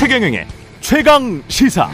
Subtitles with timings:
[0.00, 0.46] 최경영의
[0.80, 1.90] 최강 시사.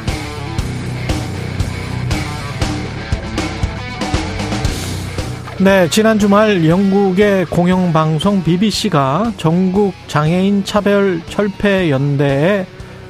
[5.59, 12.67] 네, 지난 주말 영국의 공영방송 BBC가 전국 장애인 차별 철폐 연대의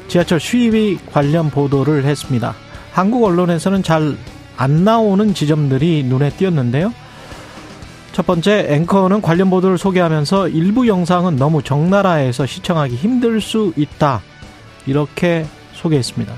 [0.08, 2.54] 지하철 수입이 관련 보도를 했습니다.
[2.92, 4.16] 한국 언론에서는 잘
[4.56, 6.94] 안 나오는 지점들이 눈에 띄었는데요.
[8.12, 14.22] 첫 번째, 앵커는 관련 보도를 소개하면서 일부 영상은 너무 적나라해서 시청하기 힘들 수 있다.
[14.86, 16.34] 이렇게 소개했습니다.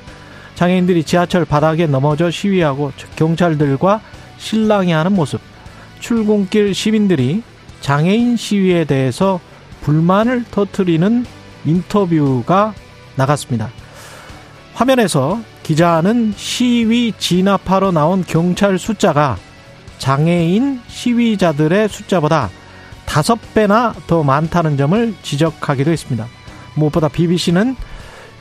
[0.55, 4.01] 장애인들이 지하철 바닥에 넘어져 시위하고 경찰들과
[4.39, 5.41] 실랑이하는 모습,
[6.01, 7.43] 출근길 시민들이
[7.81, 9.41] 장애인 시위에 대해서
[9.83, 11.25] 불만을 터뜨리는
[11.65, 12.75] 인터뷰가
[13.15, 13.71] 나갔습니다.
[14.75, 19.37] 화면에서 기자는 시위 진압하러 나온 경찰 숫자가
[19.99, 22.51] 장애인 시위자들의 숫자보다
[23.05, 26.27] 다섯 배나 더 많다는 점을 지적하기도 했습니다.
[26.75, 27.77] 무엇보다 BBC는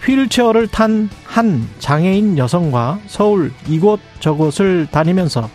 [0.06, 5.48] 휠체어를 탄 한 장애인 여성과 서울 이곳저곳을 다니면서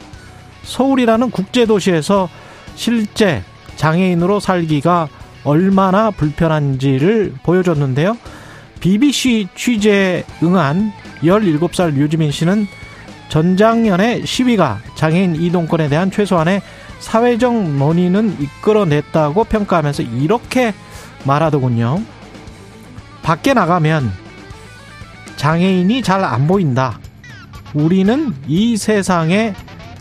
[0.62, 2.29] 서울이라는 국제도시에서
[2.77, 3.43] 실제
[3.75, 5.09] 장애인으로 살기가
[5.43, 8.17] 얼마나 불편한지를 보여줬는데요.
[8.79, 10.93] BBC 취재에 응한
[11.25, 12.69] 17살 유지민 씨는
[13.29, 16.63] 전작년의 시위가 장애인 이동권에 대한 최소한의
[17.01, 20.75] 사회적 논의는 이끌어냈다고 평가하면서 이렇게
[21.25, 22.01] 말하더군요.
[23.23, 24.22] 밖에 나가면
[25.43, 27.01] 장애인이 잘 안 보인다.
[27.75, 29.55] 우리는 이 세상에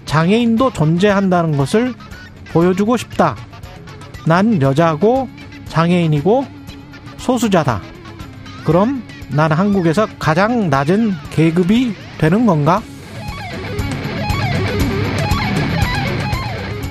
[0.06, 1.96] 장애인도 존재한다는 것을
[2.54, 3.36] 보여주고 싶다.
[4.28, 5.28] 난 여자고
[5.68, 6.46] 장애인이고
[7.18, 7.82] 소수자다.
[8.66, 12.84] 그럼 난 한국에서 가장 낮은 계급이 되는 건가?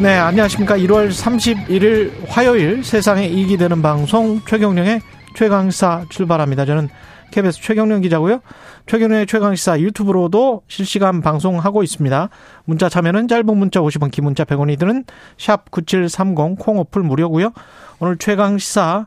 [0.01, 0.77] 네, 안녕하십니까.
[0.77, 5.03] 1월 31일 화요일 세상에 이익이 되는 방송 최경령의
[5.37, 6.65] 최강사 출발합니다.
[6.67, 6.89] 저는
[7.31, 8.41] KBS 최경령 기자고요.
[8.87, 12.29] 최경령의 최강시사 유튜브로도 실시간 방송하고 있습니다.
[12.65, 15.05] 문자 참여는 짧은 문자 50원, 긴 문자 100원이 드는
[15.39, 17.53] 샵 9730 콩오플 무료고요.
[18.01, 19.07] 오늘 최강시사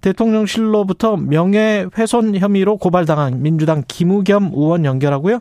[0.00, 5.40] 대통령실로부터 명예훼손 혐의로 고발당한 민주당 김우겸 의원 연결하고요.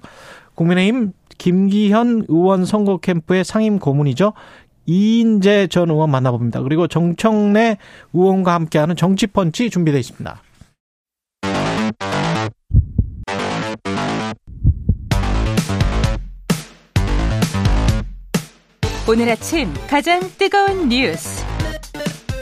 [0.55, 4.33] 국민의힘 김기현 의원 선거 캠프의 상임 고문이죠.
[4.85, 6.61] 이인제 전 의원 만나봅니다.
[6.61, 7.77] 그리고 정청래
[8.13, 10.41] 의원과 함께하는 정치펀치 준비되어 있습니다.
[19.05, 21.43] 오늘 아침 가장 뜨거운 뉴스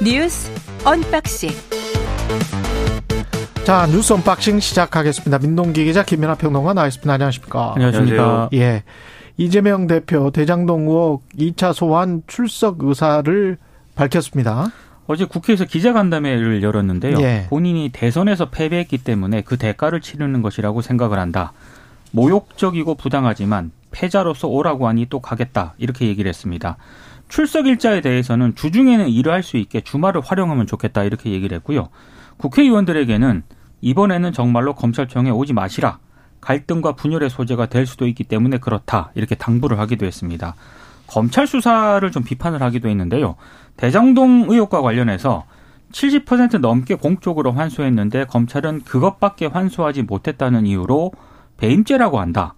[0.04, 0.52] 뉴스
[0.86, 1.50] unboxing
[3.64, 5.40] 자 뉴스 unboxing 시작하겠습니다.
[5.40, 7.12] 민동기 기자 김민아 평론가 나와 있습니다.
[7.12, 7.74] 안녕하십니까?
[7.76, 8.50] 안녕하십니까?
[8.54, 8.84] 예.
[9.38, 13.58] 이재명 대표 대장동 의혹 2차 소환 출석 의사를
[13.96, 14.68] 밝혔습니다.
[15.08, 17.20] 어제 국회에서 기자간담회를 열었는데요.
[17.22, 17.48] 예.
[17.50, 21.54] 본인이 대선에서 패배했기 때문에 그 대가를 치르는 것이라고 생각을 한다.
[22.12, 25.74] 모욕적이고 부당하지만 패자로서 오라고 하니 또 가겠다.
[25.78, 26.78] 이렇게 얘기를 했습니다.
[27.28, 31.04] 출석 일자에 대해서는 주중에는 일을 할 수 있게 주말을 활용하면 좋겠다.
[31.04, 31.90] 이렇게 얘기를 했고요.
[32.38, 33.44] 국회의원들에게는
[33.82, 36.00] 이번에는 정말로 검찰청에 오지 마시라.
[36.42, 39.12] 갈등과 분열의 소재가 될 수도 있기 때문에 그렇다.
[39.16, 40.56] 이렇게 당부를 하기도 했습니다.
[41.08, 43.36] 검찰 수사를 좀 비판을 하기도 했는데요.
[43.78, 45.46] 대장동 의혹과 관련해서
[45.92, 51.12] 70% 넘게 공적으로 환수했는데 검찰은 그것밖에 환수하지 못했다는 이유로
[51.58, 52.56] 배임죄라고 한다.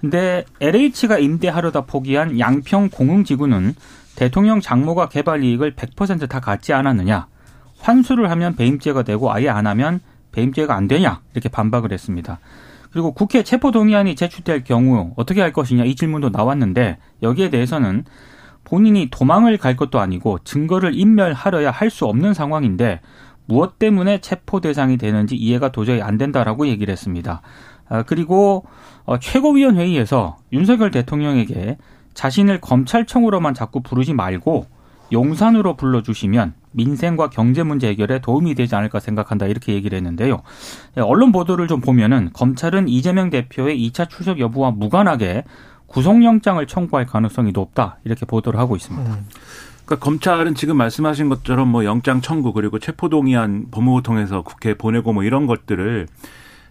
[0.00, 3.74] 근데 LH가 임대하려다 포기한 양평 공흥지구는
[4.14, 7.26] 대통령 장모가 개발 이익을 100%다 갖지 않았느냐.
[7.80, 10.00] 환수를 하면 배임죄가 되고 아예 안 하면
[10.32, 11.20] 배임죄가 안 되냐.
[11.32, 12.38] 이렇게 반박을 했습니다.
[12.90, 18.04] 그리고 국회 체포동의안이 제출될 경우 어떻게 할 것이냐 이 질문도 나왔는데 여기에 대해서는
[18.64, 23.00] 본인이 도망을 갈 것도 아니고 증거를 인멸하려야 할 수 없는 상황인데
[23.46, 27.40] 무엇 때문에 체포 대상이 되는지 이해가 도저히 안 된다라고 얘기를 했습니다.
[27.88, 28.64] 아, 그리고
[29.04, 31.78] 어, 최고위원 회의에서 윤석열 대통령에게
[32.14, 34.66] 자신을 검찰청으로만 자꾸 부르지 말고
[35.12, 40.42] 용산으로 불러주시면 민생과 경제 문제 해결에 도움이 되지 않을까 생각한다 이렇게 얘기를 했는데요.
[40.96, 45.44] 예, 언론 보도를 좀 보면은 검찰은 이재명 대표의 2차 출석 여부와 무관하게
[45.86, 49.10] 구속영장을 청구할 가능성이 높다 이렇게 보도를 하고 있습니다.
[49.10, 49.26] 음.
[49.86, 55.24] 그러니까 검찰은 지금 말씀하신 것처럼 뭐 영장 청구 그리고 체포동의안 법무부 통해서 국회에 보내고 뭐
[55.24, 56.06] 이런 것들을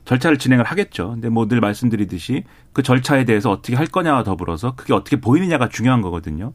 [0.08, 1.12] 절차를 진행을 하겠죠.
[1.12, 2.44] 근데 뭐 늘 말씀드리듯이
[2.74, 6.54] 그 절차에 대해서 어떻게 할 거냐와 더불어서 그게 어떻게 보이느냐가 중요한 거거든요.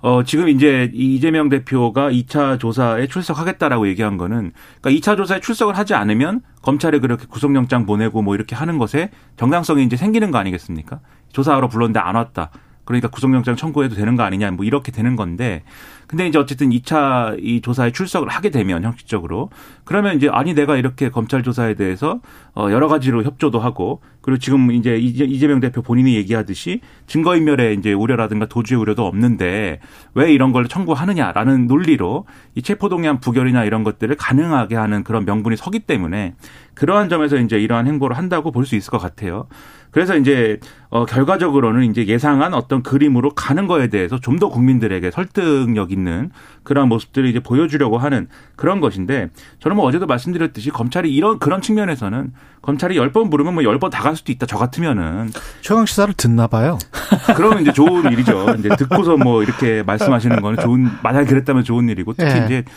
[0.00, 5.94] 어, 지금 이제 이재명 대표가 2차 조사에 출석하겠다라고 얘기한 거는 그러니까 2차 조사에 출석을 하지
[5.94, 11.00] 않으면 검찰에 그렇게 구속영장 보내고 뭐 이렇게 하는 것에 정당성이 이제 생기는 거 아니겠습니까?
[11.32, 12.50] 조사하러 불렀는데 안 왔다.
[12.88, 15.62] 그러니까 구속영장 청구해도 되는 거 아니냐 뭐 이렇게 되는 건데
[16.08, 19.50] 근데 이제 어쨌든 2차 이 조사에 출석을 하게 되면 형식적으로.
[19.84, 22.20] 그러면 이제 아니 내가 이렇게 검찰 조사에 대해서
[22.54, 28.46] 어 여러 가지로 협조도 하고 그리고 지금 이제 이재명 대표 본인이 얘기하듯이 증거인멸에 이제 우려라든가
[28.46, 29.80] 도주의 우려도 없는데
[30.14, 32.24] 왜 이런 걸 청구하느냐라는 논리로
[32.54, 36.34] 이 체포동의안 부결이나 이런 것들을 가능하게 하는 그런 명분이 서기 때문에
[36.78, 39.46] 그러한 점에서 이제 이러한 행보를 한다고 볼 수 있을 것 같아요.
[39.90, 40.60] 그래서 이제
[40.90, 46.30] 어 결과적으로는 이제 예상한 어떤 그림으로 가는 거에 대해서 좀 더 국민들에게 설득력 있는
[46.62, 49.30] 그런 모습들을 이제 보여주려고 하는 그런 것인데
[49.60, 52.32] 저는 뭐 어제도 말씀드렸듯이 검찰이 이런 그런 측면에서는
[52.62, 54.44] 검찰이 열번 부르면 뭐 열 번 다 갈 수도 있다.
[54.46, 55.30] 저 같으면은
[55.62, 56.78] 최강 시사를 듣나 봐요.
[57.34, 58.54] 그러면 이제 좋은 일이죠.
[58.58, 62.44] 이제 듣고서 뭐 이렇게 말씀하시는 거는 좋은 만약에 그랬다면 좋은 일이고 특히 네.
[62.44, 62.70] 이제 아,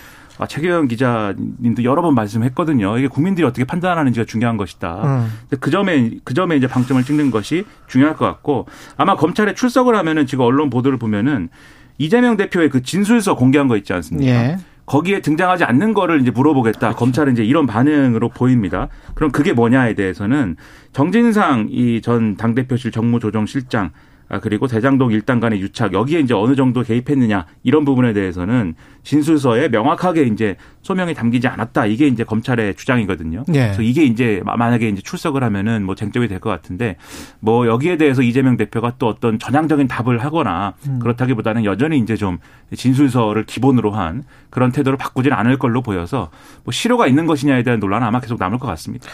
[0.48, 2.98] 최경영 기자님도 여러 번 말씀했거든요.
[2.98, 5.02] 이게 국민들이 어떻게 판단하는지가 중요한 것이다.
[5.04, 5.58] 음.
[5.60, 8.68] 그 점에 그 점에 이제 방점을 찍는 것이 중요할 것 같고
[8.98, 11.50] 아마 검찰에 출석을 하면은 지금 언론 보도를 보면은
[11.98, 14.32] 이재명 대표의 그 진술서 공개한 거 있지 않습니까?
[14.32, 14.58] 예.
[14.88, 16.80] 거기에 등장하지 않는 거를 이제 물어보겠다.
[16.80, 16.98] 그렇죠.
[16.98, 18.90] 검찰은 이제 이런 반응으로 보입니다.
[19.14, 20.58] 그럼 그게 뭐냐에 대해서는
[20.92, 26.84] 정진상 이 전 당대표실 정무조정실장 아, 그리고 대장동 일당 간의 유착 여기에 이제 어느 정도
[26.84, 33.44] 개입했느냐 이런 부분에 대해서는 진술서에 명확하게 이제 소명이 담기지 않았다 이게 이제 검찰의 주장이거든요.
[33.48, 33.60] 네.
[33.68, 36.96] 그래서 이게 이제 만약에 이제 출석을 하면은 뭐 쟁점이 될 것 같은데
[37.40, 41.00] 뭐 여기에 대해서 이재명 대표가 또 어떤 전향적인 답을 하거나 음.
[41.00, 42.40] 그렇다기보다는 여전히 이제 좀
[42.76, 46.30] 진술서를 기본으로 한 그런 태도를 바꾸지는 않을 걸로 보여서
[46.64, 49.08] 뭐 실효가 있는 것이냐에 대한 논란은 아마 계속 남을 것 같습니다.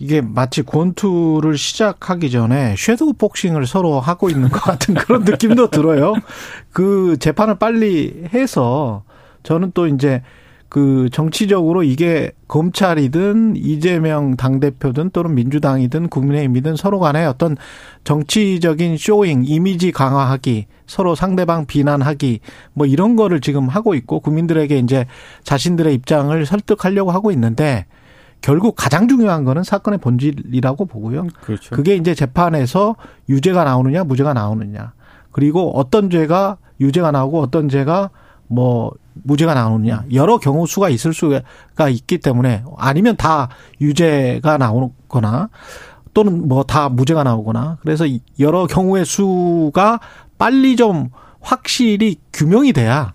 [0.00, 6.14] 이게 마치 권투를 시작하기 전에 섀도우 복싱을 서로 하고 있는 것 같은 그런 느낌도 들어요.
[6.72, 9.04] 그 재판을 빨리 해서
[9.42, 10.22] 저는 또 이제
[10.70, 17.56] 그 정치적으로 이게 검찰이든 이재명 당대표든 또는 민주당이든 국민의힘이든 서로 간에 어떤
[18.04, 22.40] 정치적인 showing, 이미지 강화하기, 서로 상대방 비난하기,
[22.72, 25.06] 뭐 이런 거를 지금 하고 있고 국민들에게 이제
[25.42, 27.86] 자신들의 입장을 설득하려고 하고 있는데
[28.40, 31.26] 결국 가장 중요한 거는 사건의 본질이라고 보고요.
[31.42, 31.74] 그렇죠.
[31.74, 32.96] 그게 이제 재판에서
[33.28, 34.92] 유죄가 나오느냐 무죄가 나오느냐.
[35.32, 38.10] 그리고 어떤 죄가 유죄가 나오고 어떤 죄가
[38.46, 38.92] 뭐
[39.22, 40.04] 무죄가 나오느냐.
[40.12, 43.48] 여러 경우 수가 있을 수가 있기 때문에 아니면 다
[43.80, 45.50] 유죄가 나오거나
[46.14, 48.04] 또는 뭐 다 무죄가 나오거나 그래서
[48.38, 50.00] 여러 경우의 수가
[50.38, 51.10] 빨리 좀
[51.40, 53.14] 확실히 규명이 돼야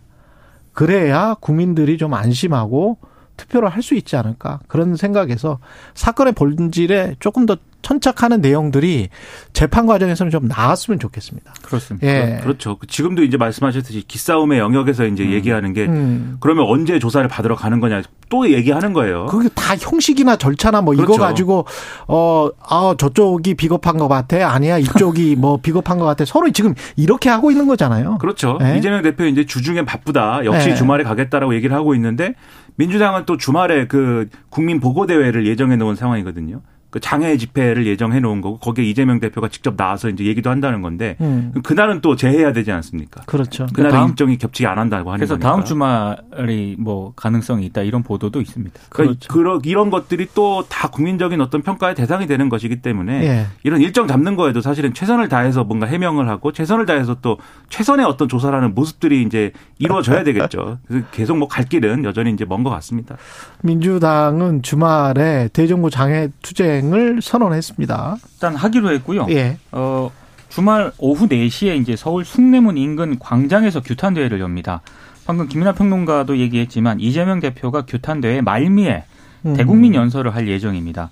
[0.73, 2.97] 그래야 국민들이 좀 안심하고
[3.37, 5.59] 투표를 할 수 있지 않을까 그런 생각에서
[5.93, 9.09] 사건의 본질에 조금 더 천착하는 내용들이
[9.53, 11.53] 재판 과정에서는 좀 나았으면 좋겠습니다.
[11.61, 12.07] 그렇습니다.
[12.07, 12.39] 예.
[12.41, 12.79] 그렇죠.
[12.87, 15.31] 지금도 이제 말씀하셨듯이 기싸움의 영역에서 이제 음.
[15.33, 16.37] 얘기하는 게 음.
[16.39, 19.27] 그러면 언제 조사를 받으러 가는 거냐 또 얘기하는 거예요.
[19.27, 21.13] 그게 다 형식이나 절차나 뭐 그렇죠.
[21.13, 21.67] 이거 가지고
[22.07, 24.49] 어, 아, 저쪽이 비겁한 것 같아.
[24.51, 24.79] 아니야.
[24.79, 26.25] 이쪽이 뭐 비겁한 것 같아.
[26.25, 28.17] 서로 지금 이렇게 하고 있는 거잖아요.
[28.17, 28.57] 그렇죠.
[28.63, 28.77] 예.
[28.79, 30.43] 이재명 대표 이제 주중에 바쁘다.
[30.45, 30.75] 역시 예.
[30.75, 32.33] 주말에 가겠다라고 얘기를 하고 있는데
[32.75, 36.61] 민주당은 또 주말에 그 국민 보고 대회를 예정해 놓은 상황이거든요.
[36.95, 41.17] 그 장애 집회를 예정해 놓은 거고 거기에 이재명 대표가 직접 나와서 이제 얘기도 한다는 건데
[41.19, 41.51] 음.
[41.61, 43.21] 그날은 또 재해야 되지 않습니까?
[43.25, 43.67] 그렇죠.
[43.73, 45.49] 그날 다음, 일정이 겹치지 않는다고 하는 그래서 거니까.
[45.49, 48.79] 다음 주말이 뭐 가능성이 있다 이런 보도도 있습니다.
[48.89, 49.61] 그러니까 그렇죠.
[49.69, 53.45] 이런 것들이 또 다 국민적인 어떤 평가의 대상이 되는 것이기 때문에 예.
[53.63, 57.37] 이런 일정 잡는 거에도 사실은 최선을 다해서 뭔가 해명을 하고 최선을 다해서 또
[57.69, 60.77] 최선의 어떤 조사라는 모습들이 이제 이루어져야 되겠죠.
[60.87, 63.17] 그래서 계속 뭐 갈 길은 여전히 이제 먼 것 같습니다.
[63.63, 68.17] 민주당은 주말에 대정부 장애 투쟁 진행을 선언했습니다.
[68.33, 69.27] 일단 하기로 했고요.
[69.29, 69.57] 예.
[69.71, 70.11] 어,
[70.49, 74.81] 주말 오후 4시에 이제 서울 숭례문 인근 광장에서 규탄 대회를 엽니다.
[75.25, 79.03] 방금 김민하 평론가도 얘기했지만 이재명 대표가 규탄 대회 말미에
[79.45, 79.53] 음.
[79.55, 81.09] 대국민 연설을 할 예정입니다.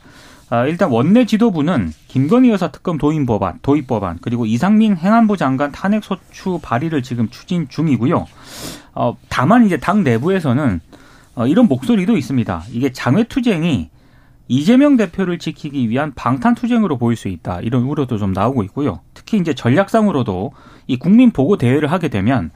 [0.50, 5.72] 아, 일단 원내 지도부는 김건희 여사 특검 도입 법안, 도입 법안 그리고 이상민 행안부 장관
[5.72, 8.28] 탄핵 소추 발의를 지금 추진 중이고요.
[8.94, 10.80] 어, 다만 이제 당 내부에서는
[11.36, 12.64] 어, 이런 목소리도 있습니다.
[12.72, 13.90] 이게 장외 투쟁이
[14.48, 17.62] 이재명 대표를 지키기 위한 방탄투쟁으로 보일 수 있다.
[17.62, 19.00] 이런 우려도 좀 나오고 있고요.
[19.14, 20.52] 특히 이제 전략상으로도
[20.88, 22.52] 이 국민 보고 대회를 하게 되면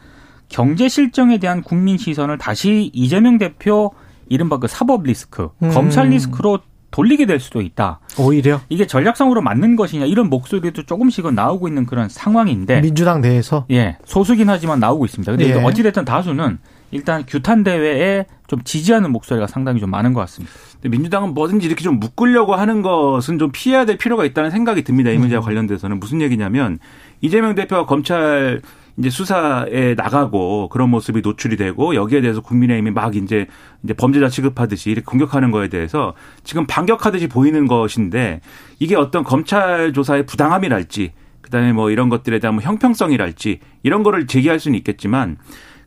[0.50, 3.92] 경제 실정에 대한 국민 시선을 다시 이재명 대표
[4.30, 5.70] 이른바 그 사법 리스크, 음.
[5.72, 6.60] 검찰 리스크로
[6.92, 8.00] 돌리게 될 수도 있다.
[8.18, 13.98] 오히려 이게 전략상으로 맞는 것이냐 이런 목소리도 조금씩은 나오고 있는 그런 상황인데 민주당 내에서 예
[14.06, 15.32] 소수긴 하지만 나오고 있습니다.
[15.34, 15.54] 근데 예.
[15.54, 16.60] 어찌됐든 다수는
[16.92, 20.54] 일단 규탄 대회에 좀 지지하는 목소리가 상당히 좀 많은 것 같습니다.
[20.84, 25.12] 민주당은 뭐든지 이렇게 좀 묶으려고 하는 것은 좀 피해야 될 필요가 있다는 생각이 듭니다.
[25.12, 25.46] 이 문제와 음.
[25.46, 26.80] 관련돼서는 무슨 얘기냐면
[27.22, 28.62] 이재명 대표가 검찰
[28.98, 33.46] 이제 수사에 나가고 그런 모습이 노출이 되고 여기에 대해서 국민의힘이 막 이제
[33.84, 38.42] 이제 범죄자 취급하듯이 이렇게 공격하는 거에 대해서 지금 반격하듯이 보이는 것인데
[38.80, 44.60] 이게 어떤 검찰 조사의 부당함이랄지 그다음에 뭐 이런 것들에 대한 뭐 형평성이랄지 이런 거를 제기할
[44.60, 45.38] 수는 있겠지만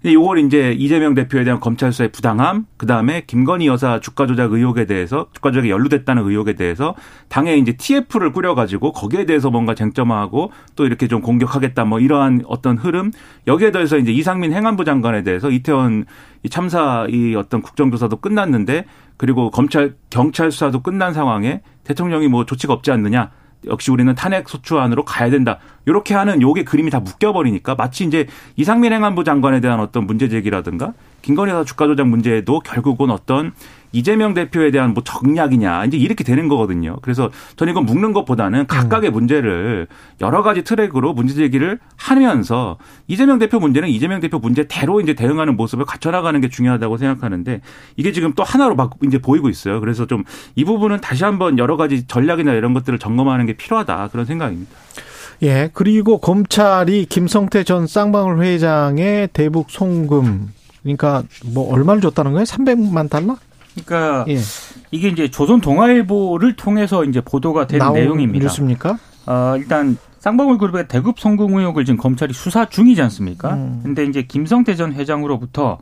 [0.02, 4.86] 이걸 이제 이재명 대표에 대한 검찰 수사의 부당함, 그 다음에 김건희 여사 주가 조작 의혹에
[4.86, 6.94] 대해서 주가 조작에 연루됐다는 의혹에 대해서
[7.28, 12.78] 당에 이제 TF를 꾸려가지고 거기에 대해서 뭔가 쟁점화하고 또 이렇게 좀 공격하겠다 뭐 이러한 어떤
[12.78, 13.10] 흐름
[13.46, 16.06] 여기에 대해서 이제 이상민 행안부 장관에 대해서 이태원
[16.48, 18.86] 참사 이 어떤 국정조사도 끝났는데
[19.18, 23.32] 그리고 검찰 경찰 수사도 끝난 상황에 대통령이 뭐 조치가 없지 않느냐
[23.66, 25.58] 역시 우리는 탄핵 소추안으로 가야 된다.
[25.86, 28.26] 이렇게 하는 요게 그림이 다 묶여버리니까 마치 이제
[28.56, 33.52] 이상민 행안부 장관에 대한 어떤 문제 제기라든가 김건희 여사 주가 조작 문제도 결국은 어떤
[33.92, 36.96] 이재명 대표에 대한 뭐 정략이냐 이제 이렇게 되는 거거든요.
[37.02, 39.12] 그래서 저는 이건 묶는 것보다는 각각의 음.
[39.12, 39.86] 문제를
[40.20, 42.78] 여러 가지 트랙으로 문제 제기를 하면서
[43.08, 47.60] 이재명 대표 문제는 이재명 대표 문제대로 이제 대응하는 모습을 갖춰나가는 게 중요하다고 생각하는데
[47.96, 49.80] 이게 지금 또 하나로 막 이제 보이고 있어요.
[49.80, 54.26] 그래서 좀 이 부분은 다시 한번 여러 가지 전략이나 이런 것들을 점검하는 게 필요하다 그런
[54.26, 54.70] 생각입니다.
[55.42, 62.44] 예, 그리고 검찰이 김성태 전 쌍방울 회장의 대북 송금 그러니까 뭐 얼마를 줬다는 거예요?
[62.44, 63.36] 300만 달러?
[63.74, 64.38] 그러니까 예.
[64.90, 68.44] 이게 이제 조선 동아일보를 통해서 이제 보도가 된 내용입니다.
[68.44, 68.98] 뉴스입니까?
[69.26, 73.54] 어, 일단 쌍방울 그룹의 대급 성공 의혹을 지금 검찰이 수사 중이지 않습니까?
[73.54, 73.80] 음.
[73.82, 75.78] 근데 이제 김성태 전 회장으로부터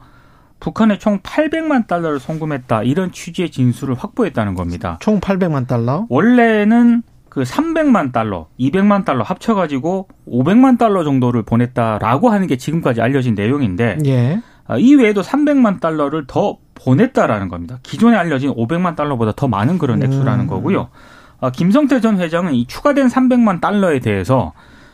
[0.60, 4.98] 북한에 총 800만 달러를 송금했다 이런 취지의 진술을 확보했다는 겁니다.
[5.00, 6.06] 총 800만 달러?
[6.08, 13.34] 원래는 그 300만 달러, 200만 달러 합쳐가지고 500만 달러 정도를 보냈다라고 하는 게 지금까지 알려진
[13.34, 14.40] 내용인데 예.
[14.66, 17.78] 아, 이 외에도 300만 달러를 더 보냈다라는 겁니다.
[17.82, 20.46] 기존에 알려진 500만 달러보다 더 많은 그런 액수라는 음.
[20.46, 20.88] 거고요.
[21.40, 24.52] 아, 김성태 전 회장은 이 추가된 300만 달러에 대해서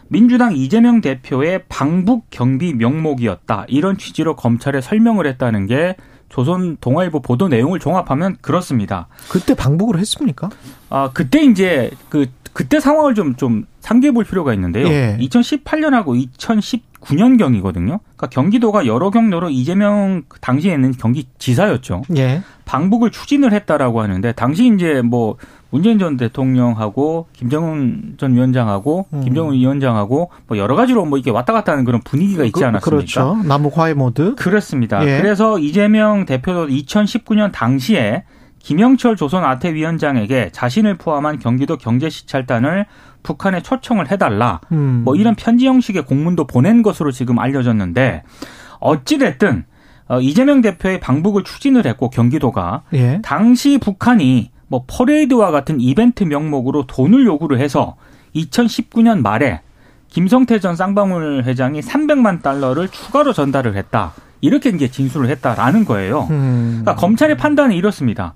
[0.09, 3.65] 민주당 이재명 대표의 방북 경비 명목이었다.
[3.69, 5.97] 이런 취지로 검찰에 설명을 했다는 게
[6.35, 9.07] 조선 동아일보 보도 내용을 종합하면 그렇습니다.
[9.29, 10.51] 그때 방북을 했습니까?
[10.91, 14.89] 아, 그때 이제 그 그때 상황을 좀좀 상기해 볼 필요가 있는데요.
[14.89, 15.17] 예.
[15.21, 18.01] 2018년하고 2019년 경이거든요.
[18.17, 22.03] 그러니까 경기도가 여러 경로로 이재명 그 당시에는 경기 지사였죠.
[22.17, 22.43] 예.
[22.65, 25.37] 방북을 추진을 했다라고 하는데 당시 이제 뭐
[25.75, 29.25] 문재인 전 대통령하고 김정은 전 위원장하고 음.
[29.25, 32.89] 김정은 위원장하고 뭐 여러 가지로 뭐 이게 왔다 갔다 하는 그런 분위기가 있지 그, 않았습니까?
[32.89, 33.43] 그렇죠.
[33.45, 34.37] 남북 화해 모드.
[34.37, 35.05] 그렇습니다.
[35.05, 35.21] 예.
[35.21, 38.23] 그래서 이재명 대표도 2019년 당시에
[38.61, 42.87] 김영철 조선 아태 위원장에게 자신을 포함한 경기도 경제 시찰단을
[43.25, 44.61] 북한에 초청을 해달라.
[44.71, 45.03] 음.
[45.05, 48.23] 뭐 이런 편지 형식의 공문도 보낸 것으로 지금 알려졌는데
[48.79, 49.65] 어찌 됐든
[50.07, 53.21] 어, 이재명 대표의 방북을 추진을 했고 경기도가 예.
[53.25, 57.95] 당시 북한이 뭐 퍼레이드와 같은 이벤트 명목으로 돈을 요구를 해서
[58.35, 59.61] 2019년 말에
[60.09, 64.15] 김성태 전 쌍방울 회장이 300만 달러를 추가로 전달을 했다.
[64.41, 66.27] 이렇게 이제 진술을 했다라는 거예요.
[66.31, 66.81] 음.
[66.83, 68.35] 그러니까 검찰의 판단은 이렇습니다.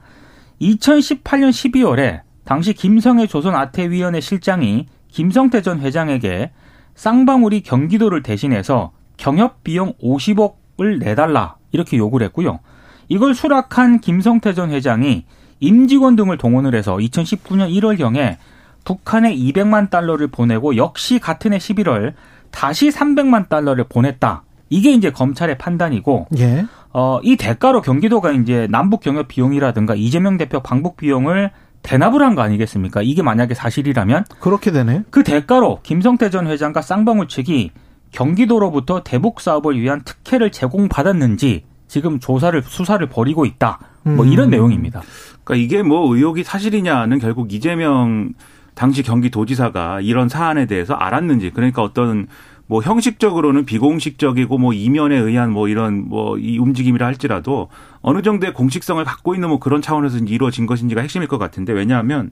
[0.62, 6.52] 2018년 12월에 당시 김성애 조선 아태위원회 실장이 김성태 전 회장에게
[6.94, 12.60] 쌍방울이 경기도를 대신해서 경협 비용 50억을 내달라 이렇게 요구를 했고요.
[13.08, 15.24] 이걸 수락한 김성태 전 회장이
[15.60, 18.36] 임직원 등을 동원을 해서 2019년 1월경에
[18.84, 22.14] 북한에 200만 달러를 보내고 역시 같은 해 11월
[22.50, 24.42] 다시 300만 달러를 보냈다.
[24.70, 26.66] 이게 이제 검찰의 판단이고 예.
[26.92, 31.50] 어, 이 대가로 경기도가 이제 남북 경협 비용이라든가 이재명 대표 방북 비용을
[31.82, 33.02] 대납을 한 거 아니겠습니까?
[33.02, 35.04] 이게 만약에 사실이라면 그렇게 되네.
[35.10, 37.70] 그 대가로 김성태 전 회장과 쌍방울 측이
[38.12, 43.78] 경기도로부터 대북 사업을 위한 특혜를 제공받았는지 지금 조사를 수사를 벌이고 있다.
[44.16, 44.50] 뭐 이런 음.
[44.50, 45.02] 내용입니다.
[45.44, 48.32] 그러니까 이게 뭐 의혹이 사실이냐는 결국 이재명
[48.74, 52.26] 당시 경기도지사가 이런 사안에 대해서 알았는지 그러니까 어떤
[52.66, 57.68] 뭐 형식적으로는 비공식적이고 뭐 이면에 의한 뭐 이런 뭐 이 움직임이라 할지라도
[58.00, 62.30] 어느 정도의 공식성을 갖고 있는 뭐 그런 차원에서 이루어진 것인지가 핵심일 것 같은데 왜냐하면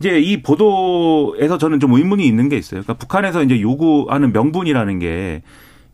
[0.00, 2.82] 이제 이 보도에서 저는 좀 의문이 있는 게 있어요.
[2.82, 5.42] 그러니까 북한에서 이제 요구하는 명분이라는 게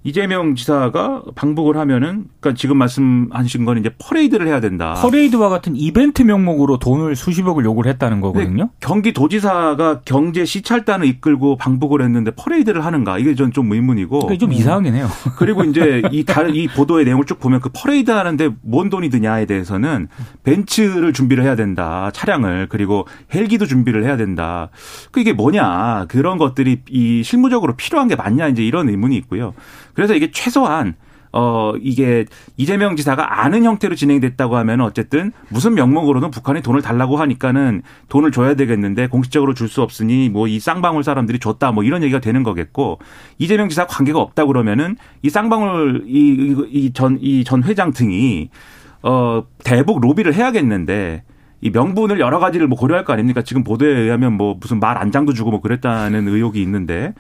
[0.02, 4.94] 이재명 지사가 방북을 하면은 그러니까 지금 말씀하신 건 이제 퍼레이드를 해야 된다.
[4.94, 8.70] 퍼레이드와 같은 이벤트 명목으로 돈을 수십억을 요구를 했다는 거거든요.
[8.80, 14.20] 경기도지사가 경제 시찰단을 이끌고 방북을 했는데 퍼레이드를 하는가 이게 전 좀 의문이고.
[14.20, 15.08] 그러니까 좀 이상하긴 해요.
[15.36, 19.44] 그리고 이제 이 다른 이 보도의 내용을 쭉 보면 그 퍼레이드 하는데 뭔 돈이 드냐에
[19.44, 20.06] 대해서는
[20.44, 22.10] 벤츠를 준비를 해야 된다.
[22.14, 24.70] 차량을 그리고 헬기도 준비를 해야 된다.
[25.10, 29.52] 그 이게 뭐냐 그런 것들이 이 실무적으로 필요한 게 맞냐 이제 이런 의문이 있고요.
[29.94, 30.94] 그래서 이게 최소한
[31.32, 32.24] 어, 이게
[32.56, 38.54] 이재명 지사가 아는 형태로 진행됐다고 하면 어쨌든 무슨 명목으로는 북한이 돈을 달라고 하니까는 돈을 줘야
[38.54, 42.98] 되겠는데 공식적으로 줄 수 없으니 뭐 이 쌍방울 사람들이 줬다 뭐 이런 얘기가 되는 거겠고
[43.38, 48.50] 이재명 지사 관계가 없다 그러면은 이 쌍방울 이 전 이 전 회장 등이
[49.02, 51.22] 어, 대북 로비를 해야겠는데
[51.62, 53.42] 이 명분을 여러 가지를 뭐 고려할 거 아닙니까?
[53.42, 57.12] 지금 보도에 의하면 뭐 무슨 말 안장도 주고 뭐 그랬다는 의혹이 있는데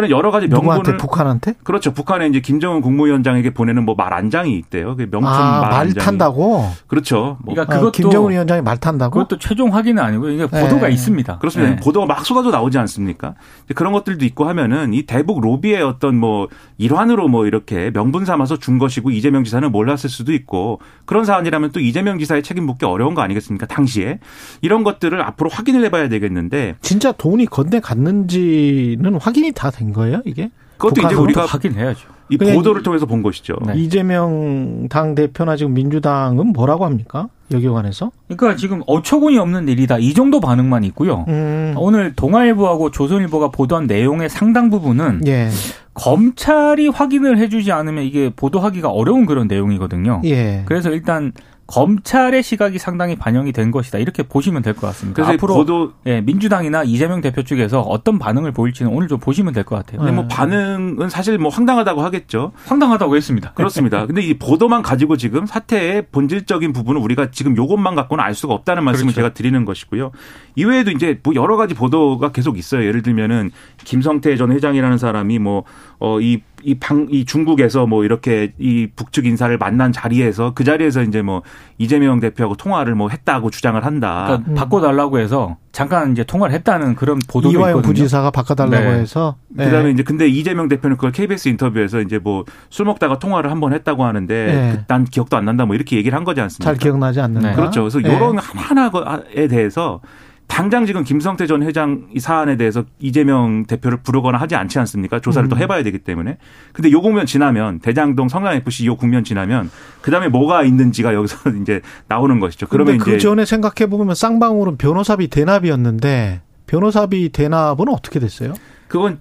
[0.00, 1.54] 그러니까 여러 가지 명분을 누구한테 북한한테?
[1.64, 1.92] 그렇죠.
[1.92, 4.94] 북한에 이제 김정은 국무위원장에게 보내는 뭐 말 안장이 있대요.
[4.96, 6.04] 그 명품 아, 말말 안장이.
[6.04, 6.70] 탄다고?
[6.86, 7.38] 그렇죠.
[7.42, 9.12] 뭐 그러니까 아, 그것도 김정은 위원장이 말 탄다고?
[9.18, 10.92] 그것도 최종 확인은 아니고 이게 보도가 네.
[10.92, 11.38] 있습니다.
[11.38, 11.74] 그렇습니다.
[11.76, 11.80] 네.
[11.80, 13.34] 보도가 막 쏟아져 나오지 않습니까?
[13.74, 16.48] 그런 것들도 있고 하면은 이 대북 로비의 어떤 뭐
[16.78, 21.80] 일환으로 뭐 이렇게 명분 삼아서 준 것이고 이재명 지사는 몰랐을 수도 있고 그런 사안이라면 또
[21.80, 23.66] 이재명 지사의 책임 묻기 어려운 거 아니겠습니까?
[23.66, 24.18] 당시에
[24.60, 30.50] 이런 것들을 앞으로 확인을 해봐야 되겠는데 진짜 돈이 건네 갔는지는 확인이 다 된 거예요, 이게?
[30.78, 31.14] 그것도 이제?
[31.14, 32.08] 우리가 확인해야죠.
[32.28, 33.56] 이 보도를 통해서 본 것이죠.
[33.66, 33.74] 네.
[33.76, 37.28] 이재명 당 대표나 지금 민주당은 뭐라고 합니까?
[37.52, 38.10] 여기에 관해서?
[38.26, 39.98] 그러니까 지금 어처구니 없는 일이다.
[39.98, 41.24] 이 정도 반응만 있고요.
[41.28, 41.74] 음.
[41.76, 45.48] 오늘 동아일보하고 조선일보가 보도한 내용의 상당 부분은 예.
[45.94, 50.22] 검찰이 확인을 해주지 않으면 이게 보도하기가 어려운 그런 내용이거든요.
[50.24, 50.62] 예.
[50.66, 51.32] 그래서 일단
[51.66, 53.98] 검찰의 시각이 상당히 반영이 된 것이다.
[53.98, 55.16] 이렇게 보시면 될 것 같습니다.
[55.16, 59.52] 그래서 이 앞으로 보도 예, 민주당이나 이재명 대표 측에서 어떤 반응을 보일지는 오늘 좀 보시면
[59.52, 59.98] 될 것 같아요.
[59.98, 60.28] 근데 뭐 네.
[60.28, 62.52] 반응은 사실 뭐 황당하다고 하겠죠.
[62.66, 63.52] 황당하다고 했습니다.
[63.54, 64.06] 그렇습니다.
[64.06, 68.84] 근데 이 보도만 가지고 지금 사태의 본질적인 부분은 우리가 지금 요것만 갖고는 알 수가 없다는
[68.84, 69.16] 말씀을 그렇죠.
[69.16, 70.12] 제가 드리는 것이고요.
[70.54, 72.84] 이외에도 이제 뭐 여러 가지 보도가 계속 있어요.
[72.86, 73.50] 예를 들면은
[73.84, 75.64] 김성태 전 회장이라는 사람이 뭐,
[75.98, 81.02] 어, 이, 이 방, 이 중국에서 뭐 이렇게 이 북측 인사를 만난 자리에서 그 자리에서
[81.02, 81.42] 이제 뭐
[81.78, 84.24] 이재명 대표하고 통화를 뭐 했다고 주장을 한다.
[84.26, 87.92] 그러니까 바꿔달라고 해서 잠깐 이제 통화를 했다는 그런 보도도 이화영 있거든요.
[87.92, 88.98] 부지사가 바꿔달라고 네.
[88.98, 89.36] 해서.
[89.56, 89.92] 그다음에 예.
[89.92, 94.04] 이제 근데 이재명 대표는 그걸 KBS 인터뷰에서 이제 뭐 술 먹다가 통화를 한 번 했다고
[94.04, 94.72] 하는데 네.
[94.76, 96.64] 그- 난 기억도 안 난다 뭐 이렇게 얘기를 한 거지 않습니까?
[96.64, 97.50] 잘 기억나지 않는다.
[97.50, 97.54] 네.
[97.54, 97.82] 그렇죠.
[97.82, 98.08] 그래서 예.
[98.16, 100.00] 이런 하나하나에 대해서
[100.46, 105.20] 당장 지금 김성태 전 회장 이 사안에 대해서 이재명 대표를 부르거나 하지 않지 않습니까?
[105.20, 105.50] 조사를 음.
[105.50, 106.38] 또 해봐야 되기 때문에.
[106.72, 111.50] 근데 요 국면 지나면 대장동 성남 FC 요 국면 지나면 그 다음에 뭐가 있는지가 여기서
[111.60, 112.66] 이제 나오는 것이죠.
[112.68, 118.54] 그런데 그러면 그 이제 전에 생각해 보면 쌍방울은 변호사비 대납이었는데 변호사비 대납은 어떻게 됐어요?
[118.88, 119.20] 그건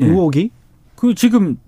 [0.00, 0.06] 예.
[0.06, 0.50] 의혹이?
[0.94, 1.58] 그 지금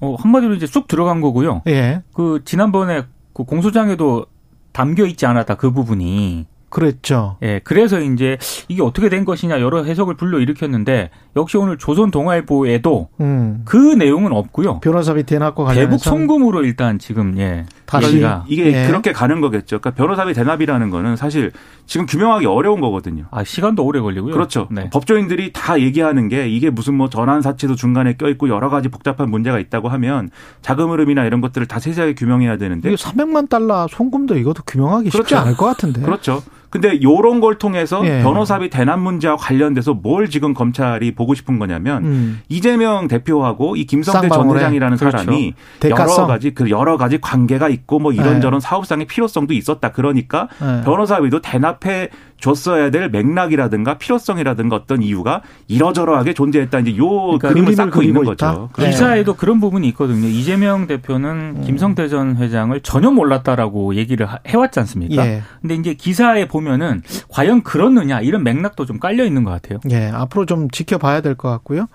[0.00, 1.62] 어, 한마디로 이제 쑥 들어간 거고요.
[1.68, 2.02] 예.
[2.12, 4.26] 그 지난번에 그 공소장에도
[4.72, 6.46] 담겨 있지 않았다 그 부분이.
[6.72, 7.36] 그랬죠.
[7.42, 13.08] 예, 그래서 이제 이게 어떻게 된 것이냐 여러 해석을 불러 일으켰는데 역시 오늘 조선 동아일보에도
[13.20, 13.62] 음.
[13.66, 14.80] 그 내용은 없고요.
[14.80, 18.86] 변호사비 대납과 관련해서 대북 송금으로 일단 지금 예 다시 이게 예.
[18.86, 19.80] 그렇게 가는 거겠죠.
[19.80, 21.52] 그러니까 변호사비 대납이라는 거는 사실
[21.84, 23.26] 지금 규명하기 어려운 거거든요.
[23.30, 24.32] 아 시간도 오래 걸리고요.
[24.32, 24.66] 그렇죠.
[24.70, 24.88] 네.
[24.90, 29.30] 법조인들이 다 얘기하는 게 이게 무슨 뭐 전환 사치도 중간에 껴 있고 여러 가지 복잡한
[29.30, 30.30] 문제가 있다고 하면
[30.62, 35.18] 자금 흐름이나 이런 것들을 다 세세하게 규명해야 되는데 이게 300만 달러 송금도 이것도 규명하기 쉽지
[35.18, 35.36] 그렇죠.
[35.36, 36.00] 않을 것 같은데.
[36.00, 36.42] 그렇죠.
[36.72, 38.22] 근데 요런 걸 통해서 예.
[38.22, 42.40] 변호사비 대납 문제와 관련돼서 뭘 지금 검찰이 보고 싶은 거냐면 음.
[42.48, 44.56] 이재명 대표하고 이 김성태 전.
[44.56, 45.18] 회장이라는 그렇죠.
[45.18, 46.16] 사람이 대가성.
[46.16, 49.92] 여러 가지 그 여러 가지 관계가 있고 뭐 이런저런 사업상의 필요성도 있었다.
[49.92, 50.82] 그러니까 예.
[50.82, 52.08] 변호사비도 대납해
[52.42, 56.80] 줬어야 될 맥락이라든가 필요성이라든가 어떤 이유가 이러저러하게 존재했다.
[56.80, 58.54] 이제 요 그러니까 그림을 쌓고 그리고 있는 있다?
[58.54, 58.70] 거죠.
[58.78, 58.90] 네.
[58.90, 60.26] 기사에도 그런 부분이 있거든요.
[60.26, 61.62] 이재명 대표는 음.
[61.64, 65.24] 김성태 전 회장을 전혀 몰랐다라고 얘기를 하- 해왔지 않습니까?
[65.26, 65.42] 예.
[65.60, 69.78] 근데 이제 기사에 보면은 과연 그렇느냐 이런 맥락도 좀 깔려 있는 것 같아요.
[69.90, 71.86] 예, 앞으로 좀 지켜봐야 될 것 같고요.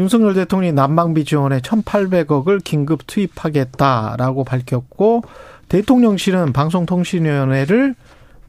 [0.00, 5.22] 윤석열 대통령이 난방비 지원에 1,800억을 긴급 투입하겠다라고 밝혔고
[5.68, 7.94] 대통령실은 방송통신위원회를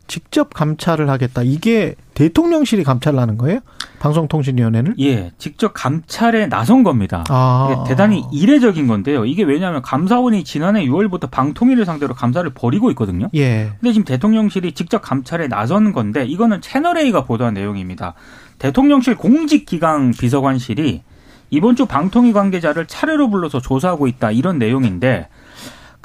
[0.08, 1.42] 직접 감찰을 하겠다.
[1.44, 3.60] 이게 대통령실이 감찰을 하는 거예요?
[4.00, 4.96] 방송통신위원회를?
[5.00, 7.24] 예, 직접 감찰에 나선 겁니다.
[7.30, 7.84] 아.
[7.88, 9.26] 대단히 이례적인 건데요.
[9.26, 13.30] 이게 왜냐하면 감사원이 지난해 6월부터 방통위를 상대로 감사를 벌이고 있거든요.
[13.36, 13.72] 예.
[13.80, 18.14] 근데 지금 대통령실이 직접 감찰에 나선 건데 이거는 채널A가 보도한 내용입니다.
[18.60, 21.02] 대통령실 공직기강 비서관실이
[21.50, 25.28] 이번 주 방통위 관계자를 차례로 불러서 조사하고 있다 이런 내용인데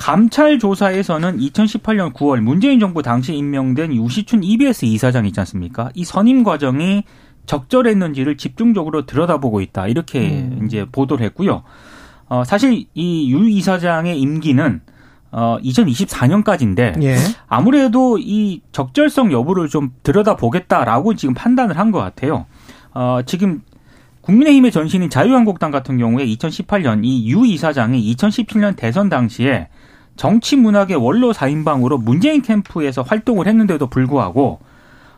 [0.01, 5.91] 감찰 조사에서는 2018년 9월 문재인 정부 당시 임명된 유시춘 EBS 이사장 있지 않습니까?
[5.95, 7.05] 이 선임 과정이
[7.45, 10.63] 적절했는지를 집중적으로 들여다보고 있다 이렇게 음.
[10.65, 11.65] 이제 보도를 했고요.
[12.31, 14.81] 어, 사실 이 유 이사장의 임기는
[15.33, 17.17] 어, 2024년까지인데 예.
[17.47, 22.47] 아무래도 이 적절성 여부를 좀 들여다보겠다라고 지금 판단을 한 것 같아요.
[22.95, 23.61] 어, 지금
[24.23, 29.69] 국민의힘의 전신인 자유한국당 같은 경우에 2018년 이 유 이사장이 2017년 대선 당시에
[30.21, 34.61] 정치 문학의 원로 4인방으로 문재인 캠프에서 활동을 했는데도 불구하고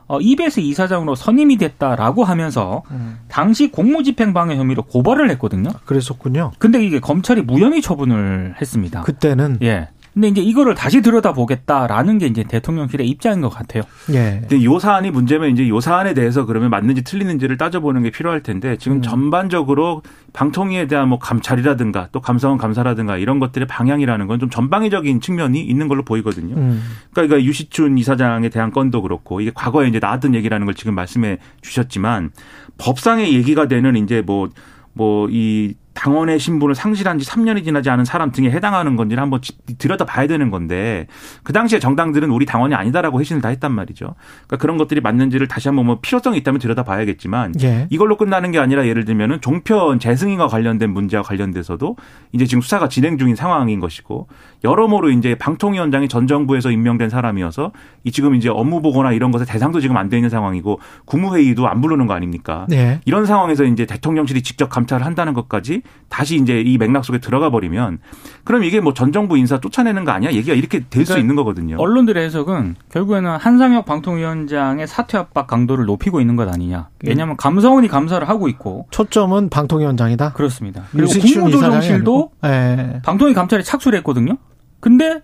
[0.06, 3.18] 어, EBS 이사장으로 선임이 됐다라고 하면서 음.
[3.26, 5.70] 당시 공무집행방해 혐의로 고발을 했거든요.
[5.86, 6.52] 그랬었군요.
[6.60, 9.00] 근데 이게 검찰이 무혐의 처분을 했습니다.
[9.00, 9.88] 그때는 예.
[10.12, 13.83] 근데 이제 이거를 다시 들여다보겠다라는 게 이제 대통령실의 입장인 것 같아요.
[14.12, 14.40] 예.
[14.40, 18.77] 근데 요 사안이 문제면 이제 요 사안에 대해서 그러면 맞는지 틀리는지를 따져보는 게 필요할 텐데
[18.77, 19.03] 지금 음.
[19.03, 20.03] 전반적으로
[20.35, 25.87] 방통위에 대한 뭐 감찰이라든가 또 감사원 감사라든가 이런 것들의 방향이라는 건 좀 전방위적인 측면이 있는
[25.87, 26.57] 걸로 보이거든요.
[26.57, 26.83] 음.
[27.12, 31.38] 그러니까 이거 유시춘 이사장에 대한 건도 그렇고 이게 과거에 이제 나왔던 얘기라는 걸 지금 말씀해
[31.61, 32.31] 주셨지만
[32.79, 34.48] 법상의 얘기가 되는 이제 뭐
[34.94, 39.40] 뭐이 당원의 신분을 상실한 지 3년이 지나지 않은 사람 등에 해당하는 건지를 한번
[39.78, 41.09] 들여다 봐야 되는 건데
[41.42, 44.14] 그 당시에 정당들은 우리 당원이 아니다라고 회신을 다 했단 말이죠.
[44.46, 47.88] 그러니까 그런 것들이 맞는지를 다시 한번 뭐 필요성이 있다면 들여다 봐야겠지만 예.
[47.90, 51.96] 이걸로 끝나는 게 아니라 예를 들면은 종편 재승인과 관련된 문제와 관련돼서도
[52.33, 54.28] 이제 지금 수사가 진행 중인 상황인 것이고
[54.62, 57.72] 여러모로 이제 방통위원장이 전 정부에서 임명된 사람이어서
[58.05, 61.81] 이 지금 이제 업무 보고나 이런 것에 대상도 지금 안 돼 있는 상황이고 국무회의도 안
[61.81, 62.66] 부르는 거 아닙니까?
[62.68, 63.00] 네.
[63.07, 67.98] 이런 상황에서 이제 대통령실이 직접 감찰을 한다는 것까지 다시 이제 이 맥락 속에 들어가 버리면
[68.44, 70.32] 그럼 이게 뭐 전 정부 인사 쫓아내는 거 아니야?
[70.32, 71.76] 얘기가 이렇게 될수 그러니까 있는 거거든요.
[71.78, 76.88] 언론들의 해석은 결국에는 한상혁 방통위원장의 사퇴 압박 강도를 높이고 있는 것 아니냐.
[77.04, 80.32] 왜냐하면 감사원이 감사를 하고 있고 초점은 방통위원장이다.
[80.34, 80.84] 그렇습니다.
[80.92, 83.00] 그리고 국무조정실도 네.
[83.04, 84.36] 방통위 감찰에 착수를 했거든요.
[84.80, 85.20] 근데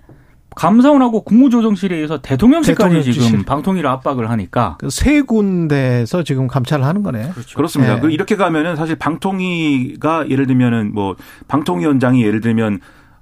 [0.58, 7.30] 감사원하고 국무조정실에 의해서 대통령실까지 지금 방통위를 압박을 하니까 그 세 군데에서 지금 감찰을 하는 거네.
[7.30, 7.56] 그렇죠.
[7.56, 7.94] 그렇습니다.
[7.94, 8.00] 네.
[8.00, 11.14] 그 이렇게 가면은 사실 방통위가 예를 들면은 뭐
[11.46, 12.80] 방통위원장이 예를 들면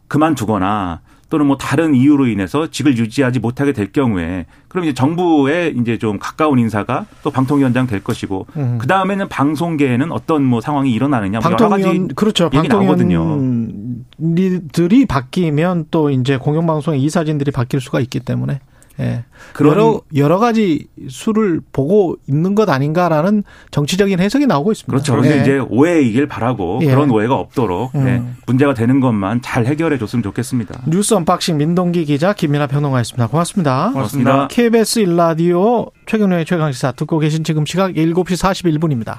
[0.09, 5.99] 그만두거나 또는 뭐 다른 이유로 인해서 직을 유지하지 못하게 될 경우에 그럼 이제 정부에 이제
[5.99, 8.79] 좀 가까운 인사가 또 방통위원장 될 것이고 음.
[8.81, 12.51] 그 다음에는 방송계에는 어떤 뭐 상황이 일어나느냐 뭐 여러 가지 그렇죠.
[12.51, 18.61] 방통위원들이 바뀌면 또 이제 공영방송의 이사진들이 바뀔 수가 있기 때문에
[19.01, 19.25] 예.
[19.61, 24.91] 여러 여러 가지 수를 보고 있는 것 아닌가라는 정치적인 해석이 나오고 있습니다.
[24.91, 25.13] 그렇죠.
[25.13, 25.43] 그런데 예.
[25.43, 26.87] 이제 오해이길 바라고 예.
[26.87, 28.05] 그런 오해가 없도록 음.
[28.05, 28.23] 네.
[28.47, 30.83] 문제가 되는 것만 잘 해결해 줬으면 좋겠습니다.
[30.87, 33.27] 뉴스 unboxing 민동기 기자 김민아 평론가였습니다.
[33.29, 33.91] 고맙습니다.
[33.93, 34.49] 고맙습니다.
[34.49, 39.19] KBS 1라디오 최경영의 최강시사 듣고 계신 지금 시각 7시 41분입니다.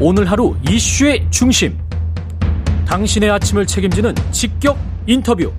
[0.00, 1.78] 오늘 하루 이슈의 중심.
[2.86, 5.52] 당신의 아침을 책임지는 직격 인터뷰.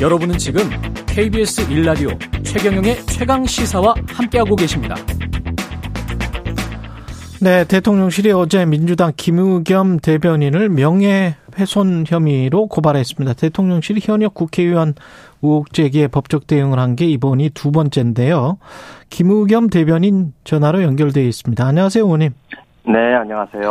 [0.00, 0.62] 여러분은 지금
[1.06, 2.10] KBS 일라디오
[2.44, 4.94] 최경영의 최강 시사와 함께하고 계십니다.
[7.40, 13.34] 네, 대통령실이 어제 민주당 김의겸 대변인을 명예훼손 혐의로 고발했습니다.
[13.34, 14.94] 대통령실이 현역 국회의원
[15.42, 18.58] 의혹 제기에 법적 대응을 한 게 이번이 두 번째인데요.
[19.10, 21.64] 김의겸 대변인 전화로 연결되어 있습니다.
[21.64, 22.30] 안녕하세요, 의원님.
[22.90, 23.70] 네, 안녕하세요.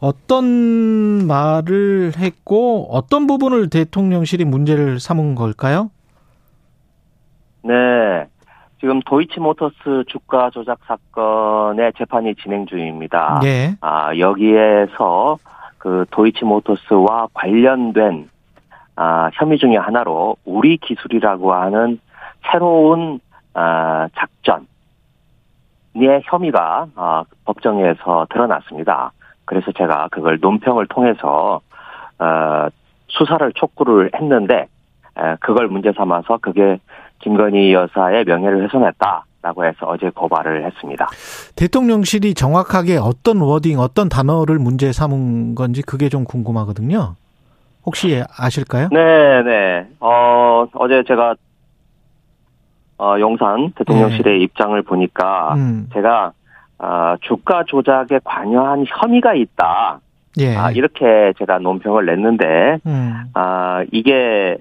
[0.00, 5.90] 어떤 말을 했고 어떤 부분을 대통령실이 문제를 삼은 걸까요?
[7.62, 8.26] 네.
[8.80, 13.38] 지금 도이치모터스 주가 조작 사건의 재판이 진행 중입니다.
[13.40, 13.76] 네.
[13.82, 15.38] 아, 여기에서
[15.78, 18.28] 그 도이치모터스와 관련된
[18.96, 22.00] 아, 혐의 중의 하나로 우리 기술이라고 하는
[22.50, 23.20] 새로운
[23.54, 24.66] 아, 작전
[25.94, 29.12] 의 혐의가 아, 법정에서 드러났습니다.
[29.44, 31.60] 그래서 제가 그걸 논평을 통해서
[32.18, 32.68] 어,
[33.08, 34.68] 수사를 촉구를 했는데
[35.18, 36.78] 에, 그걸 문제 삼아서 그게
[37.18, 41.08] 김건희 여사의 명예를 훼손했다 라고 해서 어제 고발을 했습니다.
[41.56, 47.16] 대통령실이 정확하게 어떤 워딩, 어떤 단어를 문제 삼은 건지 그게 좀 궁금하거든요.
[47.86, 48.88] 혹시 아실까요?
[48.92, 49.88] 네, 네.
[49.98, 51.34] 어, 어제 제가
[53.00, 54.44] 어, 용산 대통령실의 네.
[54.44, 55.88] 입장을 보니까 음.
[55.94, 56.32] 제가
[56.78, 60.00] 어, 주가 조작에 관여한 혐의가 있다.
[60.38, 60.56] 예.
[60.56, 63.24] 아, 이렇게 제가 논평을 냈는데, 음.
[63.34, 64.56] 아, 이게,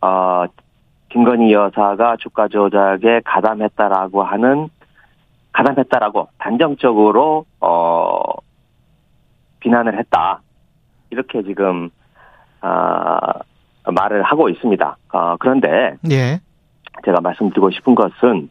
[0.00, 0.44] 어,
[1.10, 4.68] 김건희 여사가 주가 조작에 가담했다라고 하는,
[5.52, 8.22] 가담했다라고 단정적으로, 어,
[9.58, 10.40] 비난을 했다.
[11.10, 11.90] 이렇게 지금,
[12.62, 13.20] 아,
[13.84, 14.96] 말을 하고 있습니다.
[15.12, 16.40] 어, 그런데, 예.
[17.04, 18.48] 제가 말씀드리고 싶은 것은,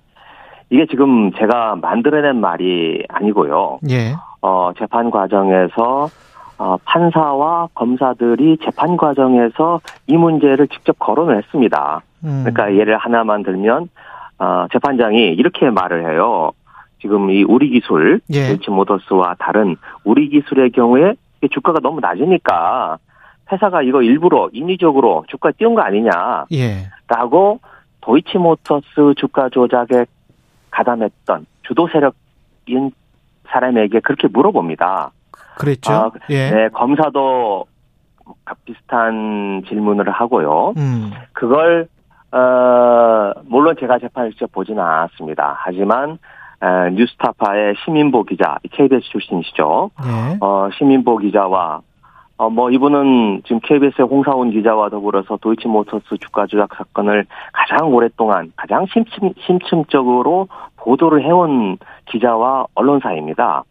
[0.70, 3.80] 이게 지금 제가 만들어낸 말이 아니고요.
[3.90, 4.14] 예.
[4.42, 6.10] 어, 재판 과정에서
[6.60, 12.02] 어, 판사와 검사들이 재판 과정에서 이 문제를 직접 거론을 했습니다.
[12.24, 12.44] 음.
[12.44, 13.90] 그러니까 예를 하나만 들면
[14.38, 16.52] 어, 재판장이 이렇게 말을 해요.
[17.02, 18.58] 지금 이 우리 기술, 예.
[18.58, 21.16] 치 모더스와 다른 우리 기술의 경우에
[21.50, 22.98] 주가가 너무 낮으니까
[23.52, 26.46] 회사가 이거 일부러 인위적으로 주가 띄운 거 아니냐.
[26.52, 26.90] 예.
[27.08, 27.60] 라고
[28.02, 30.06] 도이치모터스 주가 조작에
[30.72, 32.92] 가담했던 주도 세력인
[33.48, 35.12] 사람에게 그렇게 물어봅니다.
[35.58, 35.92] 그랬죠.
[35.92, 36.50] 아, 예.
[36.52, 37.66] 네, 검사도
[38.66, 40.74] 비슷한 질문을 하고요.
[40.78, 41.12] 음.
[41.34, 41.88] 그걸
[42.32, 45.56] 어 물론 제가 재판을 직접 보지는 않았습니다.
[45.60, 46.20] 하지만
[46.62, 49.92] 에, 뉴스타파의 시민보 기자, KBS 출신이시죠.
[50.06, 50.38] 예.
[50.40, 51.82] 어 시민보 기자와
[52.40, 58.86] 어, 뭐, 이분은 지금 KBS의 홍사원 기자와 더불어서 도이치모터스 주가 조작 사건을 가장 오랫동안, 가장
[58.94, 60.48] 심층, 심층적으로
[60.78, 63.64] 보도를 해온 기자와 언론사입니다.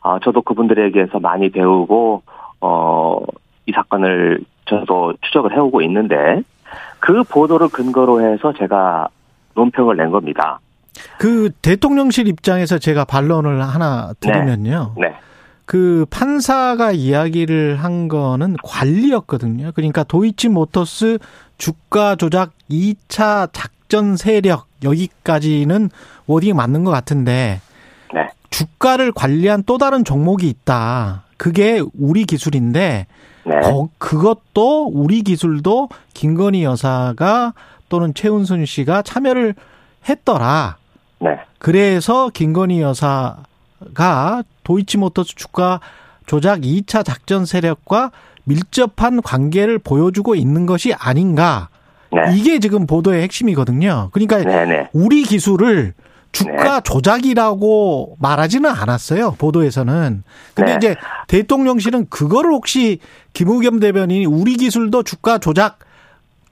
[0.00, 2.22] 어, 저도 그분들에게서 많이 배우고,
[2.62, 3.20] 어,
[3.66, 6.40] 이 사건을 저도 추적을 해오고 있는데,
[7.00, 9.06] 그 보도를 근거로 해서 제가
[9.54, 10.60] 논평을 낸 겁니다.
[11.18, 14.94] 그 대통령실 입장에서 제가 반론을 하나 들으면요.
[14.96, 15.08] 네.
[15.08, 15.14] 네.
[15.64, 19.72] 그 판사가 이야기를 한 거는 관리였거든요.
[19.74, 21.18] 그러니까 도이치 모터스
[21.58, 25.90] 주가 조작 2차 작전 세력 여기까지는
[26.26, 27.60] 워딩이 맞는 것 같은데
[28.12, 28.28] 네.
[28.50, 31.22] 주가를 관리한 또 다른 종목이 있다.
[31.36, 33.06] 그게 우리 기술인데
[33.46, 33.60] 네.
[33.60, 37.54] 거- 그것도 우리 기술도 김건희 여사가
[37.88, 39.54] 또는 최은순 씨가 참여를
[40.08, 40.76] 했더라.
[41.20, 41.30] 네.
[41.58, 43.36] 그래서 김건희 여사
[43.92, 45.80] 가 도이치모터스 주가
[46.26, 48.10] 조작 2차 작전 세력과
[48.44, 51.68] 밀접한 관계를 보여주고 있는 것이 아닌가.
[52.12, 52.36] 네.
[52.36, 54.10] 이게 지금 보도의 핵심이거든요.
[54.12, 54.66] 그러니까 네.
[54.66, 54.88] 네.
[54.92, 55.94] 우리 기술을
[56.32, 59.36] 주가 조작이라고 말하지는 않았어요.
[59.38, 60.24] 보도에서는.
[60.54, 60.76] 근데 네.
[60.76, 60.96] 이제
[61.28, 62.98] 대통령실은 그거를 혹시
[63.34, 65.78] 김우겸 대변인이 우리 기술도 주가 조작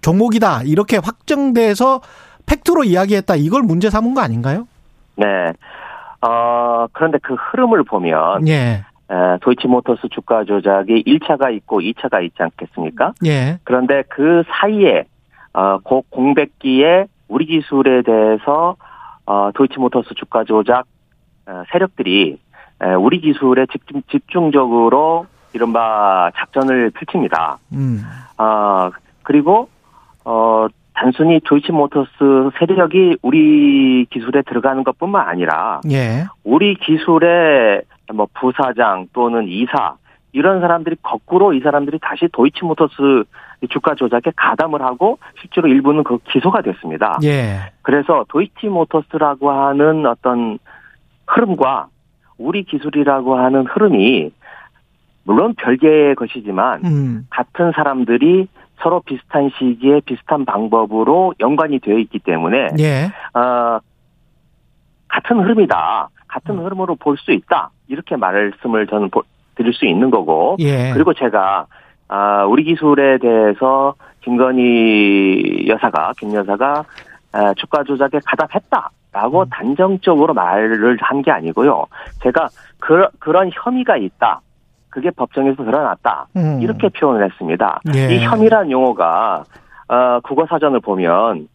[0.01, 0.63] 종목이다.
[0.65, 2.01] 이렇게 확정돼서
[2.47, 3.37] 팩트로 이야기했다.
[3.37, 4.67] 이걸 문제 삼은 거 아닌가요?
[5.17, 5.27] 네.
[6.23, 8.85] 어, 그런데 그 흐름을 보면, 예.
[9.11, 13.13] 에, 도이치모터스 주가 조작이 1차가 있고 2차가 있지 않겠습니까?
[13.27, 13.59] 예.
[13.65, 15.05] 그런데 그 사이에,
[15.53, 18.77] 어, 그 공백기에 우리 기술에 대해서,
[19.27, 20.85] 어, 도이치모터스 주가 조작,
[21.47, 22.39] 어, 세력들이,
[22.83, 27.59] 에, 우리 기술에 집중, 집중적으로 이른바 작전을 펼칩니다.
[27.73, 28.03] 음.
[28.39, 28.91] 아,
[29.23, 29.69] 그리고,
[30.25, 36.25] 어, 단순히 도이치모터스 세력이 우리 기술에 들어가는 것 뿐만 아니라, 예.
[36.45, 37.83] 우리 기술의
[38.15, 39.97] 뭐 부사장 또는 이사,
[40.33, 43.25] 이런 사람들이 거꾸로 이 사람들이 다시 도이치모터스
[43.71, 47.19] 주가 조작에 가담을 하고 실제로 일부는 그 기소가 됐습니다.
[47.23, 47.73] 예.
[47.83, 50.59] 그래서 도이치모터스라고 하는 어떤
[51.27, 51.87] 흐름과
[52.39, 54.33] 우리 기술이라고 하는 흐름이
[55.25, 57.27] 물론 별개의 것이지만 음.
[57.31, 58.49] 같은 사람들이
[58.83, 63.05] 서로 비슷한 시기에 비슷한 방법으로 연관이 되어 있기 때문에 예.
[63.39, 63.79] 어,
[65.09, 66.09] 같은 흐름이다.
[66.29, 67.71] 같은 흐름으로 볼 수 있다.
[67.89, 69.23] 이렇게 말씀을 저는 보-
[69.55, 70.93] 드릴 수 있는 거고 예.
[70.95, 71.67] 그리고 제가
[72.09, 76.85] 아, 우리 기술에 대해서 김건희 여사가 김 여사가
[77.33, 81.87] 아, 주가 조작에 가담했다라고 단정적으로 말을 한 게 아니고요.
[82.23, 84.41] 제가 그, 그런 혐의가 있다.
[84.93, 86.27] 그게 법정에서 드러났다.
[86.37, 86.61] 음.
[86.63, 87.81] 이렇게 표현을 했습니다.
[87.97, 88.15] 예.
[88.15, 89.43] 이 혐의란 용어가
[89.89, 91.49] 어, 국어 사전을 보면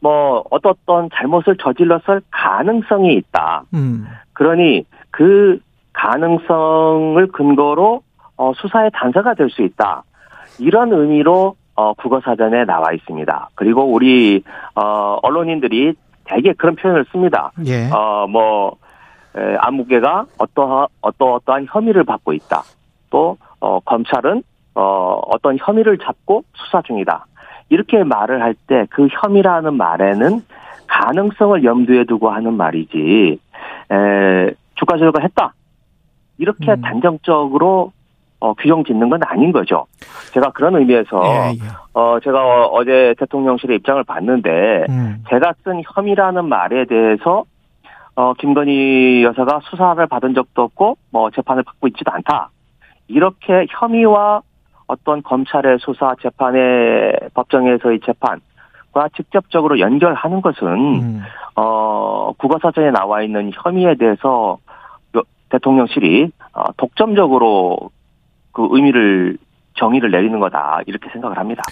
[0.00, 3.62] 뭐 어떤 잘못을 저질렀을 가능성이 있다.
[3.74, 4.06] 음.
[4.32, 5.60] 그러니 그
[5.92, 8.02] 가능성을 근거로
[8.36, 10.02] 어, 수사의 단서가 될 수 있다.
[10.58, 13.50] 이런 의미로 어, 국어 사전에 나와 있습니다.
[13.54, 14.42] 그리고 우리
[14.74, 17.52] 어, 언론인들이 대개 그런 표현을 씁니다.
[17.66, 17.88] 예.
[17.90, 18.76] 어, 뭐,
[19.36, 22.62] 에, 안무개가 어떠하, 어떠 어떠한 혐의를 받고 있다.
[23.10, 24.42] 또, 어, 검찰은,
[24.74, 27.26] 어, 어떤 혐의를 잡고 수사 중이다.
[27.68, 30.42] 이렇게 말을 할 때 그 혐의라는 말에는
[30.86, 33.38] 가능성을 염두에 두고 하는 말이지,
[33.92, 35.52] 에, 주가 조작을 했다.
[36.38, 36.80] 이렇게 음.
[36.80, 37.92] 단정적으로
[38.42, 39.84] 어, 규정 짓는 건 아닌 거죠.
[40.32, 41.50] 제가 그런 의미에서, 예.
[41.52, 41.58] 예.
[41.92, 45.22] 어, 제가 어, 어제 대통령실의 입장을 봤는데, 음.
[45.28, 47.44] 제가 쓴 혐의라는 말에 대해서
[48.16, 52.50] 어 김건희 여사가 수사를 받은 적도 없고 뭐 재판을 받고 있지도 않다.
[53.10, 54.42] 이렇게 혐의와
[54.86, 61.22] 어떤 검찰의 수사 재판의 법정에서의 재판과 직접적으로 연결하는 것은 음.
[61.56, 64.58] 어 국어사전에 나와 있는 혐의에 대해서
[65.16, 67.90] 요- 대통령실이 어, 독점적으로
[68.52, 69.38] 그 의미를
[69.74, 71.62] 정의를 내리는 거다 이렇게 생각을 합니다.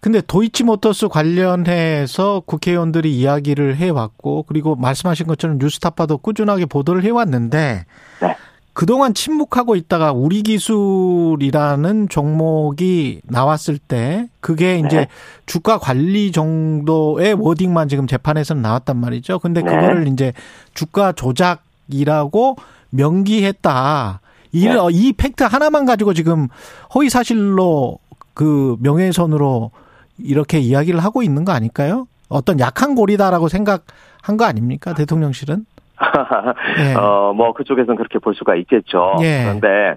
[0.00, 7.84] 근데 도이치모터스 관련해서 국회의원들이 이야기를 해왔고 그리고 말씀하신 것처럼 뉴스타파도 꾸준하게 보도를 해왔는데
[8.22, 8.36] 네.
[8.78, 15.08] 그동안 침묵하고 있다가 우리 기술이라는 종목이 나왔을 때 그게 이제 네.
[15.46, 19.40] 주가 관리 정도의 워딩만 지금 재판에서는 나왔단 말이죠.
[19.40, 19.68] 근데 네.
[19.68, 20.32] 그거를 이제
[20.74, 22.54] 주가 조작이라고
[22.90, 24.20] 명기했다.
[24.52, 24.76] 이, 네.
[24.92, 26.46] 이 팩트 하나만 가지고 지금
[26.94, 27.98] 허위 사실로
[28.32, 29.72] 그 명예훼손으로
[30.18, 32.06] 이렇게 이야기를 하고 있는 거 아닐까요?
[32.28, 34.94] 어떤 약한 고리다라고 생각한 거 아닙니까?
[34.94, 35.66] 대통령실은?
[36.90, 36.94] 예.
[36.94, 39.16] 어, 뭐, 그쪽에서는 그렇게 볼 수가 있겠죠.
[39.20, 39.44] 예.
[39.44, 39.96] 그런데,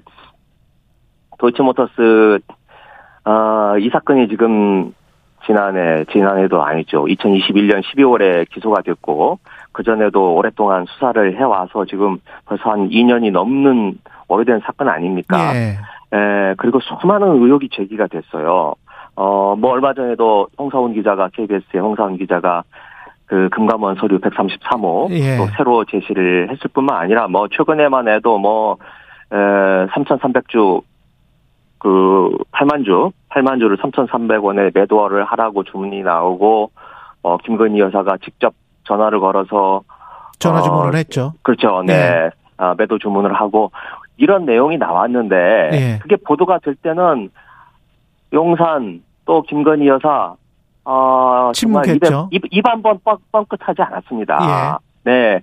[1.37, 2.39] 도이치모터스,
[3.25, 4.93] 어, 이 사건이 지금,
[5.45, 7.05] 지난해, 지난해도 아니죠.
[7.05, 9.39] 2021년 12월에 기소가 됐고,
[9.71, 15.55] 그 전에도 오랫동안 수사를 해 와서 지금 벌써 한 2년이 넘는 오래된 사건 아닙니까?
[15.55, 15.77] 예.
[16.13, 18.75] 에, 그리고 수많은 의혹이 제기가 됐어요.
[19.15, 22.63] 어, 뭐, 얼마 전에도 홍사훈 기자가, KBS의 홍사훈 기자가
[23.31, 25.37] 그 금감원 서류 133호 예.
[25.37, 28.75] 또 새로 제시를 했을 뿐만 아니라 뭐, 최근에만 해도 뭐,
[29.31, 30.81] 에, 3,300주
[31.79, 36.71] 그 8만 주, 8만 주를 3,300원에 매도를 하라고 주문이 나오고,
[37.21, 39.83] 어, 김건희 여사가 직접 전화를 걸어서
[40.37, 41.31] 전화 주문을 어, 했죠.
[41.41, 41.83] 그렇죠.
[41.87, 41.93] 네.
[41.93, 42.29] 네.
[42.57, 43.71] 아, 매도 주문을 하고
[44.17, 45.99] 이런 내용이 나왔는데 예.
[46.01, 47.29] 그게 보도가 될 때는
[48.33, 50.35] 용산 또 김건희 여사
[50.83, 52.29] 어 침묵했죠.
[52.31, 54.79] 입, 입 한번 뻥, 뻥끗하지 않았습니다.
[55.03, 55.41] 네.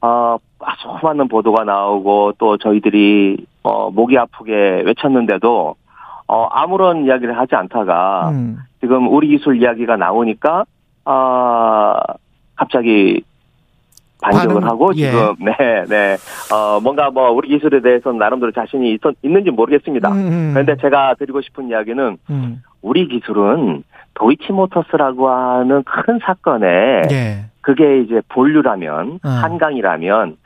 [0.00, 5.74] 어 아주 많은 보도가 나오고 또 저희들이 어 목이 아프게 외쳤는데도
[6.28, 8.58] 어 아무런 이야기를 하지 않다가 음.
[8.80, 10.64] 지금 우리 기술 이야기가 나오니까
[11.04, 12.00] 아
[12.54, 13.22] 갑자기
[14.20, 15.10] 반격을 반응, 하고 예.
[15.10, 16.16] 지금 네네
[16.52, 20.10] 어 뭔가 뭐 우리 기술에 대해서는 나름대로 자신이 있, 있는지 모르겠습니다.
[20.10, 20.50] 음, 음.
[20.54, 22.62] 그런데 제가 드리고 싶은 이야기는 음.
[22.82, 23.82] 우리 기술은
[24.18, 26.66] 도이치모터스라고 하는 큰 사건에
[27.10, 27.46] 예.
[27.60, 29.28] 그게 이제 본류라면 어.
[29.28, 30.36] 한강이라면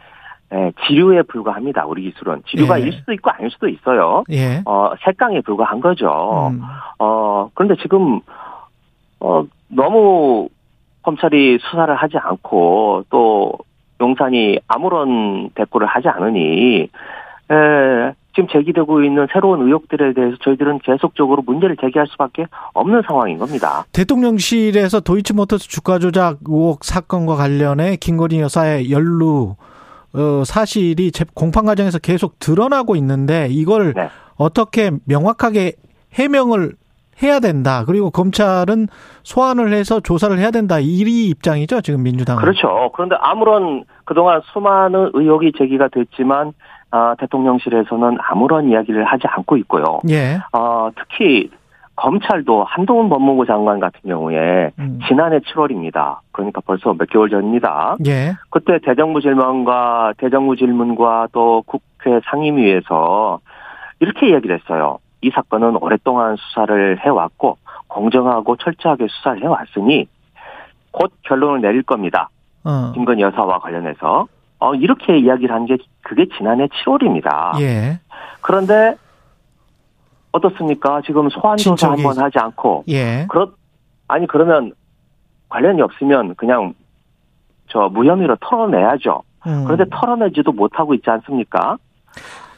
[0.55, 1.87] 예, 지류에 불과합니다.
[1.87, 2.85] 우리 기술은 지류가 예.
[2.85, 4.25] 일 수도 있고 아닐 수도 있어요.
[4.31, 4.61] 예.
[4.67, 6.51] 어 색강에 불과한 거죠.
[6.53, 6.61] 음.
[6.99, 8.21] 어, 그런데 지금,
[9.19, 10.49] 어, 너무
[11.03, 13.55] 검찰이 수사를 하지 않고 또
[14.01, 16.83] 용산이 아무런 대꾸를 하지 않으니,
[17.51, 23.85] 에, 지금 제기되고 있는 새로운 의혹들에 대해서 저희들은 계속적으로 문제를 제기할 수밖에 없는 상황인 겁니다.
[23.93, 29.57] 대통령실에서 도이치모터스 주가 조작 의혹 사건과 관련해 김건희 여사의 연루
[30.15, 34.09] 어, 사실이 재- 공판 과정에서 계속 드러나고 있는데 이걸 네.
[34.37, 35.73] 어떻게 명확하게
[36.15, 36.73] 해명을
[37.23, 37.85] 해야 된다.
[37.87, 38.89] 그리고 검찰은
[39.23, 40.79] 소환을 해서 조사를 해야 된다.
[40.81, 42.41] 이 입장이죠, 지금 민주당은.
[42.43, 42.91] 그렇죠.
[42.95, 46.53] 그런데 아무런 그동안 수많은 의혹이 제기가 됐지만,
[46.93, 50.01] 아, 대통령실에서는 아무런 이야기를 하지 않고 있고요.
[50.11, 50.39] 예.
[50.53, 51.51] 어, 특히
[51.97, 55.01] 검찰도 한동훈 법무부 장관 같은 경우에 음.
[55.09, 56.19] 지난해 7월입니다.
[56.33, 57.97] 그러니까 벌써 몇 개월 전입니다.
[58.07, 58.35] 예.
[58.51, 63.41] 그때 대정부 질문과 대정부 질문과 또 국회 상임위에서
[64.01, 64.99] 이렇게 이야기를 했어요.
[65.23, 67.57] 이 사건은 오랫동안 수사를 해왔고
[67.89, 70.09] 공정하고 철저하게 수사를 해왔으니
[70.91, 72.29] 곧 결론을 내릴 겁니다.
[72.65, 72.93] 어.
[72.93, 74.27] 김건희 여사와 관련해서
[74.63, 77.61] 어, 이렇게 이야기를 한 게 그게 지난해 7월입니다.
[77.61, 78.01] 예.
[78.41, 78.97] 그런데
[80.33, 81.01] 어떻습니까?
[81.05, 83.27] 지금 소환 조사 한번 하지 않고 예.
[83.29, 83.53] 그렇
[84.09, 84.73] 아니 그러면
[85.49, 86.75] 관련이 없으면 그냥
[87.69, 89.23] 저 무혐의로 털어내야죠.
[89.47, 89.65] 음.
[89.65, 91.77] 그런데 털어내지도 못하고 있지 않습니까?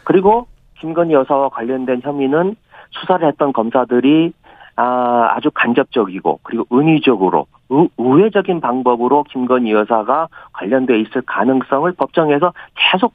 [0.05, 0.47] 그리고
[0.81, 2.57] 김건희 여사와 관련된 혐의는
[2.91, 4.33] 수사를 했던 검사들이
[4.77, 13.15] 아, 아주 간접적이고 그리고 은유적으로 의, 우회적인 방법으로 김건희 여사가 관련돼 있을 가능성을 법정에서 계속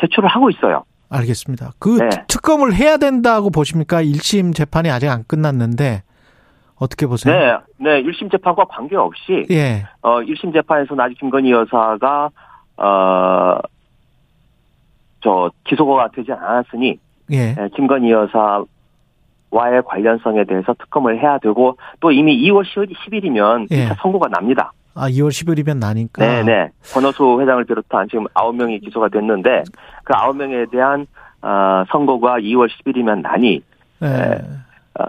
[0.00, 0.84] 제출을 하고 있어요.
[1.10, 1.72] 알겠습니다.
[1.78, 2.08] 그 네.
[2.28, 4.02] 특검을 해야 된다고 보십니까?
[4.02, 6.02] 1심 재판이 아직 안 끝났는데
[6.78, 7.34] 어떻게 보세요?
[7.34, 9.84] 네, 네, 1심 재판과 관계없이 예.
[10.02, 12.30] 어, 1심 재판에서는 아직 김건희 여사가,
[12.76, 13.58] 어,
[15.20, 16.98] 저, 기소가 되지 않았으니,
[17.32, 17.56] 예.
[17.58, 18.62] 예, 김건희 여사
[19.50, 23.88] 와의 관련성에 대해서 특검을 해야 되고, 또 이미 2월 10일이면 예.
[24.00, 24.72] 선고가 납니다.
[24.94, 26.24] 아, 2월 10일이면 나니까.
[26.24, 26.70] 네네.
[26.92, 29.64] 권호수 회장을 비롯한 지금 9명이 기소가 됐는데,
[30.04, 31.06] 그 9명에 대한,
[31.40, 33.62] 어, 선고가 2월 10일이면 나니,
[34.02, 34.06] 예.
[34.98, 35.04] 어,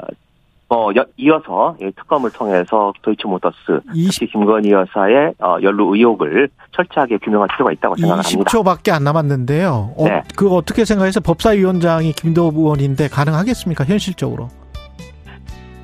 [0.72, 3.56] 어, 여- 이어서 이 특검을 통해서 도이치모터스,
[3.92, 8.44] 특히 김건희 여사의 어, 연루 의혹을 철저하게 규명할 필요가 있다고 생각합니다.
[8.44, 9.94] 20초밖에 안 남았는데요.
[9.98, 10.22] 어, 네.
[10.36, 13.84] 그거 어떻게 생각해서 법사위원장이 김도우 의원인데 가능하겠습니까?
[13.86, 14.48] 현실적으로.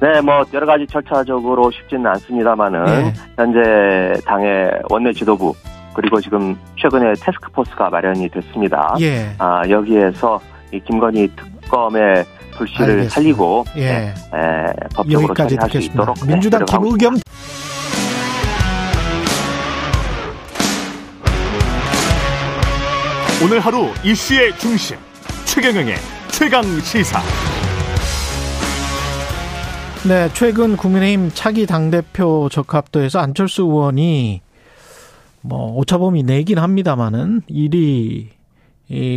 [0.01, 3.13] 네, 뭐 여러 가지 절차적으로 쉽지는 않습니다만은 예.
[3.37, 5.53] 현재 당의 원내 지도부
[5.95, 8.93] 그리고 지금 최근에 테스크포스가 마련이 됐습니다.
[8.99, 9.33] 예.
[9.39, 10.39] 아 여기에서
[10.73, 11.29] 이 김건희
[11.61, 12.25] 특검의
[12.57, 13.13] 불씨를 알겠습니다.
[13.13, 13.79] 살리고 예.
[13.79, 15.93] 네, 에, 법적으로 여기까지 처리할 수 듣겠습니다.
[15.93, 17.19] 있도록 네, 민주당 노력하고 김의겸
[23.43, 24.97] 오늘 하루 이슈의 중심
[25.45, 25.95] 최경영의
[26.31, 27.21] 최강 시사.
[30.07, 34.41] 네, 최근 국민의힘 차기 당대표 적합도에서 안철수 의원이
[35.41, 38.34] 뭐 오차범위 내긴 합니다마는 1위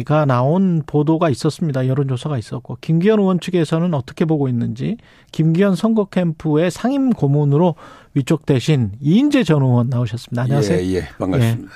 [0.07, 1.87] 가 나온 보도가 있었습니다.
[1.87, 4.97] 여론조사가 있었고 김기현 의원 측에서는 어떻게 보고 있는지
[5.31, 7.75] 김기현 선거 캠프의 상임 고문으로
[8.15, 10.43] 위촉되신 이인재 전 의원 나오셨습니다.
[10.43, 10.81] 안녕하세요.
[10.81, 11.73] 예, 예, 반갑습니다.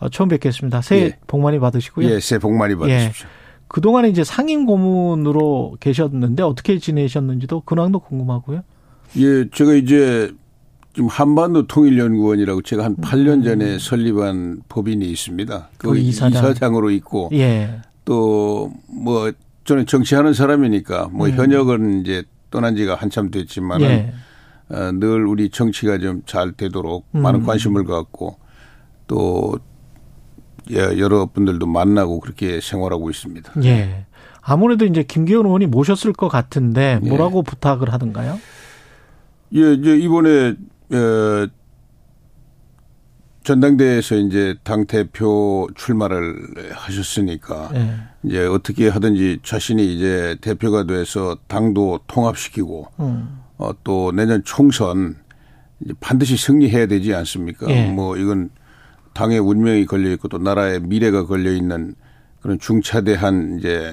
[0.00, 0.82] 어, 처음 뵙겠습니다.
[0.82, 1.18] 새해 예.
[1.26, 2.10] 복 많이 예, 받으시고요.
[2.10, 3.26] 예 새해 복 많이 받으십시오.
[3.68, 8.62] 그 동안에 이제 상임 고문으로 계셨는데 어떻게 지내셨는지도 근황도 궁금하고요.
[9.16, 10.30] 예, 제가 이제
[10.92, 13.42] 지금 한반도 통일연구원이라고 제가 한 8년 음.
[13.44, 15.70] 전에 설립한 법인이 있습니다.
[15.78, 16.76] 그그 이사장.
[16.76, 17.80] 으로 있고 예.
[18.04, 19.32] 또뭐
[19.64, 21.32] 저는 정치하는 사람이니까 뭐 음.
[21.32, 24.12] 현역은 이제 떠난 지가 한참 됐지만은 예.
[24.68, 27.22] 어, 늘 우리 정치가 좀 잘 되도록 음.
[27.22, 28.36] 많은 관심을 갖고
[29.06, 29.58] 또
[30.70, 33.52] 예, 여러 분들도 만나고 그렇게 생활하고 있습니다.
[33.64, 34.06] 예.
[34.40, 37.08] 아무래도 이제 김기현 의원이 모셨을 것 같은데 예.
[37.08, 38.38] 뭐라고 부탁을 하던가요?
[39.54, 40.54] 예, 이제 이번에
[40.92, 41.48] 어,
[43.44, 47.94] 전당대회에서 이제 당 대표 출마를 하셨으니까 예.
[48.22, 53.40] 이제 어떻게 하든지 자신이 이제 대표가 돼서 당도 통합시키고 음.
[53.58, 55.16] 어, 또 내년 총선
[55.80, 57.68] 이제 반드시 승리해야 되지 않습니까?
[57.70, 57.90] 예.
[57.90, 58.50] 뭐 이건
[59.12, 61.94] 당의 운명이 걸려 있고 또 나라의 미래가 걸려 있는
[62.40, 63.92] 그런 중차대한 이제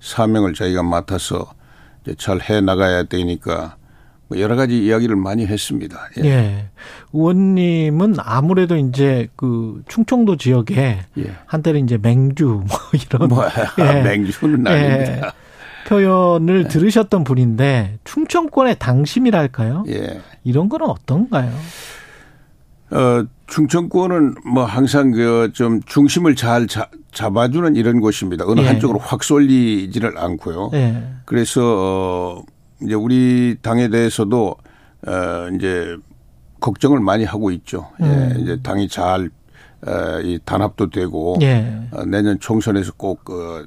[0.00, 1.54] 사명을 자기가 맡아서
[2.02, 3.81] 이제 잘 해 나가야 되니까 뭐
[4.38, 6.08] 여러 가지 이야기를 많이 했습니다.
[6.18, 6.24] 예.
[6.24, 6.68] 예.
[7.12, 11.32] 의원님은 아무래도 이제 그 충청도 지역에 예.
[11.46, 13.44] 한때는 이제 맹주 뭐 이런 뭐
[13.78, 14.02] 예.
[14.02, 14.70] 맹주는 예.
[14.70, 15.34] 아닙니다.
[15.86, 19.84] 표현을 들으셨던 분인데 충청권의 당심이랄까요?
[19.88, 20.20] 예.
[20.44, 21.52] 이런 거는 어떤가요?
[22.90, 28.44] 어, 충청권은 뭐 항상 그 좀 중심을 잘 자, 잡아주는 이런 곳입니다.
[28.46, 28.66] 어느 예.
[28.66, 30.70] 한쪽으로 확 쏠리지를 않고요.
[30.74, 31.02] 예.
[31.24, 32.42] 그래서 어
[32.84, 34.56] 이제 우리 당에 대해서도
[35.06, 35.96] 어 이제
[36.60, 37.90] 걱정을 많이 하고 있죠.
[38.00, 38.04] 예.
[38.04, 38.36] 음.
[38.40, 39.30] 이제 당이 잘
[39.86, 41.88] 어, 이 단합도 되고 예.
[41.90, 43.64] 어, 내년 총선에서 꼭 어,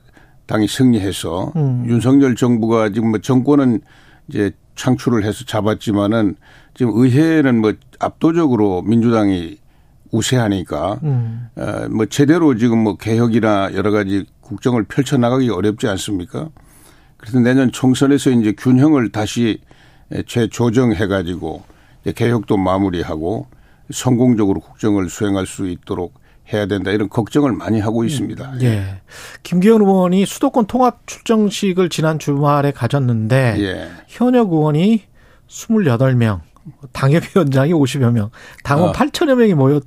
[0.48, 1.84] 당이 승리해서 음.
[1.88, 3.82] 윤석열 정부가 지금 뭐 정권은
[4.30, 6.36] 이제 창출을 해서 잡았지만은
[6.74, 9.58] 지금 의회는 뭐 압도적으로 민주당이
[10.12, 11.50] 우세하니까 음.
[11.58, 16.50] 어, 뭐 제대로 지금 뭐 개혁이나 여러 가지 국정을 펼쳐 나가기 어렵지 않습니까?
[17.18, 19.60] 그래서 내년 총선에서 이제 균형을 다시
[20.28, 21.64] 재조정해 가지고
[22.16, 23.48] 개혁도 마무리하고
[23.92, 26.14] 성공적으로 국정을 수행할 수 있도록
[26.54, 28.62] 해야 된다 이런 걱정을 많이 하고 있습니다.
[28.62, 29.02] 예.
[29.42, 33.90] 김기현 의원이 수도권 통합 출정식을 지난 주말에 가졌는데 예.
[34.08, 35.04] 현역 의원이
[35.48, 36.42] 28명,
[36.92, 38.30] 당협위원장이 50여 명,
[38.64, 38.94] 당원 아.
[38.94, 39.84] 8천여 명이 모였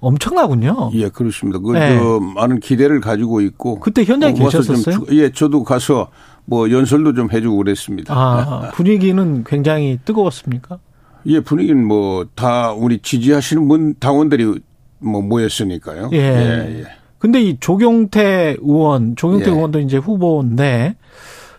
[0.00, 0.90] 엄청나군요.
[0.94, 1.58] 예, 그렇습니다.
[1.58, 1.96] 그, 네.
[1.98, 3.78] 저 많은 기대를 가지고 있고.
[3.80, 5.04] 그때 현장에 어, 계셨었어요?
[5.04, 6.10] 주- 예, 저도 가서
[6.44, 8.14] 뭐 연설도 좀 해주고 그랬습니다.
[8.14, 10.78] 아, 분위기는 굉장히 뜨거웠습니까?
[11.26, 14.60] 예, 분위기는 뭐 다 우리 지지하시는 분 당원들이
[14.98, 16.10] 뭐 모였으니까요.
[16.12, 16.18] 예.
[16.18, 16.84] 예, 예.
[17.18, 19.54] 근데 이 조경태 의원, 조경태 예.
[19.54, 20.96] 의원도 이제 후보인데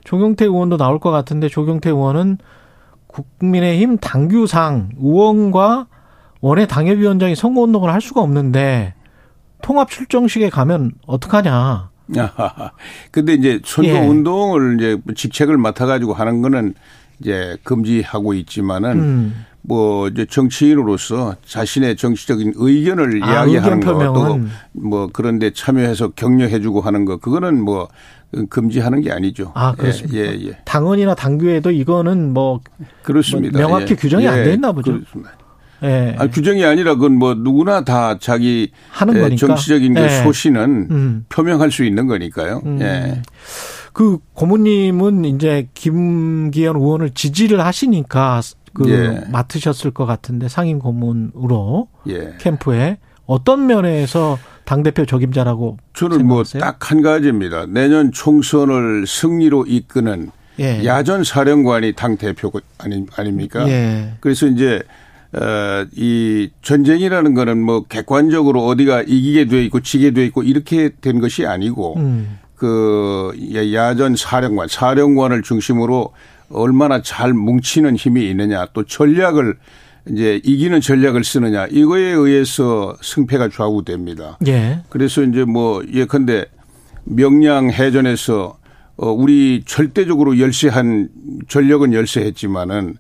[0.04, 2.38] 조경태 의원도 나올 것 같은데 조경태 의원은
[3.08, 5.88] 국민의힘 당규상 의원과
[6.42, 8.96] 원외 당협위원장이 선거운동을 할 수가 없는데
[9.62, 11.91] 통합 출정식에 가면 어떡하냐.
[12.18, 12.72] 아하하.
[13.12, 14.00] 근데 이제 선거 예.
[14.00, 16.74] 운동을 이제 직책을 맡아가지고 하는 거는
[17.20, 19.46] 이제 금지하고 있지만은 음.
[19.64, 24.50] 뭐 이제 정치인으로서 자신의 정치적인 의견을 아, 이야기하는 의견 표명은.
[24.72, 27.88] 뭐 그런데 참여해서 격려해주고 하는 거, 그거는 뭐
[28.50, 29.52] 금지하는 게 아니죠.
[29.56, 30.18] 아, 그렇습니까?
[30.18, 30.58] 예, 예, 예.
[30.66, 32.62] 당원이나 당규에도 이거는 뭐,
[33.04, 33.60] 그렇습니다.
[33.60, 33.96] 뭐 명확히 예.
[33.96, 34.94] 규정이 안 예, 돼 있나 보죠.
[34.94, 35.32] 그렇습니다.
[35.84, 36.16] 예.
[36.18, 39.48] 아, 규정이 아니라 그건 뭐 누구나 다 자기 하는 예, 거니까.
[39.48, 40.10] 정치적인 그 예.
[40.24, 41.26] 소신은 음.
[41.30, 42.62] 표명할 수 있는 거니까요.
[42.66, 42.80] 음.
[42.82, 43.22] 예.
[43.94, 48.42] 그 고모님은 이제 김기현 의원을 지지를 하시니까
[48.74, 49.30] 그 예.
[49.32, 52.36] 맡으셨을 것 같은데 상임 고문으로 예.
[52.40, 56.44] 캠프에 어떤 면에서 당 대표 적임자라고 저는 뭐?
[56.44, 57.66] 딱 한 가지입니다.
[57.68, 60.86] 내년 총선을 승리로 이끄는 예.
[60.86, 63.68] 야전 사령관이 당 대표 아니 아닙니까?
[63.68, 64.14] 예.
[64.20, 64.86] 그래서 이제 어,
[65.96, 71.46] 이 전쟁이라는 거는 뭐 객관적으로 어디가 이기게 돼 있고 지게 돼 있고 이렇게 된 것이
[71.46, 72.40] 아니고 음.
[72.56, 73.32] 그
[73.74, 76.14] 야전 사령관, 사령관을 중심으로
[76.50, 79.58] 얼마나 잘 뭉치는 힘이 있느냐 또 전략을
[80.10, 84.38] 이제 이기는 전략을 쓰느냐 이거에 의해서 승패가 좌우됩니다.
[84.48, 84.82] 예.
[84.90, 86.46] 그래서 이제 뭐 예컨대
[87.06, 88.58] 명량 해전에서
[88.98, 91.10] 어 우리 절대적으로 열세한
[91.48, 92.98] 전력은 열세했지만은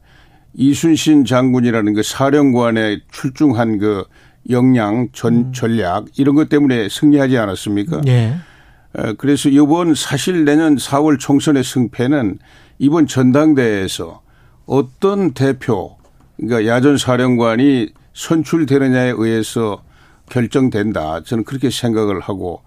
[0.53, 4.03] 이순신 장군이라는 그 사령관의 출중한 그
[4.49, 8.01] 역량 전 전략 이런 것 때문에 승리하지 않았습니까?
[8.07, 8.35] 예.
[8.93, 12.39] 어, 그래서 이번 사실 내년 4월 총선의 승패는
[12.79, 14.21] 이번 전당대회에서
[14.65, 15.97] 어떤 대표,
[16.37, 19.83] 그러니까 야전 사령관이 선출되느냐에 의해서
[20.29, 21.21] 결정된다.
[21.23, 22.61] 저는 그렇게 생각을 하고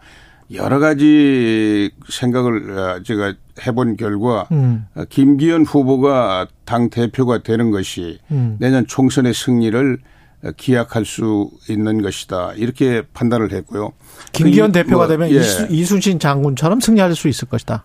[0.53, 3.35] 여러 가지 생각을 어, 제가
[3.67, 4.87] 해본 결과 음.
[4.95, 8.57] 어, 김기현 후보가 당 대표가 되는 것이 음.
[8.61, 9.99] 내년 총선의 승리를
[10.45, 12.53] 어, 기약할 수 있는 것이다.
[12.57, 13.93] 이렇게 판단을 했고요.
[14.33, 15.41] 김기현 그 이- 대표가 뭐, 되면 예.
[15.71, 17.85] 이순신 장군처럼 승리할 수 있을 것이다.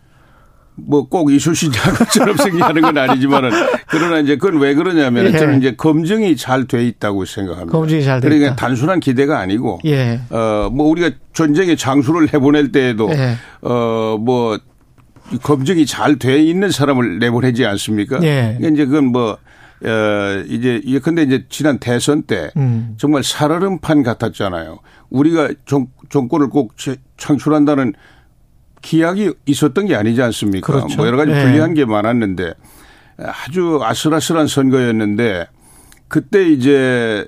[0.88, 3.50] 뭐 꼭 이순신 장군처럼 승리하는 건 아니지만은
[3.88, 5.38] 그러나 이제 그건 왜 그러냐면 예.
[5.38, 7.72] 저는 이제 검증이 잘 돼 있다고 생각합니다.
[7.78, 8.56] 검증이 잘돼 그러니까.
[8.56, 10.20] 단순한 기대가 아니고 예.
[10.30, 13.36] 어뭐 우리가 전쟁의 장수를 해보낼 때에도 예.
[13.62, 14.60] 어뭐
[15.44, 18.18] 검증이 잘 돼 있는 사람을 내보내지 않습니까?
[18.24, 18.56] 예.
[18.58, 19.38] 그러니까 이제 그건 뭐
[19.82, 22.96] 어, 이제 예컨대 이제 지난 대선 때 음.
[22.98, 24.80] 정말 살얼음판 같았잖아요.
[25.10, 27.94] 우리가 정, 정권을 꼭 제- 창출한다는
[28.82, 30.66] 기약이 있었던 게 아니지 않습니까?
[30.72, 30.98] 그렇죠.
[30.98, 31.44] 뭐 여러 가지 네.
[31.44, 32.54] 불리한 게 많았는데
[33.18, 35.48] 아주 아슬아슬한 선거였는데
[36.08, 37.28] 그때 이제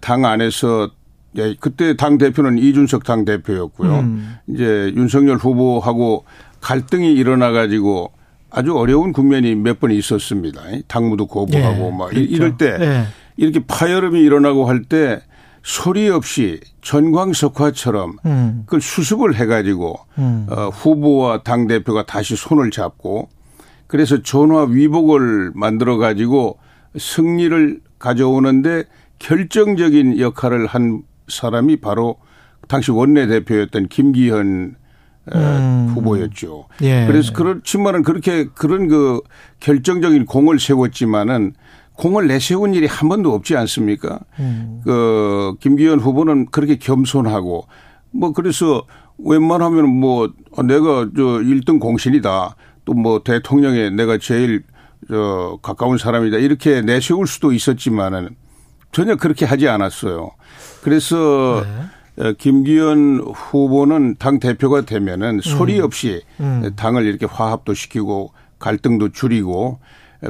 [0.00, 0.90] 당 안에서
[1.36, 3.98] 예, 그때 당 대표는 이준석 당 대표였고요.
[4.00, 4.36] 음.
[4.48, 6.24] 이제 윤석열 후보하고
[6.60, 8.12] 갈등이 일어나 가지고
[8.50, 10.62] 아주 어려운 국면이 몇 번 있었습니다.
[10.88, 12.26] 당무도 거부하고 예, 막 그렇죠.
[12.28, 13.04] 이럴 때 예.
[13.36, 15.20] 이렇게 파열음이 일어나고 할 때
[15.68, 18.62] 소리 없이 전광석화처럼 음.
[18.64, 20.46] 그걸 수습을 해가지고 음.
[20.48, 23.28] 어, 후보와 당 대표가 다시 손을 잡고
[23.86, 26.58] 그래서 전화 위복을 만들어 가지고
[26.96, 28.84] 승리를 가져오는데
[29.18, 32.16] 결정적인 역할을 한 사람이 바로
[32.66, 34.74] 당시 원내 대표였던 김기현
[35.34, 35.92] 어, 음.
[35.94, 36.64] 후보였죠.
[36.80, 37.04] 예.
[37.06, 39.20] 그래서 그렇지만은 그렇게 그런 그
[39.60, 41.52] 결정적인 공을 세웠지만은
[41.98, 44.20] 공을 내세운 일이 한 번도 없지 않습니까?
[44.38, 44.80] 음.
[44.84, 47.66] 그 김기현 후보는 그렇게 겸손하고
[48.12, 48.84] 뭐 그래서
[49.18, 50.32] 웬만하면 뭐
[50.64, 52.56] 내가 저 1등 공신이다.
[52.84, 54.62] 또 뭐 대통령에 내가 제일
[55.08, 56.38] 저 가까운 사람이다.
[56.38, 58.30] 이렇게 내세울 수도 있었지만은
[58.92, 60.30] 전혀 그렇게 하지 않았어요.
[60.82, 61.64] 그래서
[62.18, 66.72] 어, 김기현 후보는 당 대표가 되면은 소리 없이 음.
[66.76, 69.80] 당을 이렇게 화합도 시키고 갈등도 줄이고 어,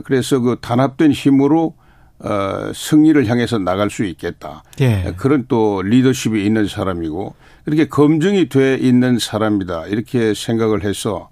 [0.04, 1.74] 그래서 그 단합된 힘으로
[2.20, 4.64] 어, 승리를 향해서 나갈 수 있겠다.
[4.80, 5.14] 예.
[5.16, 7.34] 그런 또 리더십이 있는 사람이고
[7.64, 9.86] 그렇게 검증이 돼 있는 사람이다.
[9.86, 11.28] 이렇게 생각을 해서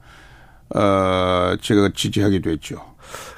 [0.75, 2.77] 어, 제가 지지하게 됐죠.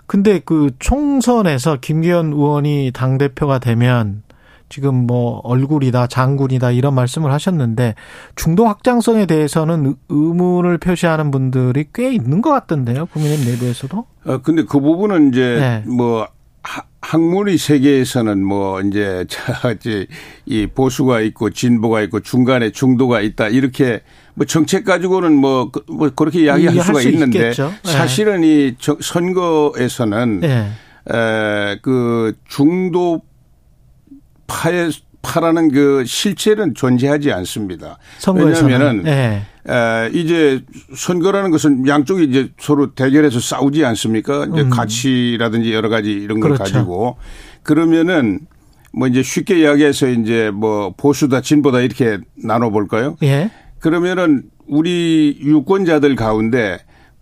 [0.06, 4.22] 근데 그 총선에서 김기현 의원이 당 대표가 되면
[4.68, 7.94] 지금 뭐 얼굴이다, 장군이다 이런 말씀을 하셨는데
[8.36, 14.04] 중도 확장성에 대해서는 의- 의문을 표시하는 분들이 꽤 있는 것 같던데요, 국민의힘 내부에서도.
[14.26, 15.56] 어, 근데 그 부분은 이제
[15.86, 15.90] 네.
[15.90, 16.26] 뭐
[16.62, 20.06] 하- 학문의 세계에서는 뭐 이제 자, 이제
[20.44, 24.02] 이 보수가 있고 진보가 있고 중간에 중도가 있다 이렇게
[24.34, 27.72] 뭐 정책 가지고는 뭐, 그- 뭐 그렇게 이야기할 수가 수 있는데 있겠죠.
[27.84, 27.90] 네.
[27.90, 30.66] 사실은 이 정- 선거에서는 예.
[31.10, 33.22] 에, 그 중도
[34.48, 34.90] 파의
[35.22, 37.98] 파라는 그 실체는 존재하지 않습니다.
[38.18, 38.72] 선거에서는.
[38.72, 39.42] 왜냐하면은 예.
[39.68, 40.64] 에, 이제
[40.96, 44.46] 선거라는 것은 양쪽이 이제 서로 대결해서 싸우지 않습니까?
[44.46, 44.70] 이제 음.
[44.70, 46.72] 가치라든지 여러 가지 이런 걸 그렇죠.
[46.72, 47.16] 가지고
[47.62, 48.40] 그러면은
[48.92, 53.16] 뭐 이제 쉽게 이야기해서 이제 뭐 보수다 진보다 이렇게 나눠 볼까요?
[53.22, 53.50] 예.
[53.80, 56.78] 그러면은 우리 유권자들 가운데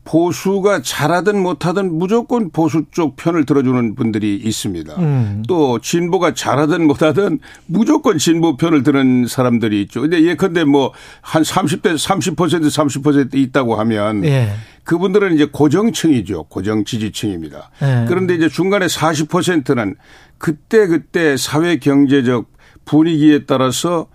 [0.06, 4.94] 보수가 잘하든 못하든 무조건 보수 쪽 편을 들어주는 분들이 있습니다.
[4.94, 5.42] 음.
[5.46, 10.00] 또 진보가 잘하든 못하든 무조건 진보 편을 드는 사람들이 있죠.
[10.00, 10.92] 근데 예컨대 뭐
[11.26, 14.50] 한 30대 30% 30% 있다고 하면 예.
[14.84, 16.44] 그분들은 이제 고정층이죠.
[16.44, 17.70] 고정 지지층입니다.
[17.82, 18.04] 예.
[18.08, 19.96] 그런데 이제 중간에 40%는
[20.38, 22.48] 그때 그때 사회 경제적
[22.84, 24.06] 분위기에 따라서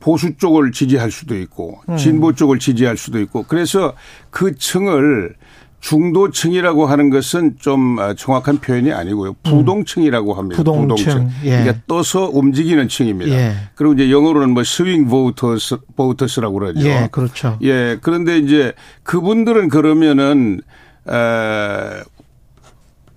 [0.00, 1.96] 보수 쪽을 지지할 수도 있고 음.
[1.96, 3.94] 진보 쪽을 지지할 수도 있고 그래서
[4.30, 5.34] 그 층을
[5.80, 9.34] 중도층이라고 하는 것은 좀 어, 정확한 표현이 아니고요.
[9.44, 10.62] 부동층이라고 합니다.
[10.62, 10.64] 음.
[10.64, 11.28] 부동층.
[11.44, 11.50] 예.
[11.50, 13.32] 그러니까 떠서 움직이는 층입니다.
[13.32, 13.52] 예.
[13.74, 16.88] 그리고 이제 영어로는 뭐 스윙 보우터스, 보우터스라고 그러죠.
[16.88, 17.58] 예, 그렇죠.
[17.62, 17.98] 예.
[18.00, 18.72] 그런데 이제
[19.04, 20.60] 그분들은 그러면은
[21.08, 22.02] 에,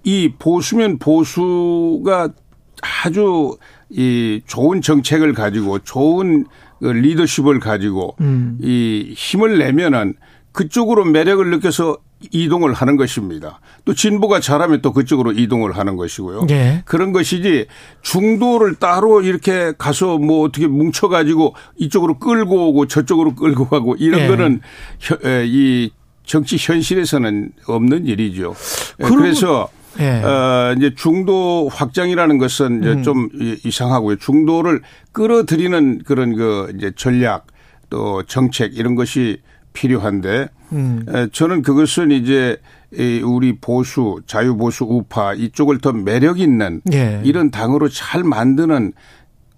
[0.03, 2.29] 이 보수면 보수가
[2.81, 3.57] 아주
[3.89, 6.45] 이 좋은 정책을 가지고 좋은
[6.79, 8.57] 그 리더십을 가지고 음.
[8.61, 10.15] 이 힘을 내면은
[10.51, 11.97] 그쪽으로 매력을 느껴서
[12.31, 13.61] 이동을 하는 것입니다.
[13.85, 16.47] 또 진보가 잘하면 또 그쪽으로 이동을 하는 것이고요.
[16.49, 16.81] 예.
[16.85, 17.67] 그런 것이지
[18.01, 24.27] 중도를 따로 이렇게 가서 뭐 어떻게 뭉쳐가지고 이쪽으로 끌고 오고 저쪽으로 끌고 가고 이런 예.
[24.27, 24.59] 거는
[25.45, 25.91] 이
[26.25, 28.51] 정치 현실에서는 없는 일이죠.
[28.51, 29.69] 에, 그러면- 그래서
[29.99, 30.21] 예.
[30.23, 33.03] 어, 이제 중도 확장이라는 것은 이제 음.
[33.03, 34.15] 좀 이- 이상하고요.
[34.17, 34.81] 중도를
[35.11, 37.47] 끌어들이는 그런 그 이제 전략
[37.89, 39.41] 또 정책 이런 것이
[39.73, 41.05] 필요한데 음.
[41.09, 42.57] 에, 저는 그것은 이제
[42.93, 47.21] 이 우리 보수 자유 보수 우파 이쪽을 더 매력 있는 예.
[47.23, 48.93] 이런 당으로 잘 만드는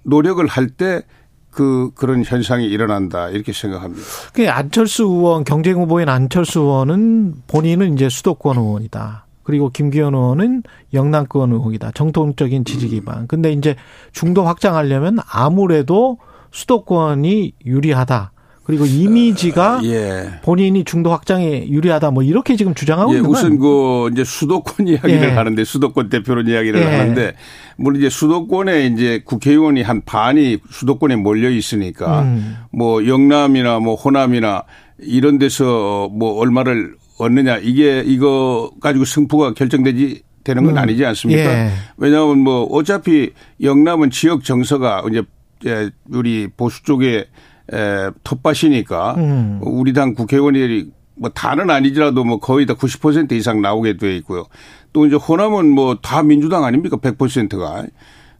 [0.03, 1.01] 노력을 할때
[1.49, 4.03] 그 그런 현상이 일어난다 이렇게 생각합니다.
[4.33, 9.25] 그 안철수 의원 경쟁 후보인 안철수 의원은 본인은 이제 수도권 의원이다.
[9.51, 11.91] 그리고 김기현 의원은 영남권 의원이다.
[11.91, 13.27] 정통적인 지지 기반.
[13.27, 13.75] 근데 이제
[14.13, 16.19] 중도 확장하려면 아무래도
[16.51, 18.31] 수도권이 유리하다.
[18.63, 20.29] 그리고 이미지가 예.
[20.41, 22.11] 본인이 중도 확장에 유리하다.
[22.11, 25.31] 뭐 이렇게 지금 주장하고 예, 있는 건 우선 그 이제 수도권 이야기를 예.
[25.31, 26.85] 하는데 수도권 대표로 이야기를 예.
[26.85, 27.33] 하는데
[27.75, 32.55] 물론 이제 수도권에 이제 국회의원이 한 반이 수도권에 몰려 있으니까 음.
[32.71, 34.63] 뭐 영남이나 뭐 호남이나
[34.99, 40.77] 이런 데서 뭐 얼마를 얻느냐 이게 이거 가지고 승부가 결정되지 되는 건 음.
[40.77, 41.41] 아니지 않습니까?
[41.41, 41.71] 예.
[41.97, 45.23] 왜냐하면 뭐 어차피 영남은 지역 정서가 이제
[45.65, 47.27] 예, 우리 보수 쪽에
[47.71, 49.59] 에, 텃밭이니까 음.
[49.61, 54.45] 우리 당 국회의원이 뭐 다는 아니더라도 뭐 거의 다 90% 이상 나오게 돼 있고요.
[54.93, 56.97] 또 이제 호남은 뭐 다 민주당 아닙니까?
[56.97, 57.85] 100%가.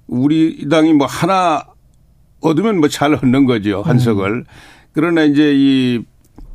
[0.08, 1.64] 우리 당이 뭐 하나
[2.42, 4.46] 얻으면 뭐 잘 얻는 거죠 한석을.
[4.94, 6.04] 그러나 이제 이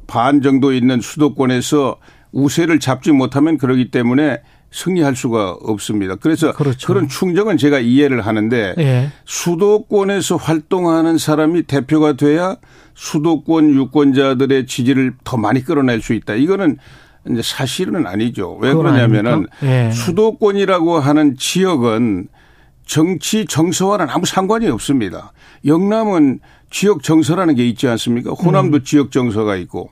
[0.06, 1.96] 반 정도 있는 수도권에서
[2.32, 6.16] 우세를 잡지 못하면 그러기 때문에 승리할 수가 없습니다.
[6.16, 6.86] 그래서 그렇죠.
[6.86, 9.10] 그런 충정은 제가 이해를 하는데 예.
[9.24, 12.56] 수도권에서 활동하는 사람이 대표가 돼야
[12.94, 16.34] 수도권 유권자들의 지지를 더 많이 끌어낼 수 있다.
[16.34, 16.78] 이거는
[17.30, 18.56] 이제 사실은 아니죠.
[18.60, 19.46] 왜 그러냐면은?
[19.62, 19.90] 예.
[19.92, 22.28] 수도권이라고 하는 지역은
[22.84, 25.32] 정치 정서와는 아무 상관이 없습니다.
[25.64, 28.32] 영남은 지역 정서라는 게 있지 않습니까?
[28.32, 29.90] 호남도 지역 정서가 있고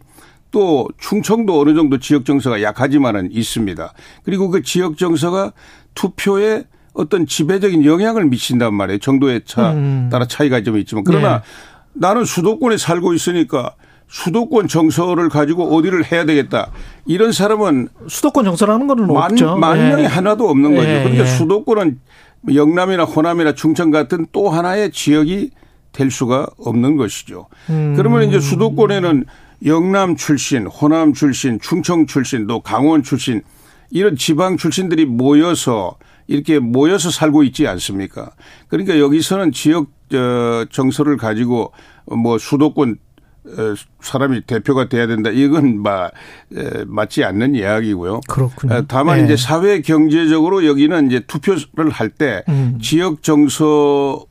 [0.54, 3.92] 또 충청도 어느 정도 지역 정서가 약하지만은 있습니다.
[4.22, 5.52] 그리고 그 지역 정서가
[5.96, 9.00] 투표에 어떤 지배적인 영향을 미친단 말이에요.
[9.00, 10.08] 정도에 차 음.
[10.12, 11.44] 따라 차이가 좀 있지만 그러나 네.
[11.94, 13.74] 나는 수도권에 살고 있으니까
[14.06, 16.70] 수도권 정서를 가지고 어디를 해야 되겠다.
[17.04, 19.56] 이런 사람은 수도권 정서라는 거는 만, 없죠.
[19.56, 19.88] 만 예.
[19.88, 20.88] 명이 하나도 없는 거죠.
[20.88, 21.26] 예, 그러니까 예.
[21.26, 21.98] 수도권은
[22.54, 25.50] 영남이나 호남이나 충청 같은 또 하나의 지역이
[25.90, 27.48] 될 수가 없는 것이죠.
[27.70, 27.94] 음.
[27.96, 29.24] 그러면 이제 수도권에는
[29.64, 33.42] 영남 출신, 호남 출신, 충청 출신, 또 강원 출신
[33.90, 35.96] 이런 지방 출신들이 모여서
[36.26, 38.30] 이렇게 모여서 살고 있지 않습니까?
[38.68, 41.72] 그러니까 여기서는 지역 어, 정서를 가지고
[42.06, 42.98] 뭐 수도권
[43.46, 45.30] 어, 사람이 대표가 돼야 된다.
[45.30, 48.20] 이건 마, 에, 맞지 않는 이야기고요.
[48.26, 48.74] 그렇군요.
[48.74, 49.24] 어, 다만 예.
[49.24, 52.78] 이제 사회 경제적으로 여기는 이제 투표를 할때 음.
[52.80, 54.24] 지역 정서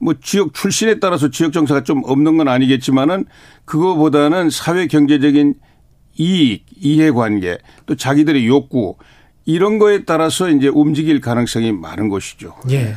[0.00, 3.26] 뭐, 뭐 지역 출신에 따라서 지역 정서가 좀 없는 건 아니겠지만은
[3.64, 5.54] 그거보다는 사회 경제적인
[6.18, 8.96] 이익, 이해관계 또 자기들의 욕구
[9.46, 12.54] 이런 거에 따라서 이제 움직일 가능성이 많은 것이죠.
[12.70, 12.94] 예.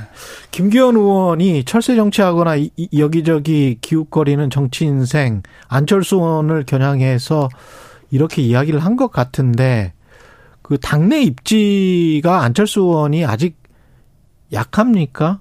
[0.52, 7.50] 김기현 의원이 철새 정치하거나 이- 이- 여기저기 기웃거리는 정치 인생 안철수 의원을 겨냥해서
[8.12, 9.94] 이렇게 이야기를 한 것 같은데
[10.62, 13.58] 그 당내 입지가 안철수 의원이 아직
[14.52, 15.40] 약합니까?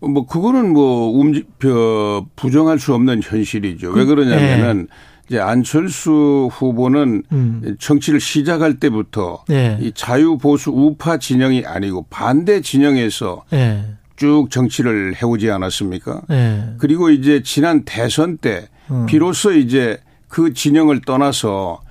[0.00, 3.90] 뭐 그거는 뭐 움직 그 부정할 수 없는 현실이죠.
[3.92, 4.88] 왜 그러냐면은
[5.28, 7.76] 이제 안철수 후보는 음.
[7.78, 9.76] 정치를 시작할 때부터 예.
[9.80, 13.84] 이 자유 보수 우파 진영이 아니고 반대 진영에서 예.
[14.16, 16.22] 쭉 정치를 해오지 않았습니까?
[16.30, 16.74] 예.
[16.78, 19.06] 그리고 이제 지난 대선 때 음.
[19.06, 21.85] 비로소 이제 그 진영을 떠나서 아,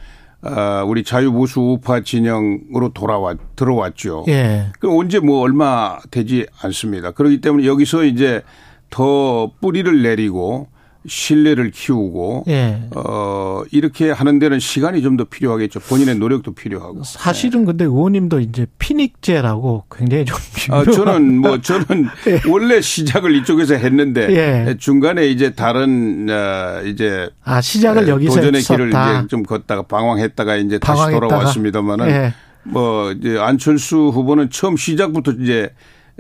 [0.86, 4.26] 우리 자유보수 우파 진영으로 돌아왔 들어왔죠.
[4.28, 4.68] 예.
[4.80, 7.12] 그 언제 뭐 얼마 되지 않습니다.
[7.12, 8.42] 그렇기 때문에 여기서 이제
[8.90, 10.68] 더 뿌리를 내리고
[11.08, 12.84] 신뢰를 키우고 예.
[12.96, 15.80] 어 이렇게 하는 데는 시간이 좀 더 필요하겠죠.
[15.80, 17.04] 본인의 노력도 필요하고.
[17.06, 20.38] 사실은 근데 의원님도 이제 피닉제라고 굉장히 좀
[20.72, 22.08] 아, 저는 뭐 저는
[22.50, 24.76] 원래 시작을 이쪽에서 했는데 예.
[24.78, 29.20] 중간에 이제 다른 어, 이제 아 시작을 에, 여기서 도전의 길을 했었다.
[29.20, 31.28] 이제 좀 걷다가 방황했다가 이제 다시 방황했다가.
[31.28, 32.34] 돌아왔습니다만은 예.
[32.64, 35.70] 뭐 이제 안철수 후보는 처음 시작부터 이제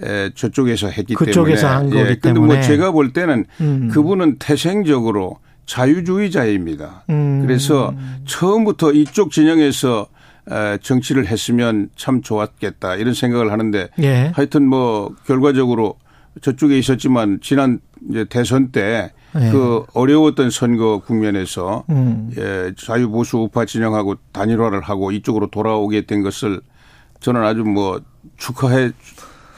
[0.03, 2.53] 에, 저쪽에서 했기 그쪽에서 때문에 한 거기 예, 근데 때문에.
[2.53, 3.89] 뭐 제가 볼 때는 음.
[3.91, 7.05] 그분은 태생적으로 자유주의자입니다.
[7.09, 7.41] 음.
[7.41, 7.93] 그래서
[8.25, 10.07] 처음부터 이쪽 진영에서
[10.51, 14.31] 에, 정치를 했으면 참 좋았겠다 이런 생각을 하는데 예.
[14.35, 15.95] 하여튼 뭐 결과적으로
[16.41, 17.79] 저쪽에 있었지만 지난
[18.09, 19.49] 이제 대선 때 예.
[19.51, 22.31] 그 어려웠던 선거 국면에서 음.
[22.37, 26.61] 예, 자유보수 우파 진영하고 단일화를 하고 이쪽으로 돌아오게 된 것을
[27.21, 27.99] 저는 아주 뭐
[28.37, 28.91] 축하해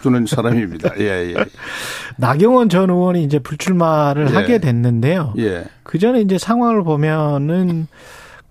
[0.08, 0.98] 주는 사람입니다.
[1.00, 1.36] 예, 예.
[2.16, 4.34] 나경원 전 의원이 이제 불출마를 예.
[4.34, 5.34] 하게 됐는데요.
[5.38, 5.66] 예.
[5.84, 7.88] 그 전에 이제 상황을 보면은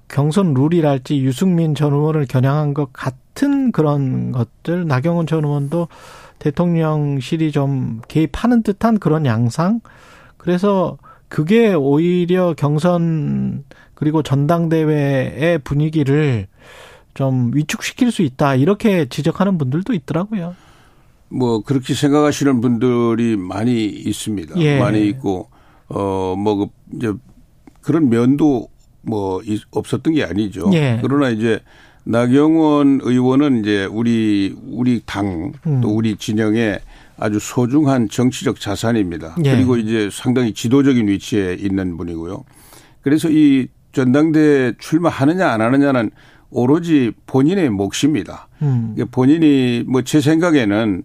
[0.09, 5.89] 경선 룰이랄지 유승민 전 의원을 겨냥한 것 같은 그런 것들 나경원 전 의원도
[6.39, 9.81] 대통령실이 좀 개입하는 듯한 그런 양상
[10.37, 10.99] 그래서
[11.29, 16.47] 그게 오히려 경선 그리고 전당대회의 분위기를
[17.15, 20.55] 좀 위축시킬 수 있다 이렇게 지적하는 분들도 있더라고요.
[21.29, 24.57] 뭐 그렇게 생각하시는 분들이 많이 있습니다.
[24.61, 24.79] 예.
[24.79, 25.49] 많이 있고
[25.89, 26.67] 어뭐 그
[26.97, 27.13] 이제
[27.83, 28.69] 그런 면도
[29.03, 30.71] 뭐 있- 없었던 게 아니죠.
[30.73, 30.99] 예.
[31.03, 31.61] 그러나 이제
[32.05, 35.83] 나경원 의원은 이제 우리 우리 당또 음.
[35.85, 36.81] 우리 진영의
[37.19, 39.37] 아주 소중한 정치적 자산입니다.
[39.45, 39.51] 예.
[39.53, 42.45] 그리고 이제 상당히 지도적인 위치에 있는 분이고요.
[43.03, 46.11] 그래서 이 전당대 출마하느냐 안 하느냐는
[46.51, 48.49] 오로지 본인의 몫입니다.
[48.63, 48.95] 음.
[49.11, 51.03] 본인이 뭐 제 생각에는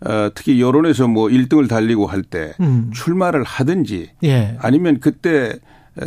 [0.00, 2.90] 어, 특히 여론에서 뭐 1등을 달리고 할때 음.
[2.92, 4.56] 출마를 하든지 예.
[4.60, 5.58] 아니면 그때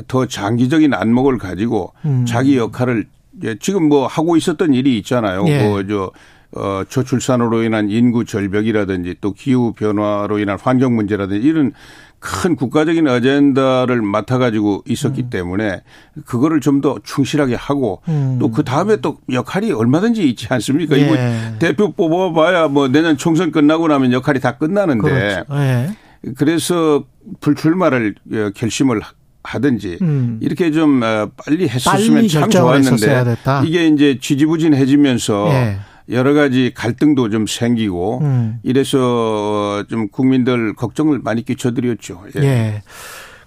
[0.08, 2.26] 더 장기적인 안목을 가지고 음.
[2.28, 3.06] 자기 역할을
[3.44, 5.46] 예, 지금 뭐 하고 있었던 일이 있잖아요.
[5.48, 5.68] 예.
[5.68, 6.12] 뭐저
[6.52, 11.74] 어, 저출산으로 인한 인구 절벽이라든지 또 기후 변화로 인한 환경 문제라든지 이런
[12.20, 15.30] 큰 국가적인 어젠다를 맡아가지고 있었기 음.
[15.30, 15.82] 때문에
[16.26, 18.38] 그거를 좀 더 충실하게 하고 음.
[18.40, 20.98] 또그 다음에 또 역할이 얼마든지 있지 않습니까?
[20.98, 21.02] 예.
[21.02, 21.16] 이거
[21.60, 25.46] 대표 뽑아봐야 뭐 내년 총선 끝나고 나면 역할이 다 끝나는데 그렇죠.
[25.56, 25.90] 예.
[26.38, 27.04] 그래서
[27.42, 29.02] 불출마를 어, 결심을
[29.44, 30.40] 하든지 음.
[30.42, 33.36] 이렇게 좀 어, 빨리 했었으면 빨리 참 좋았는데.
[33.66, 35.80] 이게 이제 지지부진해지면서 예.
[36.12, 38.60] 여러 가지 갈등도 좀 생기고 음.
[38.64, 42.24] 이래서 좀 국민들 걱정을 많이 끼쳐드렸죠.
[42.38, 42.44] 예.
[42.44, 42.82] 예.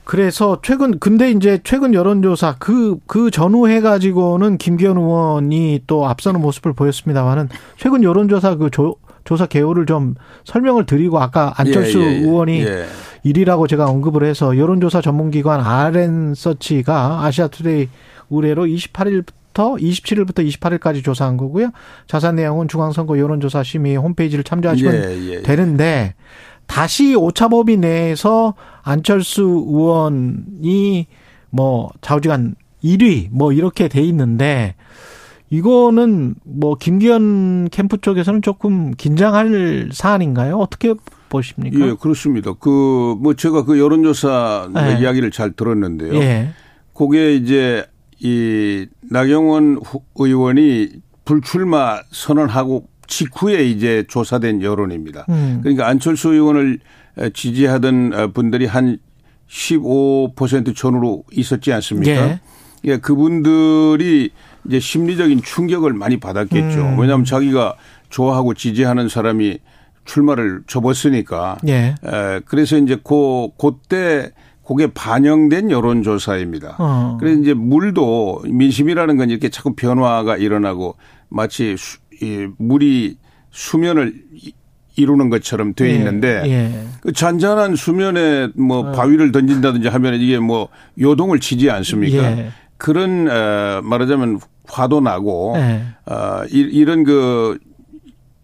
[0.05, 6.73] 그래서 최근 근데 이제 최근 여론조사 그그 전후 해 가지고는 김기현 의원이 또 앞서는 모습을
[6.73, 12.19] 보였습니다만은 최근 여론조사 그 조, 조사 개요를 좀 설명을 드리고 아까 안철수 예, 예, 예.
[12.19, 12.87] 의원이 예.
[13.25, 17.89] 1위라고 제가 언급을 해서 여론조사 전문기관 RN서치가 아시아투데이
[18.31, 21.71] 의뢰로 28일부터 27일부터 28일까지 조사한 거고요.
[22.07, 25.43] 자세한 내용은 중앙선거 여론조사 심의 홈페이지를 참조하시면 예, 예.
[25.43, 26.15] 되는데
[26.67, 31.07] 다시 오차범위 내에서 안철수 의원이
[31.51, 34.75] 뭐 좌우지간 1위 뭐 이렇게 돼 있는데
[35.51, 40.57] 이거는 뭐 김기현 캠프 쪽에서는 조금 긴장할 사안인가요?
[40.57, 40.95] 어떻게
[41.29, 41.79] 보십니까?
[41.87, 42.55] 예, 그렇습니다.
[42.55, 44.99] 그 뭐 제가 그 여론조사 네.
[45.01, 46.15] 이야기를 잘 들었는데요.
[46.15, 46.49] 예.
[46.95, 47.85] 그게 이제
[48.23, 50.91] 이 나경원 후- 의원이
[51.25, 55.27] 불출마 선언하고 직후에 이제 조사된 여론입니다.
[55.29, 55.59] 음.
[55.63, 56.79] 그러니까 안철수 의원을
[57.35, 58.99] 지지하던 어, 분들이 한
[59.49, 62.11] 15% 전후로 있었지 않습니까?
[62.11, 62.41] 예.
[62.85, 64.31] 예, 그분들이
[64.67, 66.81] 이제 심리적인 충격을 많이 받았겠죠.
[66.81, 66.99] 음.
[66.99, 67.75] 왜냐하면 자기가
[68.09, 69.59] 좋아하고 지지하는 사람이
[70.05, 71.59] 출마를 접었으니까.
[71.69, 71.95] 예.
[72.05, 74.31] 에, 그래서 이제 고, 그때
[74.67, 76.77] 그게 반영된 여론조사입니다.
[76.79, 77.17] 어.
[77.19, 80.97] 그래서 이제 물도 민심이라는 건 이렇게 자꾸 변화가 일어나고
[81.29, 83.19] 마치 수, 이 물이
[83.51, 84.53] 수면을 이-
[84.95, 86.87] 이루는 것처럼 돼 예, 있는데 예.
[87.01, 88.93] 그 잔잔한 수면에 뭐 어.
[88.93, 90.69] 바위를 던진다든지 하면 이게 뭐
[91.01, 92.23] 요동을 치지 않습니까?
[92.39, 92.51] 예.
[92.77, 94.39] 그런 어, 말하자면
[94.69, 95.83] 화도 나고 예.
[96.07, 97.59] 어, 이- 이런 그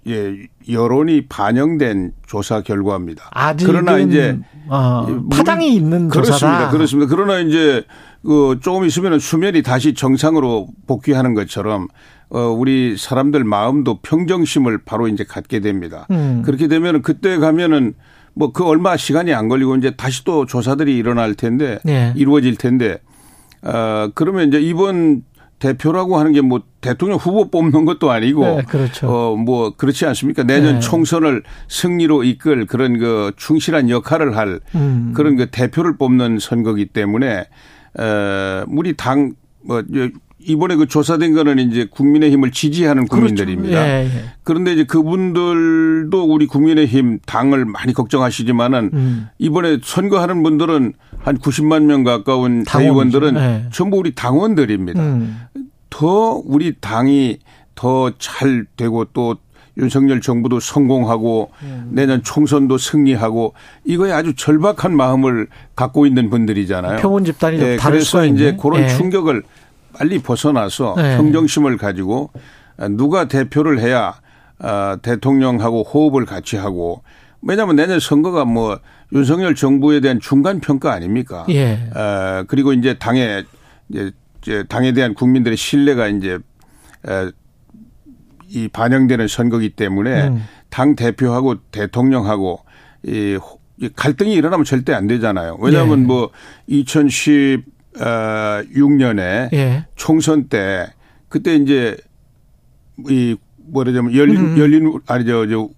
[0.07, 0.35] 예,
[0.71, 3.31] 여론이 반영된 조사 결과입니다.
[3.65, 4.39] 그러나 이제
[4.69, 6.39] 어, 물- 파장이 있는 그렇습니다.
[6.39, 6.71] 조사다.
[6.71, 7.15] 그렇습니다.
[7.15, 7.85] 그러나 이제
[8.25, 11.89] 그 조금 있으면 수면이 다시 정상으로 복귀하는 것처럼
[12.31, 16.07] 어 우리 사람들 마음도 평정심을 바로 이제 갖게 됩니다.
[16.11, 16.43] 음.
[16.45, 17.95] 그렇게 되면은 그때 가면은
[18.35, 22.13] 뭐 그 얼마 시간이 안 걸리고 이제 다시 또 조사들이 일어날 텐데 네.
[22.17, 22.99] 이루어질 텐데
[23.63, 25.23] 어 그러면 이제 이번
[25.59, 29.09] 대표라고 하는 게 뭐 대통령 후보 뽑는 것도 아니고 네, 그렇죠.
[29.09, 30.45] 어뭐 그렇지 않습니까?
[30.45, 30.81] 내년 네.
[30.81, 35.13] 총선을 승리로 이끌 그런 그 충실한 역할을 할 음.
[35.15, 37.47] 그런 그 대표를 뽑는 선거기 때문에
[37.99, 39.83] 어 우리 당뭐
[40.41, 43.85] 이번에 그 조사된 거는 이제 국민의힘을 지지하는 국민들입니다.
[43.85, 43.91] 그렇죠.
[43.91, 44.25] 예, 예.
[44.45, 49.29] 그런데 이제 그분들도 우리 국민의힘 당을 많이 걱정하시지만은 음.
[49.39, 52.69] 이번에 선거하는 분들은 한 90만 명 가까운 당원이죠.
[53.19, 53.67] 대의원들은 네.
[53.73, 55.03] 전부 우리 당원들입니다.
[55.03, 55.41] 음.
[55.91, 57.39] 더 우리 당이
[57.75, 59.37] 더 잘 되고 또
[59.77, 61.91] 윤석열 정부도 성공하고 음.
[61.93, 67.01] 내년 총선도 승리하고 이거에 아주 절박한 마음을 갖고 있는 분들이잖아요.
[67.01, 68.57] 표본 집단이 좀 예, 다를 그래서 이제.
[68.61, 68.89] 그런 예.
[68.89, 69.45] 충격을
[69.93, 71.17] 빨리 벗어나서 네.
[71.17, 72.31] 평정심을 가지고
[72.91, 74.15] 누가 대표를 해야
[74.59, 77.03] 아, 대통령하고 호흡을 같이 하고
[77.43, 78.81] 왜냐하면 내년 선거가 뭐
[79.13, 81.47] 윤석열 정부에 대한 중간 평가 아닙니까?
[81.51, 81.75] 예.
[81.95, 83.45] 어, 그리고 이제 당에
[83.89, 84.11] 이제
[84.49, 86.39] 이제 당에 대한 국민들의 신뢰가 이제
[87.07, 87.31] 에,
[88.49, 90.43] 이 반영되는 선거기 때문에 음.
[90.71, 92.61] 당 대표하고 대통령하고
[93.03, 93.39] 이,
[93.95, 95.59] 갈등이 일어나면 절대 안 되잖아요.
[95.61, 96.05] 왜냐하면 예.
[96.05, 96.31] 뭐
[96.69, 99.87] 2016년에 예.
[99.95, 100.93] 총선 때
[101.29, 101.97] 그때 이제
[103.09, 104.59] 이 뭐라자면 열린 음.
[104.59, 105.69] 열린 아니 저저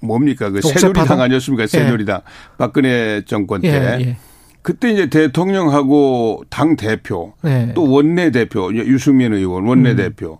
[0.00, 1.20] 뭡니까 그 옥새 새누리당?
[1.20, 2.22] 아니었습니까 새누리당
[2.56, 3.98] 박근혜 정권 때 예.
[4.00, 4.16] 예.
[4.62, 7.72] 그때 이제 대통령하고 당 대표 네.
[7.74, 10.38] 또 원내 대표 유승민 의원 원내 대표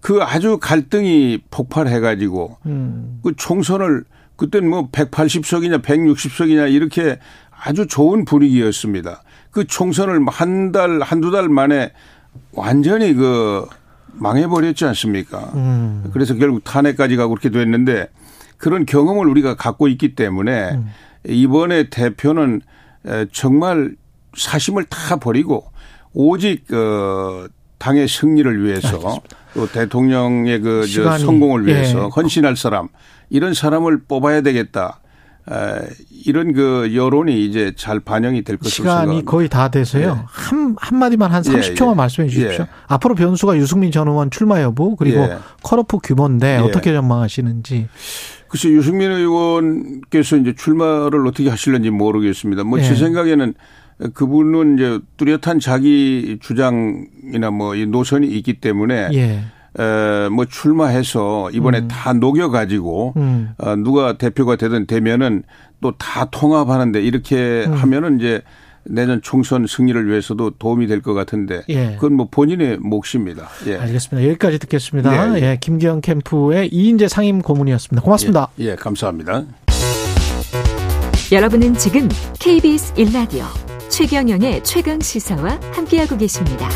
[0.00, 3.20] 그 아주 갈등이 폭발해 가지고 음.
[3.22, 4.04] 그 총선을
[4.36, 7.18] 그때는 뭐 180석이냐 160석이냐 이렇게
[7.50, 9.22] 아주 좋은 분위기였습니다.
[9.50, 11.92] 그 총선을 한 달 한두 달 만에
[12.52, 13.66] 완전히 그
[14.12, 15.50] 망해버렸지 않습니까?
[15.54, 16.10] 음.
[16.12, 18.08] 그래서 결국 탄핵까지 가고 그렇게 됐는데
[18.56, 20.86] 그런 경험을 우리가 갖고 있기 때문에 음.
[21.26, 22.60] 이번에 대표는 에,
[23.32, 23.94] 정말
[24.36, 25.64] 사심을 다 버리고
[26.12, 27.46] 오직 어
[27.78, 29.20] 당의 승리를 위해서
[29.54, 32.08] 또 대통령의 그 저 성공을 위해서 예.
[32.14, 32.88] 헌신할 사람
[33.30, 35.00] 이런 사람을 뽑아야 되겠다.
[35.50, 35.54] 에,
[36.26, 39.30] 이런 그 여론이 이제 잘 반영이 될 것으로 시간이 생각합니다.
[39.30, 40.04] 거의 다 돼서요.
[40.20, 40.24] 예.
[40.26, 41.94] 한, 한마디만 한 예, 30초만 예.
[41.94, 42.64] 말씀해 주십시오.
[42.64, 42.68] 예.
[42.86, 45.38] 앞으로 변수가 유승민 전 의원 출마 여부 그리고 예.
[45.62, 46.58] 컷오프 규모인데 예.
[46.58, 47.88] 어떻게 전망하시는지.
[48.50, 52.64] 글쎄 유승민 의원께서 이제 출마를 어떻게 하실는지 모르겠습니다.
[52.64, 52.94] 뭐제 예.
[52.96, 53.54] 생각에는
[54.12, 59.40] 그분은 이제 뚜렷한 자기 주장이나 뭐 이 노선이 있기 때문에 예.
[59.78, 61.88] 에, 뭐 출마해서 이번에 음.
[61.88, 63.50] 다 녹여가지고 음.
[63.58, 65.44] 어, 누가 대표가 되든 되면은
[65.80, 67.72] 또 다 통합하는데 이렇게 음.
[67.74, 68.42] 하면은 이제
[68.84, 71.92] 내년 총선 승리를 위해서도 도움이 될 것 같은데 예.
[71.94, 73.48] 그건 뭐 본인의 몫입니다.
[73.66, 73.76] 예.
[73.76, 74.28] 알겠습니다.
[74.28, 75.36] 여기까지 듣겠습니다.
[75.38, 75.58] 예, 예, 예.
[75.60, 78.02] 김기현 캠프의 이인재 상임 고문이었습니다.
[78.02, 78.48] 고맙습니다.
[78.60, 79.44] 예, 예, 감사합니다.
[81.32, 82.08] 여러분은 지금
[82.40, 83.44] KBS 1라디오
[83.88, 86.68] 최경영의 최강 시사와 함께하고 계십니다.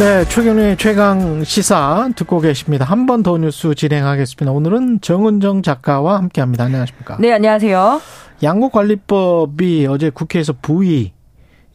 [0.00, 2.86] 네, 최경련의 최강 시사 듣고 계십니다.
[2.86, 4.50] 한 번 더 뉴스 진행하겠습니다.
[4.50, 6.64] 오늘은 정은정 작가와 함께합니다.
[6.64, 7.18] 안녕하십니까?
[7.20, 8.00] 네, 안녕하세요.
[8.42, 11.12] 양국관리법이 어제 국회에서 부의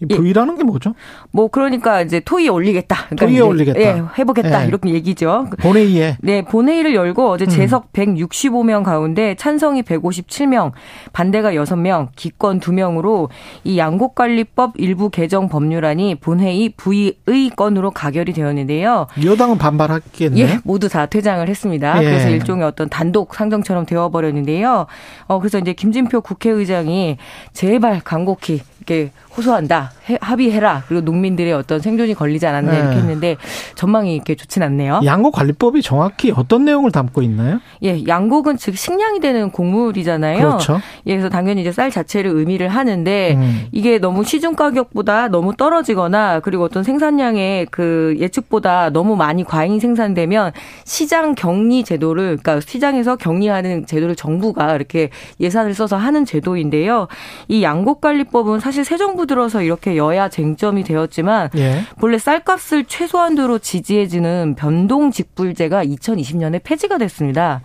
[0.02, 0.16] 이 예.
[0.16, 0.93] 부의라는 게 뭐죠?
[1.32, 3.06] 뭐 그러니까 이제 토의에 올리겠다.
[3.06, 3.80] 그러니까 토의에 올리겠다.
[3.80, 4.68] 예, 해보겠다 예.
[4.68, 5.48] 이렇게 얘기죠.
[5.60, 7.50] 본회의에 네, 본회의를 열고 어제 음.
[7.50, 10.72] 재석 165명 가운데 찬성이 157명,
[11.14, 13.30] 반대가 6명, 기권 2명으로
[13.64, 19.08] 이 양곡관리법 일부 개정 법률안이 본회의 부의의 건으로 가결이 되었는데요.
[19.24, 20.46] 여당은 반발했겠네요.
[20.46, 22.04] 예, 모두 다 퇴장을 했습니다.
[22.04, 22.06] 예.
[22.06, 24.88] 그래서 일종의 어떤 단독 상정처럼 되어버렸는데요.
[25.28, 27.18] 어, 그래서 이제 김진표 국회의장이
[27.54, 29.91] 제발 간곡히 이렇게 호소한다.
[30.09, 30.83] 해- 합의해라.
[30.88, 32.77] 그리고 농민들의 어떤 생존이 걸리지 않았냐 네.
[32.77, 33.38] 이렇게 했는데
[33.73, 35.01] 전망이 이렇게 좋진 않네요.
[35.03, 37.59] 양국관리법이 정확히 어떤 내용을 담고 있나요?
[37.83, 40.38] 예, 양곡은 즉 식량이 되는 곡물이잖아요.
[40.38, 40.79] 그렇죠.
[41.07, 43.65] 예, 그래서 당연히 이제 쌀 자체를 의미를 하는데 음.
[43.71, 50.51] 이게 너무 시중 가격보다 너무 떨어지거나 그리고 어떤 생산량의 그 예측보다 너무 많이 과잉 생산되면
[50.86, 55.09] 시장 격리 제도를 그러니까 시장에서 격리하는 제도를 정부가 이렇게
[55.39, 57.07] 예산을 써서 하는 제도인데요.
[57.47, 61.82] 이 양곡 관리법은 사실 새 정부 들어서 이렇게 여야 쟁점이 되었지만 예.
[61.99, 67.61] 본래 쌀값을 최소한도로 지지해주는 변동 직불제가 2020년에 폐지가 됐습니다.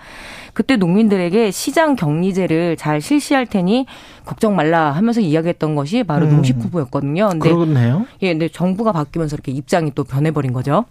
[0.52, 3.86] 그때 농민들에게 시장 격리제를 잘 실시할 테니
[4.24, 6.36] 걱정 말라 하면서 이야기했던 것이 바로 음.
[6.36, 7.28] 농식부부였거든요.
[7.30, 8.06] 근데 그렇네요.
[8.22, 10.84] 예, 근데 정부가 바뀌면서 이렇게 입장이 또 변해버린 거죠.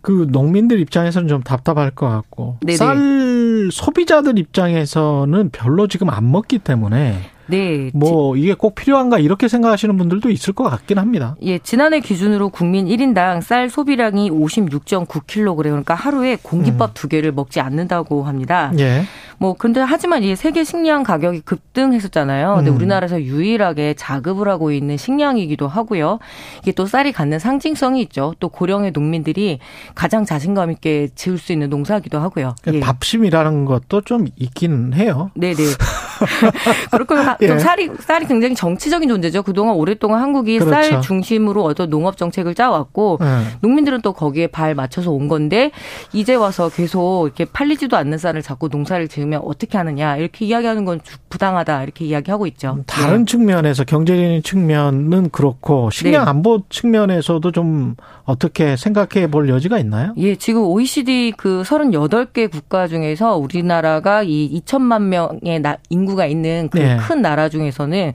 [0.00, 2.76] 그 농민들 입장에서는 좀 답답할 것 같고 네네.
[2.76, 7.18] 쌀 소비자들 입장에서는 별로 지금 안 먹기 때문에
[7.48, 7.90] 네.
[7.94, 11.36] 뭐 이게 꼭 필요한가 이렇게 생각하시는 분들도 있을 것 같긴 합니다.
[11.42, 18.24] 예, 지난해 기준으로 국민 1인당 쌀 소비량이 56.9kg 그러니까 하루에 공깃밥 두 개를 먹지 않는다고
[18.24, 18.72] 합니다.
[18.78, 19.02] 예.
[19.38, 22.56] 뭐 근데 하지만 이 세계 식량 가격이 급등했었잖아요.
[22.56, 22.76] 근데 음.
[22.76, 26.18] 우리나라에서 유일하게 자급을 하고 있는 식량이기도 하고요.
[26.62, 28.34] 이게 또 쌀이 갖는 상징성이 있죠.
[28.40, 29.60] 또 고령의 농민들이
[29.94, 32.56] 가장 자신감 있게 지을 수 있는 농사기도 하고요.
[32.66, 32.80] 예.
[32.80, 35.30] 밥심이라는 것도 좀 있긴 해요.
[35.34, 35.54] 네네.
[36.90, 37.46] 그렇고 예.
[37.46, 39.44] 또 쌀이 쌀이 굉장히 정치적인 존재죠.
[39.44, 40.90] 그동안 오랫동안 한국이 그렇죠.
[40.90, 43.58] 쌀 중심으로 어떤 농업 정책을 짜왔고 예.
[43.60, 45.70] 농민들은 또 거기에 발 맞춰서 온 건데
[46.12, 50.84] 이제 와서 계속 이렇게 팔리지도 않는 쌀을 자꾸 농사를 지으 면 어떻게 하느냐 이렇게 이야기하는
[50.84, 52.78] 건 주- 부당하다 이렇게 이야기하고 있죠.
[52.86, 56.30] 다른 측면에서 경제적인 측면은 그렇고 식량 네.
[56.30, 60.12] 안보 측면에서도 좀 어떻게 생각해 볼 여지가 있나요?
[60.18, 66.78] 예, 지금 OECD 그 38개 국가 중에서 우리나라가 이 2천만 명의 나- 인구가 있는 그
[66.78, 66.96] 네.
[66.96, 68.12] 큰 나라 중에서는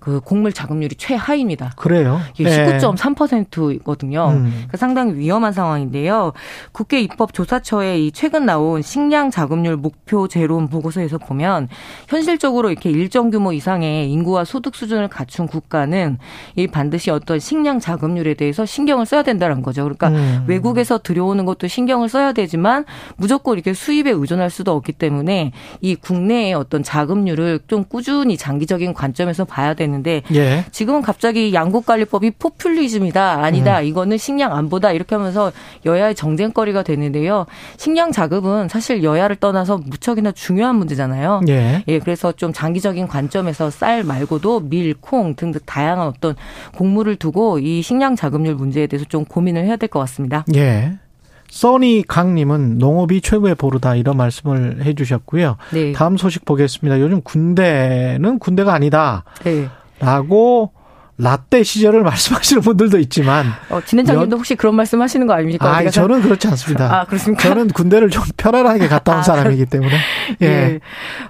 [0.00, 1.72] 그 곡물 자급률이 최하입니다.
[1.76, 2.20] 그래요.
[2.40, 2.78] 예, 예.
[2.78, 4.28] 19.3%거든요.
[4.30, 4.50] 음.
[4.54, 6.32] 그러니까 상당히 위험한 상황인데요.
[6.72, 11.68] 국회 입법조사처의 이 최근 나온 식량 자급률 목표 제론 보고서에서 보면
[12.08, 16.16] 현실적으로 이렇게 일정 규모 이상의 인구와 소득 수준을 갖춘 국가는
[16.54, 19.82] 이 반드시 어떤 식량 자급률에 대해서 신경을 써야 된다는 거죠.
[19.82, 20.44] 그러니까 음.
[20.46, 22.84] 외국에서 들여오는 것도 신경을 써야 되지만
[23.16, 25.50] 무조건 이렇게 수입에 의존할 수도 없기 때문에
[25.80, 30.64] 이 국내의 어떤 자급률을 좀 꾸준히 장기적인 관점에서 봐야 되는데 예.
[30.70, 35.50] 지금은 갑자기 양국관리법이 포퓰리즘이다 아니다 이거는 식량 안보다 이렇게 하면서
[35.84, 37.46] 여야의 정쟁거리가 되는데요
[37.76, 41.84] 식량 자급은 사실 여야를 떠나서 무척이나 중 요한 문제잖아요 예.
[41.88, 46.34] 예 그래서 좀 장기적인 관점에서 쌀 말고도 밀, 콩 등등 다양한 어떤
[46.76, 50.98] 곡물을 두고 이 식량 자급률 문제에 대해서 좀 고민을 해야 될 것 같습니다 예.
[51.50, 55.56] 써니 강님은 농업이 최고의 보루다 이런 말씀을 해주셨고요.
[55.72, 55.92] 네.
[55.92, 56.98] 다음 소식 보겠습니다.
[57.00, 59.22] 요즘 군대는 군대가 아니다.
[59.44, 59.68] 네.
[60.00, 60.72] 라고
[61.16, 65.76] 라떼 시절을 말씀하시는 분들도 있지만 어, 진행자님도 혹시 그런 말씀하시는 거 아닙니까?
[65.76, 65.88] 아?
[65.88, 67.00] 저는 그렇지 않습니다.
[67.00, 67.48] 아 그렇습니까?
[67.48, 69.94] 저는 군대를 좀 편안하게 갔다 온 아, 사람이기 때문에.
[70.42, 70.46] 예.
[70.46, 70.80] 예.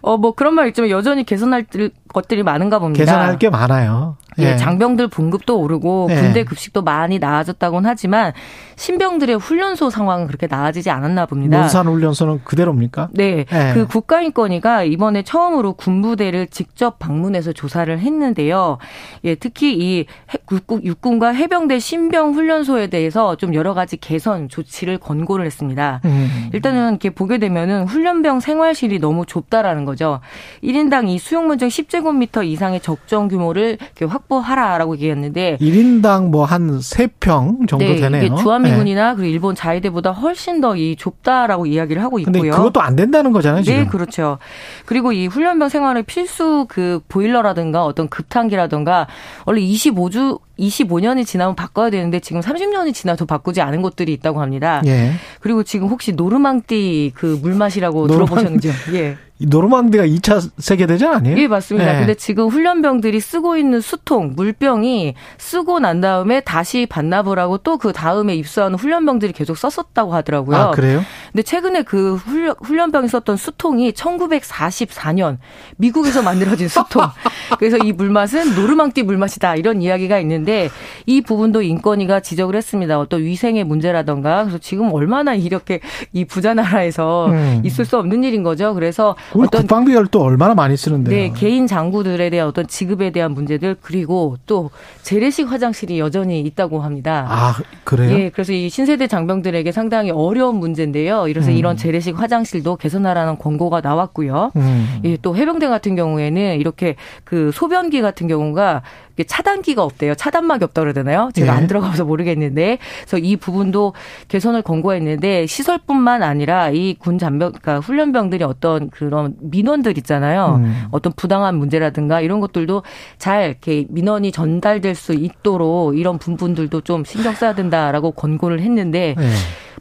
[0.00, 1.66] 어, 뭐 그런 말 있지만 여전히 개선할,
[2.14, 3.04] 것들이 많은가 봅니다.
[3.04, 4.16] 개선할 게 많아요.
[4.40, 4.56] 예, 예.
[4.56, 6.14] 장병들 봉급도 오르고 예.
[6.16, 8.32] 군대 급식도 많이 나아졌다고는 하지만
[8.74, 11.60] 신병들의 훈련소 상황은 그렇게 나아지지 않았나 봅니다.
[11.60, 13.10] 논산 훈련소는 그대로입니까?
[13.12, 13.70] 네, 예.
[13.74, 18.78] 그 국가인권위가 이번에 처음으로 군부대를 직접 방문해서 조사를 했는데요.
[19.24, 19.98] 예, 특히 이
[20.32, 26.00] 해- 육군, 육군 과 해병대 신병 훈련소에 대해서 좀 여러 가지 개선 조치를 권고를 했습니다.
[26.06, 26.50] 음.
[26.52, 30.18] 일단은 이렇게 보게 되면은 훈련병 생활실이 너무 좁다라는 거죠.
[30.64, 37.96] 1인당 이 수용 면적 10제곱 미터 이상의 적정 규모를 확보하라라고 얘기했는데 1인당 뭐한세평 정도 네,
[38.00, 38.22] 되네요.
[38.24, 42.24] 이게 주한미군이나 그리고 일본 자위대보다 훨씬 더 이 좁다라고 이야기를 하고 네.
[42.24, 42.52] 근데 있고요.
[42.52, 43.78] 그것도 안 된다는 거잖아요, 지금.
[43.84, 44.38] 네, 그렇죠.
[44.86, 49.06] 그리고 이 훈련병 생활의 필수 그 보일러라든가 어떤 급탄기라든가
[49.46, 54.82] 원래 25주 25년이 지나면 바꿔야 되는데 지금 30년이 지나도 바꾸지 않은 곳들이 있다고 합니다.
[54.86, 55.12] 예.
[55.40, 58.72] 그리고 지금 혹시 노르망띠 그 물맛이라고 노르망- 들어보셨는지요?
[58.94, 59.16] 예.
[59.38, 61.36] 이 노르망디가 2차 세계대전 아니에요?
[61.38, 61.94] 예, 맞습니다.
[61.94, 61.98] 예.
[61.98, 67.92] 근데 지금 훈련병들이 쓰고 있는 수통, 물병이 쓰고 난 다음에 다시 반납을 하고 또 그
[67.92, 70.56] 다음에 입수하는 훈련병들이 계속 썼었다고 하더라고요.
[70.56, 71.02] 아, 그래요?
[71.32, 75.36] 근데 최근에 그 훈련, 훈련병이 썼던 수통이 1944년
[75.76, 77.02] 미국에서 만들어진 수통.
[77.58, 79.56] 그래서 이 물맛은 노르망띠 물맛이다.
[79.56, 80.70] 이런 이야기가 있는데
[81.04, 82.98] 이 부분도 인권위가 지적을 했습니다.
[82.98, 84.44] 어떤 위생의 문제라던가.
[84.44, 85.80] 그래서 지금 얼마나 이렇게
[86.12, 87.60] 이 부자 나라에서 음.
[87.64, 88.72] 있을 수 없는 일인 거죠.
[88.72, 91.14] 그래서 어떤 국방비를 또 얼마나 많이 쓰는데요.
[91.16, 94.70] 네, 개인 장구들에 대한 어떤 지급에 대한 문제들 그리고 또
[95.02, 97.26] 재래식 화장실이 여전히 있다고 합니다.
[97.28, 97.54] 아,
[97.84, 98.18] 그래요?
[98.18, 101.22] 예, 그래서 이 신세대 장병들에게 상당히 어려운 문제인데요.
[101.22, 101.56] 그래서 음.
[101.56, 104.52] 이런 재래식 화장실도 개선하라는 권고가 나왔고요.
[104.56, 105.00] 음.
[105.04, 108.82] 예, 또 해병대 같은 경우에는 이렇게 그 소변기 같은 경우가
[109.28, 110.16] 차단기가 없대요.
[110.16, 111.30] 차단막이 없다 그러잖아요.
[111.34, 111.56] 제가 예.
[111.56, 113.92] 안 들어가서 모르겠는데, 그래서 이 부분도
[114.26, 120.60] 개선을 권고했는데 시설뿐만 아니라 이 군 잔병, 그러니까 훈련병들이 어떤 그런 민원들 있잖아요.
[120.62, 120.84] 음.
[120.90, 122.82] 어떤 부당한 문제라든가 이런 것들도
[123.18, 129.30] 잘 이렇게 민원이 전달될 수 있도록 이런 부분들도 좀 신경 써야 된다라고 권고를 했는데 예.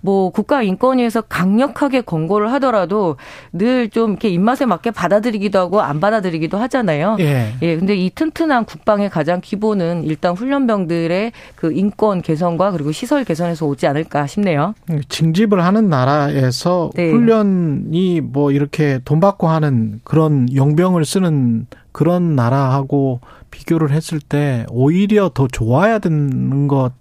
[0.02, 3.16] 뭐 국가인권위에서 강력하게 권고를 하더라도
[3.54, 7.18] 늘 좀 이렇게 입맛에 맞게 받아들이기도 하고 안 받아들이기도 하잖아요.
[7.20, 7.54] 예.
[7.62, 13.68] 예, 근데 이 튼튼한 국방의 가장 기본은 일단 훈련병들의 그 인권 개선과 그리고 시설 개선에서
[13.68, 14.74] 오지 않을까 싶네요.
[15.10, 17.12] 징집을 하는 나라에서 네.
[17.12, 23.20] 훈련이 뭐 이렇게 돈 받고 하는 그런 용병을 쓰는 그런 나라하고
[23.52, 26.92] 비교를 했을 때 오히려 더 좋아야 되는 것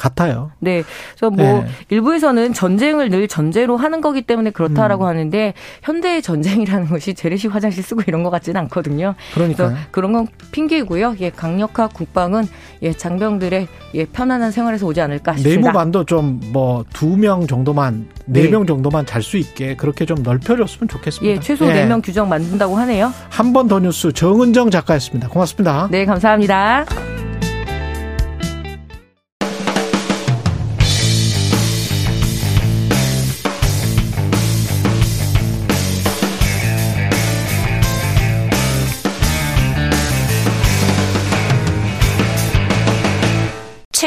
[0.00, 0.50] 같아요.
[0.58, 0.82] 네.
[1.16, 1.66] 그래서 뭐 네.
[1.90, 5.08] 일부에서는 전쟁을 늘 전제로 하는 거기 때문에 그렇다라고 음.
[5.08, 9.14] 하는데 현대의 전쟁이라는 것이 재래식 화장실 쓰고 이런 것 같지는 않거든요.
[9.34, 9.68] 그러니까요.
[9.68, 11.16] 그래서 그런 건 핑계이고요.
[11.20, 12.48] 예, 강력한 국방은
[12.82, 15.60] 예, 장병들의 예, 편안한 생활에서 오지 않을까 싶습니다.
[15.72, 18.48] 내무반도 좀 뭐 두 명 정도만 네 네.
[18.48, 21.36] 명 정도만 잘 수 있게 그렇게 좀 넓혀줬으면 좋겠습니다.
[21.36, 23.12] 예, 최소 네 명 규정 만든다고 하네요.
[23.28, 25.28] 한 번 더 뉴스 정은정 작가였습니다.
[25.28, 25.88] 고맙습니다.
[25.90, 27.29] 네, 감사합니다.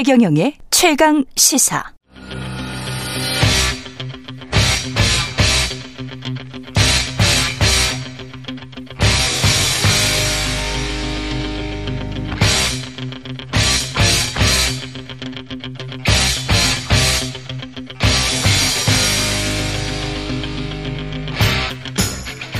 [0.03, 1.93] 최경영의 최강 시사.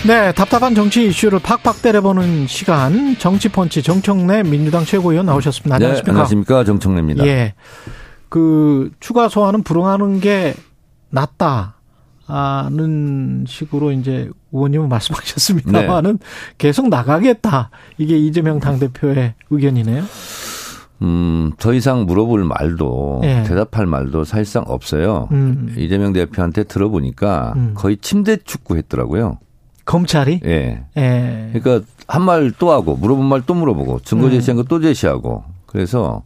[0.06, 5.78] 네, 답답한 정치 이슈를 팍팍 때려보는 시간 정치펀치 정청래 민주당 최고위원 나오셨습니다.
[5.78, 6.12] 네, 안녕하십니까?
[6.12, 7.26] 안녕하십니까 정청래입니다.
[7.26, 7.54] 예,
[8.28, 10.56] 그 추가 소환은 불응하는 게
[11.10, 11.76] 낫다는
[13.48, 16.26] 식으로 이제 의원님은 말씀하셨습니다만은 네.
[16.58, 17.70] 계속 나가겠다.
[17.98, 20.04] 이게 이재명 당 대표의 의견이네요.
[21.02, 23.44] 음, 더 이상 물어볼 말도 예.
[23.44, 25.30] 대답할 말도 사실상 없어요.
[25.32, 25.74] 음.
[25.78, 27.72] 이재명 대표한테 들어보니까 음.
[27.74, 29.40] 거의 침대 축구 했더라고요.
[29.86, 30.84] 검찰이 예.
[30.98, 31.50] 예.
[31.54, 34.32] 그러니까 한 말 또 하고 물어본 말 또 물어보고 증거 음.
[34.32, 36.24] 제시한 거 또 제시하고 그래서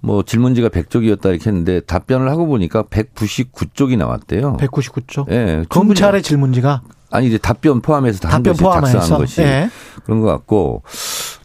[0.00, 4.56] 뭐 질문지가 100쪽이었다 이렇게 했는데 답변을 하고 보니까 199쪽이 나왔대요.
[4.58, 5.30] 199쪽.
[5.30, 5.64] 예.
[5.68, 9.70] 검찰의 질문지가 아니 이제 답변 포함해서 다한 답변 것이 포함해서 작성한 것이 예.
[10.04, 10.82] 그런 것 같고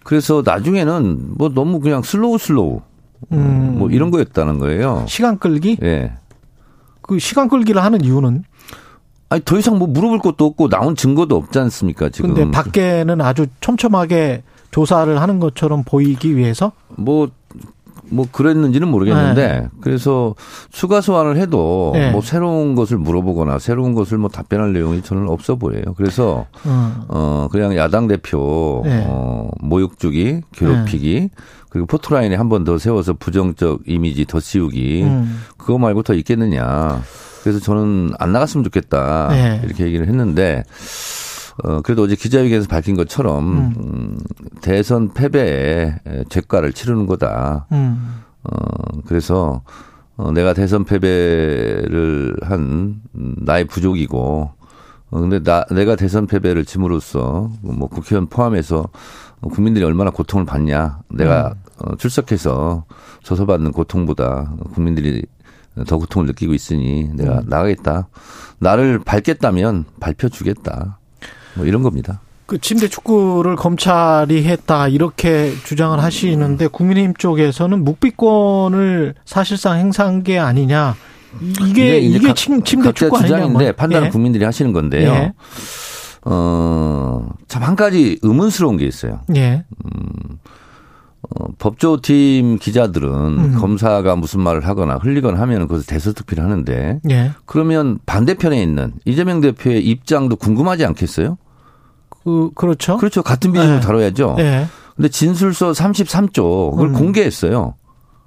[0.04, 2.82] 그래서 나중에는 뭐 너무 그냥 slow slow
[3.32, 3.76] 음.
[3.80, 5.06] 뭐 이런 거였다는 거예요.
[5.08, 5.78] 시간 끌기?
[5.82, 6.14] 예.
[7.02, 8.44] 그 시간 끌기를 하는 이유는
[9.34, 12.36] 아니 더 이상 뭐 물어볼 것도 없고 나온 증거도 없지 않습니까 지금?
[12.36, 20.36] 근데 밖에는 아주 촘촘하게 조사를 하는 것처럼 보이기 위해서 뭐뭐 그랬는지는 모르겠는데 그래서
[20.72, 22.12] 추가 소환을 해도 네.
[22.12, 25.82] 뭐 새로운 것을 물어보거나 새로운 것을 뭐 답변할 내용이 저는 없어 보여요.
[25.98, 26.94] 그래서 음.
[27.08, 29.04] 어 그냥 야당 대표 네.
[29.08, 31.30] 어 모욕 주기, 괴롭히기
[31.70, 35.42] 그리고 포토라인에 한 번 더 세워서 부정적 이미지 더 씌우기 음.
[35.58, 37.02] 그거 말고 더 있겠느냐.
[37.44, 39.62] 그래서 저는 안 나갔으면 좋겠다 네.
[39.66, 40.64] 이렇게 얘기를 했는데
[41.62, 44.18] 어 그래도 어제 기자회견에서 밝힌 것처럼 음,
[44.62, 45.96] 대선 패배에
[46.30, 47.68] 죄가를 치르는 거다.
[47.74, 48.22] 음.
[48.44, 49.62] 어 그래서
[50.16, 54.52] 어, 내가 대선 패배를 한 음, 나의 부족이고
[55.12, 58.90] 어, 근데 나 내가 대선 패배를 짐으로써 뭐 국회의원 포함해서
[59.42, 62.86] 국민들이 얼마나 고통을 받냐 내가 어, 출석해서
[63.22, 65.24] 조서받는 고통보다 국민들이
[65.88, 68.08] 더 고통을 느끼고 있으니 내가 나가겠다
[68.60, 71.00] 나를 밟겠다면 밟혀주겠다
[71.56, 72.22] 뭐 이런 겁니다.
[72.46, 80.96] 그 침대 축구를 검찰이 했다 이렇게 주장을 하시는데 국민의힘 쪽에서는 묵비권을 사실상 행사한 게 아니냐
[81.42, 83.72] 이- 이게 이게 각- 침, 침대 축구 주장인데 뭐.
[83.72, 84.12] 판단은 예.
[84.12, 85.10] 국민들이 하시는 건데요.
[85.10, 85.34] 예.
[86.26, 89.22] 어, 참 한 가지 의문스러운 게 있어요.
[89.36, 89.66] 예.
[91.30, 93.56] 어, 법조팀 기자들은 음.
[93.60, 97.32] 검사가 무슨 말을 하거나 흘리거나 하면 그것을 대서특필을 하는데 예.
[97.46, 101.38] 그러면 반대편에 있는 이재명 대표의 입장도 궁금하지 않겠어요?
[102.10, 102.98] 그 그렇죠.
[102.98, 103.24] 그렇죠.
[103.24, 103.80] 같은 비중으로 예.
[103.80, 104.36] 다뤄야죠.
[104.40, 104.68] 예.
[104.96, 106.94] 근데 진술서 33조 그걸 음.
[106.94, 107.76] 공개했어요.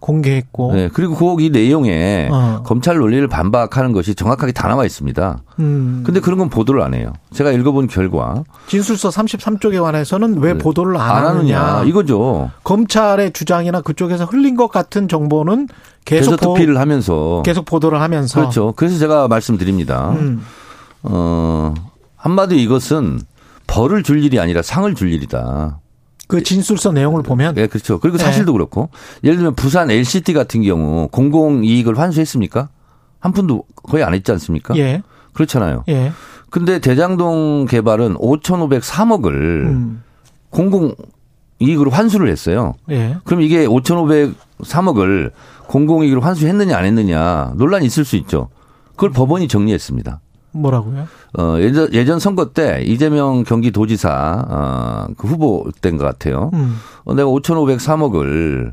[0.00, 0.72] 공개했고.
[0.74, 0.88] 네.
[0.92, 2.62] 그리고 거기 내용에 어.
[2.64, 5.42] 검찰 논리를 반박하는 것이 정확하게 다 나와 있습니다.
[5.58, 6.02] 음.
[6.04, 7.12] 근데 그런 건 보도를 안 해요.
[7.32, 10.58] 제가 읽어본 결과 진술서 33쪽에 관해서는 왜 네.
[10.58, 12.50] 보도를 안, 안 하느냐 이거죠.
[12.64, 15.68] 검찰의 주장이나 그쪽에서 흘린 것 같은 정보는
[16.04, 18.72] 계속 보, 대서특필을 하면서 계속 보도를 하면서 그렇죠.
[18.76, 20.10] 그래서 제가 말씀드립니다.
[20.10, 20.44] 음.
[21.02, 21.74] 어,
[22.16, 23.20] 한마디 이것은
[23.66, 25.80] 벌을 줄 일이 아니라 상을 줄 일이다.
[26.26, 27.98] 그 진술서 내용을 보면 네, 그렇죠.
[28.00, 28.24] 그리고 네.
[28.24, 28.90] 사실도 그렇고
[29.22, 32.68] 예를 들면 부산 LCT 같은 경우 공공 이익을 환수했습니까?
[33.20, 34.76] 한 푼도 거의 안 했지 않습니까?
[34.76, 35.02] 예.
[35.32, 35.84] 그렇잖아요.
[35.88, 36.12] 예.
[36.50, 40.02] 근데 대장동 개발은 5,503억을 음.
[40.50, 40.94] 공공
[41.58, 42.74] 이익으로 환수를 했어요.
[42.90, 43.16] 예.
[43.24, 45.32] 그럼 이게 5,503억을
[45.66, 48.48] 공공이익으로 환수했느냐 안 했느냐 논란이 있을 수 있죠.
[48.90, 50.20] 그걸 법원이 정리했습니다.
[50.56, 51.06] 뭐라고요?
[51.38, 56.50] 어, 예전, 예전 선거 때 이재명 경기도지사 어, 그 후보 때인 것 같아요.
[56.54, 56.76] 음.
[57.04, 58.72] 어, 내가 5,503억을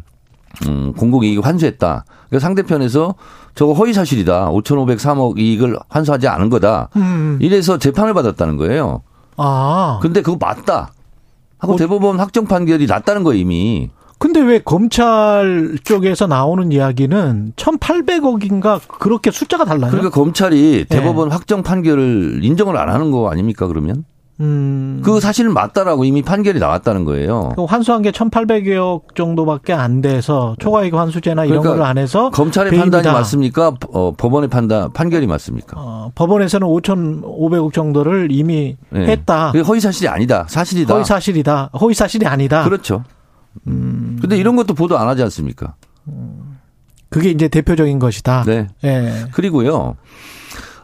[0.67, 2.05] 음, 공공이익 환수했다.
[2.29, 3.15] 그래서 상대편에서
[3.55, 4.49] 저거 허위 사실이다.
[4.49, 6.89] 5,503억 이익을 환수하지 않은 거다.
[6.95, 7.37] 음.
[7.41, 9.01] 이래서 재판을 받았다는 거예요.
[9.37, 9.99] 아.
[10.01, 10.91] 근데 그거 맞다.
[11.57, 11.75] 하고 어.
[11.77, 13.89] 대법원 확정 판결이 났다는 거예요, 이미.
[14.23, 19.91] 근데 왜 검찰 쪽에서 나오는 이야기는 1,800억인가 그렇게 숫자가 달라요?
[19.91, 20.97] 그러니까 검찰이 네.
[20.97, 24.05] 대법원 확정 판결을 인정을 안 하는 거 아닙니까, 그러면?
[24.39, 25.01] 음.
[25.03, 27.51] 그 사실은 맞다라고 이미 판결이 나왔다는 거예요.
[27.57, 32.71] 그 환수한 게 1,800억 정도밖에 안 돼서 초과이익 환수제나 이런 그러니까 거를 안 해서 검찰의
[32.71, 32.99] 배임이다.
[32.99, 33.73] 판단이 맞습니까?
[33.91, 35.75] 어, 법원의 판단, 판결이 맞습니까?
[35.77, 39.05] 어, 법원에서는 5,500억 정도를 이미 네.
[39.05, 39.51] 했다.
[39.51, 40.45] 그게 허위 사실이 아니다.
[40.47, 40.93] 사실이다.
[40.93, 41.71] 허위 사실이다.
[41.81, 42.63] 허위 사실이 아니다.
[42.63, 43.03] 그렇죠.
[43.67, 44.17] 음.
[44.21, 45.75] 근데 이런 것도 보도 안 하지 않습니까?
[47.09, 48.43] 그게 이제 대표적인 것이다.
[48.45, 48.67] 네.
[48.83, 49.25] 예.
[49.33, 49.95] 그리고요.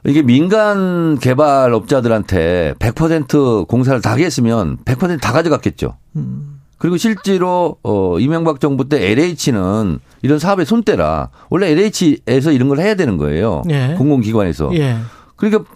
[0.06, 5.98] 이게 민간 개발업자들한테 100% 공사를 다 하겠으면 100%다 가져갔겠죠.
[6.16, 6.60] 음.
[6.78, 11.30] 그리고 실제로 어 이명박 정부 때 LH는 이런 사업의 손대라.
[11.50, 13.64] 원래 LH에서 이런 걸 해야 되는 거예요.
[13.70, 13.96] 예.
[13.98, 14.72] 공공기관에서.
[14.76, 14.98] 예.
[15.36, 15.70] 그러니까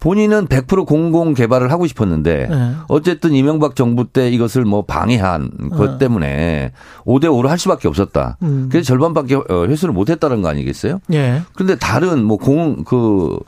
[0.00, 2.72] 본인은 100% 공공 개발을 하고 싶었는데 예.
[2.88, 5.98] 어쨌든 이명박 정부 때 이것을 뭐 방해한 것 어.
[5.98, 6.72] 때문에
[7.04, 8.38] 5대 5로 할 수밖에 없었다.
[8.42, 8.68] 음.
[8.70, 11.00] 그래서 절반밖에 어, 회수를 못 했다는 거 아니겠어요?
[11.12, 11.42] 예.
[11.54, 13.38] 그런데 다른 뭐 공 그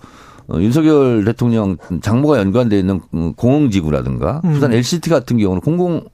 [0.55, 4.53] 윤석열 대통령 장모가 연관돼 있는 음, 공흥지구라든가 음.
[4.53, 6.05] 부산 LCT 같은 경우는 공공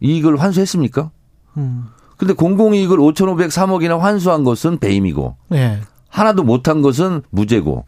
[0.00, 1.10] 이익을 환수했습니까?
[1.56, 1.86] 음.
[2.16, 5.80] 근데 공공 이익을 5,503억이나 환수한 것은 배임이고 예.
[6.08, 7.84] 하나도 못한 것은 무죄고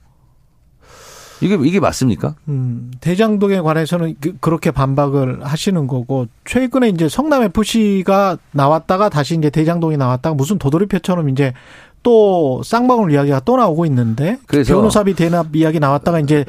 [1.43, 2.35] 이게 이게 맞습니까?
[2.49, 9.51] 음, 대장동에 관해서는 그, 그렇게 반박을 하시는 거고 최근에 이제 성남 FC가 나왔다가 다시 이제
[9.51, 11.53] 대장동이 나왔다가 무슨 도돌이표처럼 이제
[12.03, 16.45] 또 쌍방울 이야기가 또 나오고 있는데 그래서- 변호사비 대납 이야기 나왔다가 이제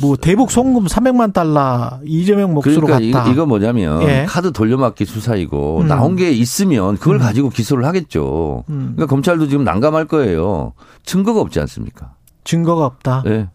[0.00, 3.30] 뭐 대북 송금 300만 달러 이재명 몫으로 그러니까 갔다.
[3.32, 4.26] 이, 거 뭐냐면 예.
[4.28, 5.88] 카드 돌려막기 수사이고 음.
[5.88, 7.18] 나온 게 있으면 그걸 음.
[7.20, 8.62] 가지고 기소를 하겠죠.
[8.68, 8.92] 음.
[8.94, 10.72] 그러니까 검찰도 지금 난감할 거예요.
[11.04, 12.12] 증거가 없지 않습니까?
[12.44, 13.22] 증거가 없다.
[13.26, 13.48] 네.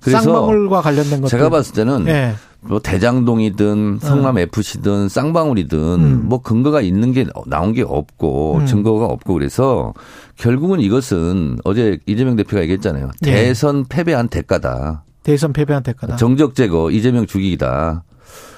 [0.00, 1.28] 그래서 쌍방울과 관련된 것들.
[1.38, 2.34] 제가 봤을 때는 예.
[2.62, 6.22] 뭐 대장동이든 성남 FC든 쌍방울이든 음.
[6.28, 8.66] 뭐 근거가 있는 게 나온 게 없고 음.
[8.66, 9.94] 증거가 없고 그래서
[10.36, 13.10] 결국은 이것은 어제 이재명 대표가 얘기했잖아요.
[13.26, 13.32] 예.
[13.32, 15.04] 대선 패배한 대가다.
[15.22, 16.16] 대선 패배한 대가다.
[16.16, 18.04] 정적 제거 이재명 죽이기다.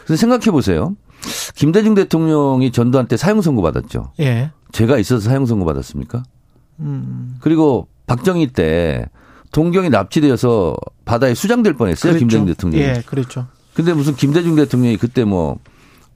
[0.04, 0.96] 그래서 생각해 보세요.
[1.54, 4.12] 김대중 대통령이 전두환 때 사형 선고 받았죠.
[4.20, 4.50] 예.
[4.72, 6.22] 죄가 있어서 사형 선고 받았습니까?
[6.80, 7.36] 음.
[7.40, 9.06] 그리고 박정희 때
[9.52, 10.74] 동경이 납치되어서
[11.04, 12.12] 바다에 수장될 뻔했어요.
[12.12, 12.18] 그랬죠.
[12.18, 12.82] 김대중 대통령이.
[12.82, 13.46] 예, 그렇죠.
[13.74, 15.58] 근데 무슨 김대중 대통령이 그때 뭐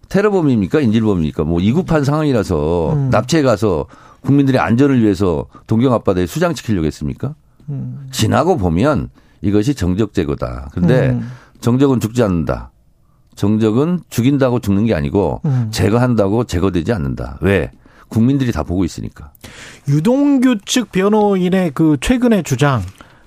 [0.08, 0.80] 테러범입니까?
[0.80, 1.44] 인질범입니까?
[1.44, 3.10] 뭐 이급한 상황이라서 음.
[3.10, 3.86] 납치해 가서
[4.22, 7.34] 국민들의 안전을 위해서 동경 앞바다에 수장시키려고 했습니까?
[7.68, 8.08] 음.
[8.10, 9.10] 지나고 보면
[9.42, 10.70] 이것이 정적 제거다.
[10.72, 11.30] 근데 음.
[11.60, 12.70] 정적은 죽지 않는다.
[13.34, 15.68] 정적은 죽인다고 죽는 게 아니고 음.
[15.70, 17.38] 제거한다고 제거되지 않는다.
[17.42, 17.70] 왜?
[18.08, 19.32] 국민들이 다 보고 있으니까.
[19.88, 22.82] 유동규 측 변호인의 그 최근의 주장,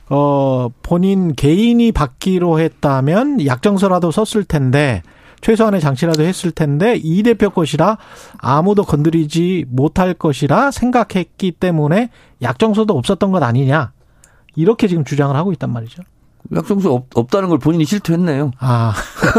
[0.09, 5.03] 어, 본인 개인이 받기로 했다면 약정서라도 썼을 텐데,
[5.41, 7.97] 최소한의 장치라도 했을 텐데, 이 대표 것이라
[8.39, 12.09] 아무도 건드리지 못할 것이라 생각했기 때문에
[12.41, 13.91] 약정서도 없었던 것 아니냐.
[14.55, 16.01] 이렇게 지금 주장을 하고 있단 말이죠.
[16.55, 18.51] 약정서 없, 없다는 걸 본인이 실토했네요.
[18.59, 18.93] 아.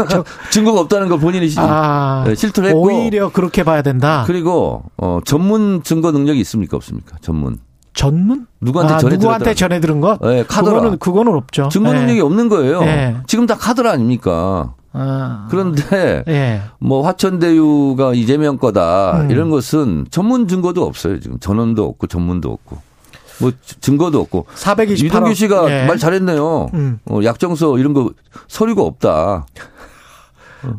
[0.51, 2.23] 증거가 없다는 걸 본인이 실- 아.
[2.25, 2.81] 네, 실토를 했고.
[2.81, 4.23] 오히려 그렇게 봐야 된다.
[4.25, 7.17] 그리고 어, 전문 증거 능력이 있습니까 없습니까?
[7.21, 7.57] 전문.
[7.93, 8.47] 전문?
[8.61, 9.55] 누구한테 아, 전해 누구한테 들었더라.
[9.55, 10.19] 전해 들은 것?
[10.21, 10.77] 네, 카더라.
[10.77, 11.69] 그거는, 그거는 없죠.
[11.69, 11.99] 증거 예.
[11.99, 12.81] 능력이 없는 거예요.
[12.83, 13.17] 예.
[13.27, 14.73] 지금 다 카드라 아닙니까?
[14.93, 15.47] 아.
[15.49, 16.61] 그런데 예.
[16.79, 19.31] 뭐 화천대유가 이재명 거다 음.
[19.31, 21.19] 이런 것은 전문 증거도 없어요.
[21.19, 22.77] 지금 전원도 없고 전문도 없고
[23.39, 23.51] 뭐
[23.81, 25.03] 증거도 없고 428억.
[25.05, 25.85] 유동규 씨가 예.
[25.85, 26.69] 말 잘했네요.
[26.73, 26.99] 음.
[27.09, 28.11] 어, 약정서 이런 거
[28.47, 29.45] 서류가 없다.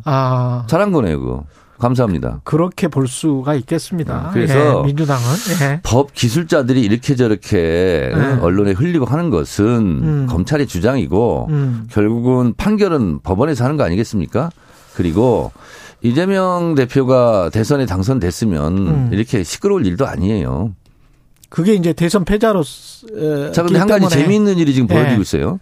[0.05, 0.63] 아.
[0.67, 1.43] 잘한 거네요, 그거.
[1.83, 2.41] 감사합니다.
[2.43, 4.29] 그렇게 볼 수가 있겠습니다.
[4.29, 5.23] 음, 그래서 예, 민주당은
[5.61, 5.79] 예.
[5.83, 8.39] 법 기술자들이 이렇게 저렇게 네.
[8.41, 10.27] 언론에 흘리고 하는 것은 음.
[10.29, 11.87] 검찰의 주장이고 음.
[11.91, 14.49] 결국은 판결은 법원에서 하는 거 아니겠습니까?
[14.95, 15.51] 그리고
[16.01, 19.09] 이재명 대표가 대선에 당선됐으면 음.
[19.11, 20.73] 이렇게 시끄러울 일도 아니에요.
[21.49, 24.93] 그게 이제 대선 패자로 에, 자, 근데 한 가지 때문에 재미있는 일이 지금 예.
[24.95, 25.59] 벌어지고 있어요.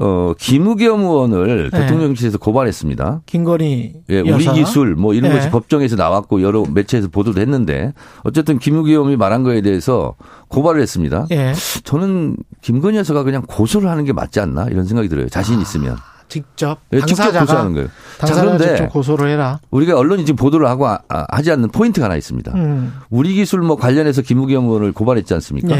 [0.00, 1.80] 어, 김우겸 의원을 네.
[1.80, 3.22] 대통령실에서 고발했습니다.
[3.26, 4.52] 김건희 예, 우리 여사.
[4.52, 5.36] 기술 뭐 이런 예.
[5.36, 7.92] 것이 법정에서 나왔고 여러 매체에서 보도도 했는데
[8.22, 10.14] 어쨌든 김우겸이 말한 거에 대해서
[10.48, 11.26] 고발을 했습니다.
[11.32, 11.52] 예.
[11.82, 15.28] 저는 김건희 여사가 그냥 고소를 하는 게 맞지 않나 이런 생각이 들어요.
[15.28, 15.96] 자신 있으면.
[16.28, 17.88] 직접 예, 직접 당사자가 고소하는 거예요.
[18.18, 19.60] 자, 그런데 직접 고소를 해라.
[19.70, 22.52] 우리가 언론이 지금 보도를 하고 아- 아- 하지 않는 포인트가 하나 있습니다.
[22.54, 22.92] 음.
[23.10, 25.74] 우리 기술 뭐 관련해서 김우겸 의원을 고발했지 않습니까?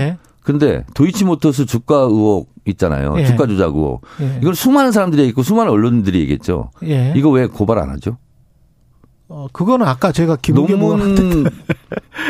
[0.49, 0.53] 예.
[0.53, 3.15] 근데 도이치모터스 주가 의혹 있잖아요.
[3.19, 3.27] 예.
[3.27, 4.03] 주가 조작 의혹.
[4.20, 4.39] 예.
[4.41, 6.70] 이걸 수많은 사람들이 얘기했고 수많은 언론들이 얘기했죠.
[6.85, 7.12] 예.
[7.16, 8.16] 이거 왜 고발 안 하죠?
[9.31, 11.45] 어, 그거는 아까 제가 논문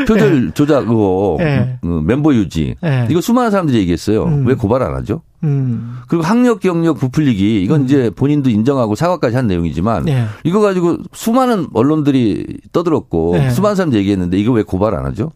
[0.09, 1.79] 표절 조작 의혹, 예.
[1.83, 2.75] 어, 멤버 유지.
[2.85, 3.07] 예.
[3.09, 4.25] 이거 수많은 사람들이 얘기했어요.
[4.25, 4.47] 음.
[4.47, 5.23] 왜 고발 안 하죠?
[5.45, 5.99] 음.
[6.09, 10.25] 그리고 학력 경력 부풀리기 이건 이제 본인도 인정하고 사과까지 한 내용이지만 예.
[10.43, 13.51] 이거 가지고 수많은 언론들이 떠들었고 예.
[13.51, 15.31] 수많은 사람들이 얘기했는데 이거 왜 고발 안 하죠?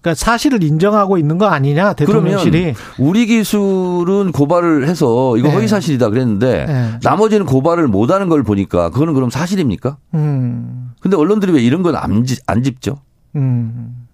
[0.00, 2.50] 그러니까 사실을 인정하고 있는 거 아니냐 대통령실이.
[2.50, 5.52] 그러면 우리 기술은 고발을 해서 이거 예.
[5.52, 6.98] 허위 사실이다 그랬는데 예.
[7.02, 9.98] 나머지는 고발을 못 하는 걸 보니까 그거는 그럼 사실입니까?
[10.14, 10.92] 음.
[11.00, 12.96] 근데 언론들이 왜 이런 건안 안 짚죠?
[13.36, 14.06] 음.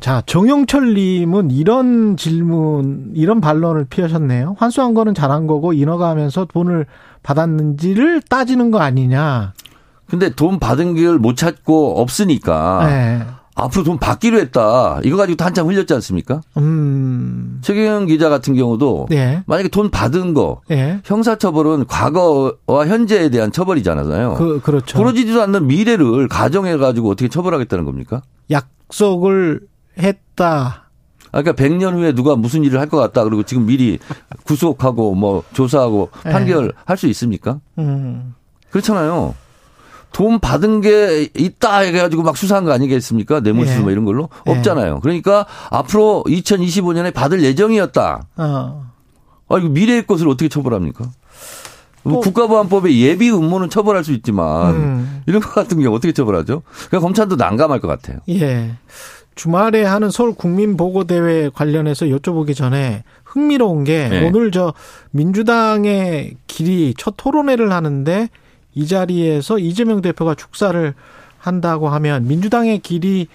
[0.00, 4.56] 자, 정영철 님은 이런 질문, 이런 반론을 피하셨네요.
[4.58, 6.86] 환수한 거는 잘한 거고 인허가 하면서 돈을
[7.22, 9.52] 받았는지를 따지는 거 아니냐.
[10.08, 13.22] 근데 돈 받은 걸 못 찾고 없으니까 네.
[13.56, 15.00] 앞으로 돈 받기로 했다.
[15.02, 16.42] 이거 가지고 한참 흘렸지 않습니까?
[16.58, 17.58] 음.
[17.62, 19.42] 최경영 기자 같은 경우도 네.
[19.46, 21.00] 만약에 돈 받은 거 예.
[21.04, 24.34] 형사처벌은 과거와 현재에 대한 처벌이잖아요.
[24.34, 24.98] 그, 그렇죠.
[24.98, 28.20] 벌어지지도 않는 미래를 가정해 가지고 어떻게 처벌하겠다는 겁니까?
[28.50, 29.60] 약속을
[29.98, 30.82] 했다.
[31.32, 33.24] 아, 그러니까 100년 후에 누가 무슨 일을 할 것 같다.
[33.24, 33.98] 그리고 지금 미리
[34.44, 36.30] 구속하고 뭐 조사하고 네.
[36.30, 37.58] 판결할 수 있습니까?
[37.78, 38.34] 음.
[38.70, 39.34] 그렇잖아요.
[40.12, 43.40] 돈 받은 게 있다 해가지고 막 수사한 거 아니겠습니까?
[43.40, 43.82] 뇌물수수 예.
[43.82, 44.50] 뭐 이런 걸로 예.
[44.52, 45.00] 없잖아요.
[45.00, 48.26] 그러니까 앞으로 2025년에 받을 예정이었다.
[48.36, 48.86] 어.
[49.48, 51.04] 아 이거 미래의 것을 어떻게 처벌합니까?
[52.02, 55.22] 뭐 또- 국가보안법에 예비 음모는 처벌할 수 있지만 음.
[55.26, 56.62] 이런 것 같은 경우 어떻게 처벌하죠?
[56.88, 58.18] 그러니까 검찰도 난감할 것 같아요.
[58.28, 58.70] 예.
[59.34, 64.26] 주말에 하는 서울 국민 보고 대회 관련해서 여쭤보기 전에 흥미로운 게 네.
[64.26, 64.72] 오늘 저
[65.10, 68.28] 민주당의 길이 첫 토론회를 하는데
[68.76, 70.94] 이 자리에서 이재명 대표가 축사를
[71.38, 73.26] 한다고 하면 민주당의 길이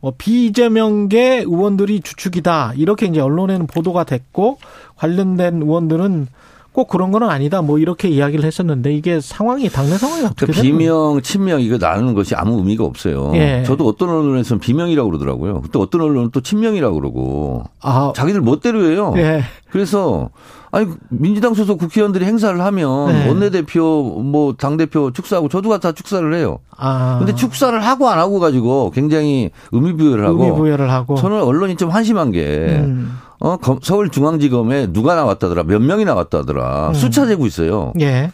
[0.00, 4.58] 뭐 비이재명계 의원들이 주축이다 이렇게 이제 언론에는 보도가 됐고
[4.96, 6.28] 관련된 의원들은
[6.72, 11.20] 꼭 그런 건 아니다 뭐 이렇게 이야기를 했었는데 이게 상황이 당내 상황이 어떻게 그러니까 비명,
[11.22, 13.32] 친명 이거 나누는 것이 아무 의미가 없어요.
[13.34, 13.62] 예.
[13.64, 15.62] 저도 어떤 언론에서는 비명이라고 그러더라고요.
[15.72, 19.14] 또 어떤 언론은 또 친명이라고 그러고 아, 자기들 멋대로 해요.
[19.16, 19.42] 예.
[19.70, 20.30] 그래서
[20.74, 23.28] 아니 민주당 소속 국회의원들이 행사를 하면 네.
[23.28, 26.58] 원내대표 뭐 당대표 축사하고 저도 다 축사를 해요.
[26.76, 27.16] 아.
[27.20, 31.76] 근데 축사를 하고 안 하고 가지고 굉장히 의미 부여를 하고 의미 부여를 하고 저는 언론이
[31.76, 33.16] 좀 한심한 게 음.
[33.38, 36.94] 어, 검- 서울중앙지검에 누가 나왔다더라 몇 명이 나왔다더라 음.
[36.94, 37.92] 숫자 재고 있어요.
[38.00, 38.32] 예.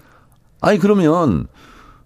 [0.63, 1.47] 아니 그러면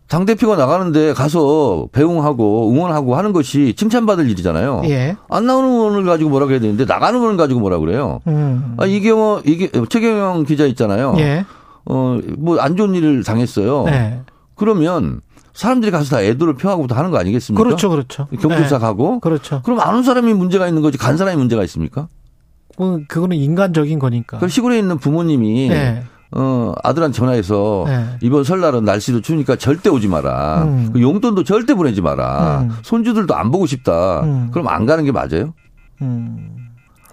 [0.09, 4.83] 당 대표가 나가는데 가서 배웅하고 응원하고 하는 것이 칭찬받을 일이잖아요.
[4.85, 5.17] 예.
[5.31, 8.21] 안 나오는 의원을 가지고 뭐라 그래야 되는데 나가는 의원을 가지고 뭐라 그래요.
[8.27, 8.75] 음.
[8.77, 11.15] 아, 이경호 이게 최경영 기자 있잖아요.
[11.19, 11.45] 예.
[11.87, 13.85] 어뭐 안 좋은 일을 당했어요.
[13.85, 14.21] 네.
[14.55, 15.21] 그러면
[15.55, 17.63] 사람들이 가서 다 애도를 표하고 다 하는 거 아니겠습니까?
[17.63, 18.27] 그렇죠, 그렇죠.
[18.41, 18.81] 경조사 네.
[18.85, 19.21] 가고.
[19.21, 19.63] 그렇죠.
[19.65, 22.09] 그럼 아는 사람이 문제가 있는 거지 간 사람이 문제가 있습니까?
[22.77, 24.39] 그건- 그거는 인간적인 거니까.
[24.39, 26.03] 그 시골에 있는 부모님이 네.
[26.37, 28.07] 어 아들한테 전화해서 네.
[28.21, 30.65] 이번 설날은 날씨도 추우니까 절대 오지 마라.
[30.65, 30.91] 음.
[30.93, 32.63] 그 용돈도 절대 보내지 마라.
[32.63, 32.77] 음.
[32.83, 34.23] 손주들도 안 보고 싶다.
[34.23, 34.51] 음.
[34.53, 35.55] 그럼 안 가는 게 맞아요?
[36.03, 36.71] 음.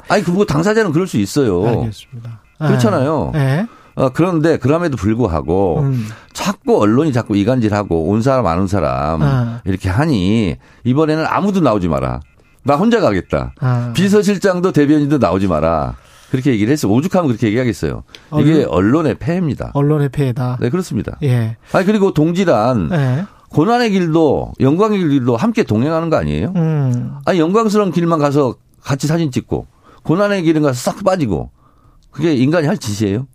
[0.07, 1.65] 아니 그거 당사자는 그럴 수 있어요.
[1.67, 2.41] 알겠습니다.
[2.57, 3.31] 그렇잖아요.
[3.33, 3.67] 네.
[3.95, 6.07] 어, 그런데 그럼에도 불구하고 음.
[6.33, 9.61] 자꾸 언론이 자꾸 이간질하고 온 사람 아는 사람 아.
[9.65, 12.21] 이렇게 하니 이번에는 아무도 나오지 마라.
[12.63, 13.53] 나 혼자 가겠다.
[13.59, 13.91] 아.
[13.93, 15.95] 비서실장도 대변인도 나오지 마라.
[16.31, 16.91] 그렇게 얘기를 했어요.
[16.93, 18.03] 오죽하면 그렇게 얘기하겠어요.
[18.39, 19.71] 이게 언론 의 폐해입니다.
[19.73, 20.57] 언론의 폐해다.
[20.61, 21.17] 네, 그렇습니다.
[21.23, 21.57] 예.
[21.73, 23.25] 아니, 그리고 동지란 네.
[23.49, 26.53] 고난의 길도 영광의 길도 함께 동행하는 거 아니에요?
[26.55, 27.15] 음.
[27.25, 29.67] 아니, 영광스러운 길만 가서 같이 사진 찍고
[30.03, 31.49] 고난의 길은 가서 싹 빠지고
[32.11, 33.27] 그게 인간이 할 짓이에요?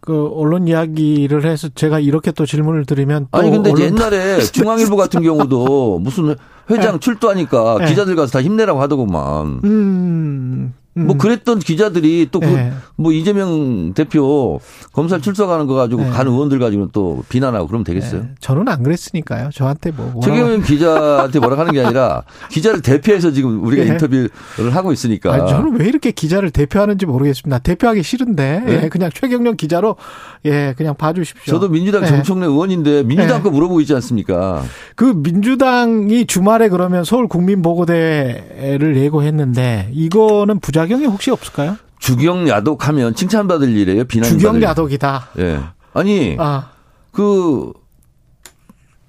[0.00, 4.96] 그 언론 이야기를 해서 제가 이렇게 또 질문을 드리면 또 아니 근데 언론- 옛날에 중앙일보
[4.96, 6.34] 같은 경우도 무슨
[6.70, 7.86] 회장 출두하니까 네.
[7.86, 9.60] 기자들 가서 다 힘내라고 하더구만.
[9.64, 10.74] 음.
[10.96, 11.06] 음.
[11.08, 12.72] 뭐 그랬던 기자들이 또그 네.
[12.96, 14.60] 뭐 이재명 대표
[14.92, 16.10] 검찰 출석하는 거 가지고 네.
[16.10, 18.22] 간 의원들 가지고 또 비난하고 그러면 되겠어요?
[18.22, 18.28] 네.
[18.40, 19.50] 저는 안 그랬으니까요.
[19.52, 23.88] 저한테 뭐 뭐라고- 최경영 기자한테 뭐라 하는 게 아니라 기자를 대표해서 지금 우리가 예.
[23.88, 24.30] 인터뷰를
[24.70, 25.32] 하고 있으니까.
[25.32, 27.58] 아니, 저는 왜 이렇게 기자를 대표하는지 모르겠습니다.
[27.58, 28.82] 대표하기 싫은데 네?
[28.84, 29.96] 예, 그냥 최경련 기자로
[30.44, 31.52] 예 그냥 봐주십시오.
[31.54, 32.08] 저도 민주당 네.
[32.08, 33.42] 정청래 의원인데 민주당 네.
[33.42, 34.62] 거 물어보고 있지 않습니까?
[34.94, 41.76] 그 민주당이 주말에 그러면 서울 국민보고대회를 예고했는데 이거는 부 작용이 혹시 없을까요?
[41.98, 44.04] 주경 야독하면 칭찬받을 일이에요.
[44.04, 45.28] 비난 주경 야독이다.
[45.38, 45.60] 예.
[45.94, 46.70] 아니 아,
[47.12, 47.72] 그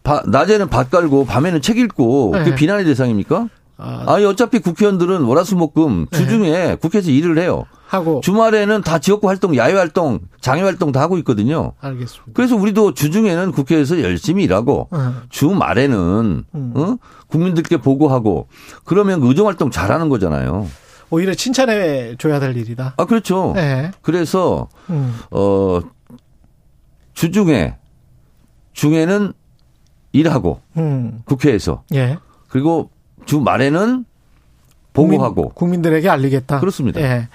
[0.04, 2.44] 바- 낮에는 밭 깔고 밤에는 책 읽고 네.
[2.44, 3.48] 그게 비난의 대상입니까?
[3.78, 6.18] 아, 아니 어차피 국회의원들은 월화수목금 네.
[6.18, 7.66] 주중에 국회에서 일을 해요.
[7.88, 11.74] 하고 주말에는 다 지역구 활동, 야외 활동, 장애 활동 다 하고 있거든요.
[11.82, 12.32] 알겠습니다.
[12.34, 15.14] 그래서 우리도 주중에는 국회에서 열심히 일하고 어.
[15.30, 16.74] 주말에는 음.
[16.76, 16.96] 어?
[17.28, 18.48] 국민들께 보고하고
[18.86, 20.68] 그러면 그 의정 활동 잘하는 거잖아요.
[21.10, 22.96] 오히려 칭찬해 줘야 될 일이다.
[22.98, 23.54] 아 그렇죠.
[23.56, 23.92] 네.
[24.02, 25.16] 그래서 음.
[25.32, 25.80] 어
[27.14, 27.76] 주중에
[28.74, 29.34] 중에는
[30.12, 31.22] 일하고 음.
[31.26, 32.18] 국회에서 예.
[32.50, 32.90] 그리고
[33.26, 34.06] 주 말에는
[34.94, 36.60] 보고하고 국민, 들에게 알리겠다.
[36.62, 37.02] 그렇습니다.
[37.02, 37.28] 예.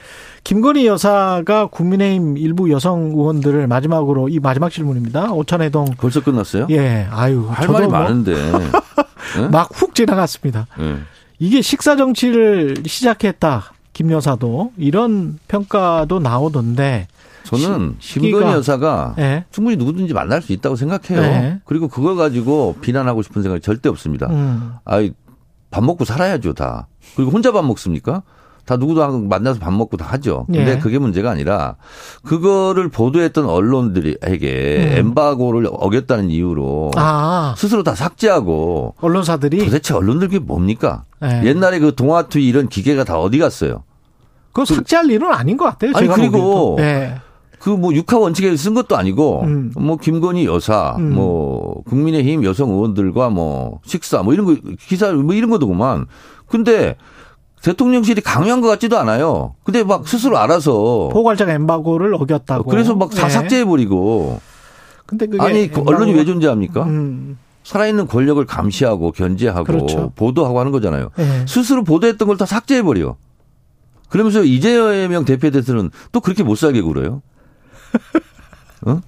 [0.44, 5.32] 김건희 여사가 국민의힘 일부 여성 의원들을 마지막으로 이 마지막 질문입니다.
[5.32, 6.68] 오찬해동 벌써 끝났어요?
[6.70, 7.06] 예.
[7.10, 7.46] 아유.
[7.50, 8.32] 할 말이 뭐 많은데.
[9.38, 9.48] 예?
[9.48, 10.66] 막훅 지나갔습니다.
[10.80, 10.96] 예.
[11.40, 13.72] 이게 식사 정치를 시작했다.
[13.94, 17.08] 김 여사도 이런 평가도 나오던데.
[17.44, 19.44] 저는 김건희 시기가- 여사가 예.
[19.50, 21.20] 충분히 누구든지 만날 수 있다고 생각해요.
[21.22, 21.60] 네.
[21.64, 24.26] 그리고 그걸 가지고 비난하고 싶은 생각이 절대 없습니다.
[24.28, 24.74] 음.
[24.84, 25.12] 아이
[25.70, 26.86] 밥 먹고 살아야죠 다.
[27.16, 28.22] 그리고 혼자 밥 먹습니까?
[28.66, 30.44] 다 누구도 만나서 밥 먹고 다 하죠.
[30.46, 30.78] 근데 예.
[30.78, 31.76] 그게 문제가 아니라
[32.22, 34.98] 그거를 보도했던 언론들에게 음.
[34.98, 37.54] 엠바고를 어겼다는 이유로 아.
[37.56, 41.04] 스스로 다 삭제하고 언론사들이 도대체 언론들 그게 뭡니까?
[41.22, 41.42] 예.
[41.44, 43.84] 옛날에 그 동아투이 이런 기계가 다 어디 갔어요?
[44.52, 45.92] 그거 삭제할 일은 아닌 것 같아요.
[45.94, 46.76] 아니, 그리고 보기에도.
[46.80, 47.20] 예.
[47.60, 49.72] 그뭐 육하 원칙에 쓴 것도 아니고 음.
[49.76, 51.14] 뭐 김건희 여사 음.
[51.14, 56.06] 뭐 국민의힘 여성 의원들과 뭐 식사 뭐 이런 거 기사 뭐 이런 거더구만.
[56.46, 56.96] 근데
[57.62, 59.54] 대통령실이 강요한 것 같지도 않아요.
[59.62, 62.64] 근데 막 스스로 알아서 포괄적 엠바고를 어겼다고.
[62.70, 63.28] 그래서 막다 예.
[63.28, 64.40] 삭제해 버리고
[65.04, 66.84] 근데 그게 아니 그 언론이 왜 존재합니까?
[66.84, 67.36] 음.
[67.62, 70.12] 살아있는 권력을 감시하고 견제하고 그렇죠.
[70.16, 71.10] 보도하고 하는 거잖아요.
[71.18, 71.44] 예.
[71.46, 73.16] 스스로 보도했던 걸 다 삭제해 버려.
[74.08, 77.22] 그러면서 이재명 대표한테는 또 그렇게 못 살게 굴어요.
[78.86, 79.00] 어?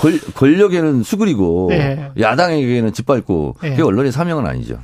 [0.00, 2.10] 권, 권력에는 수그리고 예.
[2.18, 3.70] 야당에게는 짓밟고 예.
[3.70, 4.78] 그게 언론의 사명은 아니죠.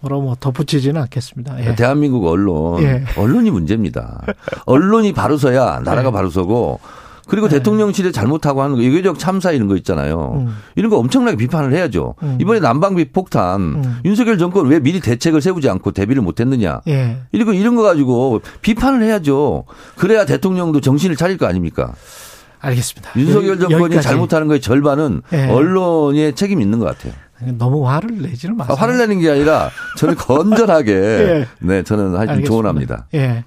[0.00, 1.64] 뭐라 뭐 덧붙이지는 않겠습니다.
[1.64, 1.74] 예.
[1.74, 3.04] 대한민국 언론 예.
[3.16, 4.22] 언론이 문제입니다.
[4.66, 6.12] 언론이 바로 서야 나라가 예.
[6.12, 6.78] 바로 서고
[7.26, 10.44] 그리고 대통령실에 잘못하고 하는 거 외교적 참사 이런 거 있잖아요.
[10.46, 10.56] 음.
[10.76, 12.14] 이런 거 엄청나게 비판을 해야죠.
[12.22, 12.38] 음.
[12.40, 13.98] 이번에 난방비 폭탄 음.
[14.04, 16.82] 윤석열 정권 왜 미리 대책을 세우지 않고 대비를 못했느냐.
[16.88, 17.18] 예.
[17.32, 19.64] 이런 거 이런 거 가지고 비판을 해야죠.
[19.96, 21.92] 그래야 대통령도 정신을 차릴 거 아닙니까?
[22.60, 23.10] 알겠습니다.
[23.16, 24.06] 윤석열 정권이 여기까지.
[24.08, 25.46] 잘못하는 거의 절반은 예.
[25.48, 27.12] 언론의 책임이 있는 것 같아요.
[27.58, 28.76] 너무 화를 내지는 아, 마세요.
[28.78, 31.48] 화를 내는 게 아니라 저는 건전하게 예.
[31.58, 32.46] 네 저는 하여튼 알겠습니다.
[32.48, 33.06] 조언합니다.
[33.14, 33.44] 예.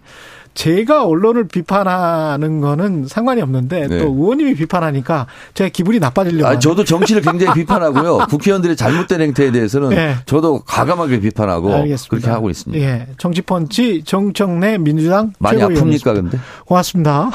[0.54, 4.00] 제가 언론을 비판하는 거는 상관이 없는데 네.
[4.00, 6.48] 또 의원님이 비판하니까 제가 기분이 나빠지려고.
[6.48, 6.60] 아.
[6.60, 8.26] 저도 정치를 굉장히 비판하고요.
[8.30, 10.16] 국회의원들의 잘못된 행태에 대해서는 예.
[10.26, 12.10] 저도 과감하게 비판하고 알겠습니다.
[12.10, 12.84] 그렇게 하고 있습니다.
[12.84, 13.08] 예.
[13.18, 15.60] 정치펀치 정청래 민주당 많이.
[15.60, 16.40] 아픕니까 근데?
[16.66, 17.30] 고맙습니다.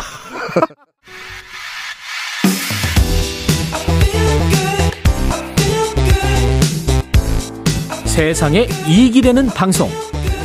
[8.07, 9.91] 세상에 이익이 되는 방송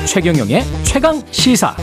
[0.05, 1.75] 최경영의 최강 시사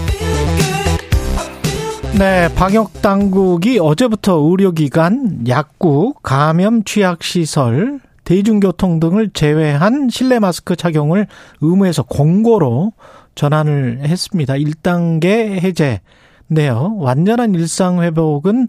[2.18, 11.26] 네, 방역 당국이 어제부터 의료기관, 약국, 감염 취약 시설, 대중교통 등을 제외한 실내 마스크 착용을
[11.60, 12.93] 의무에서 공고로
[13.34, 14.55] 전환을 했습니다.
[14.55, 16.97] 1단계 해제인데요.
[16.97, 18.68] 완전한 일상 회복은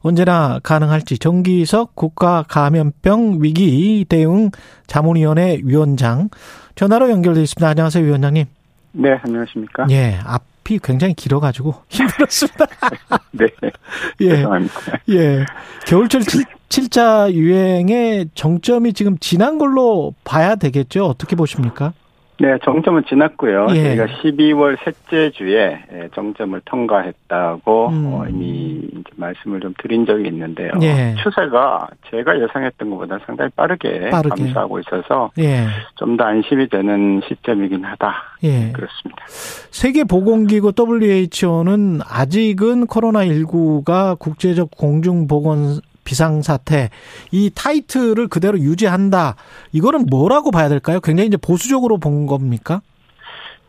[0.00, 4.50] 언제나 가능할지 정기석 국가 감염병 위기 대응
[4.86, 6.30] 자문위원회 위원장
[6.76, 7.68] 전화로 연결돼 있습니다.
[7.68, 8.46] 안녕하세요, 위원장님.
[8.92, 9.86] 네, 안녕하십니까?
[9.90, 12.66] 예, 앞 이 굉장히 길어가지고 힘들었습니다.
[13.32, 13.46] 네.
[14.20, 14.28] 예.
[14.30, 14.74] 죄송합니다.
[15.10, 15.44] 예.
[15.86, 21.06] 겨울철 칠, 칠자 유행의 정점이 지금 지난 걸로 봐야 되겠죠?
[21.06, 21.92] 어떻게 보십니까?
[22.38, 23.68] 네, 정점은 지났고요.
[23.70, 23.96] 예.
[23.96, 28.12] 저희가 12월 셋째 주에 예, 정점을 통과했다고 음.
[28.12, 30.70] 어, 이미 이제 말씀을 좀 드린 적이 있는데요.
[30.82, 31.14] 예.
[31.22, 34.42] 추세가 제가 예상했던 것보다 상당히 빠르게, 빠르게.
[34.44, 35.66] 감소하고 있어서 예.
[35.94, 38.14] 좀더 안심이 되는 시점이긴 하다.
[38.42, 38.72] 예.
[38.72, 39.24] 그렇습니다.
[39.70, 46.88] 세계보건기구 WHO는 아직은 코로나19가 국제적 공중보건 비상사태
[47.32, 49.36] 이 타이틀을 그대로 유지한다.
[49.72, 51.00] 이거는 뭐라고 봐야 될까요?
[51.00, 52.80] 굉장히 이제 보수적으로 본 겁니까?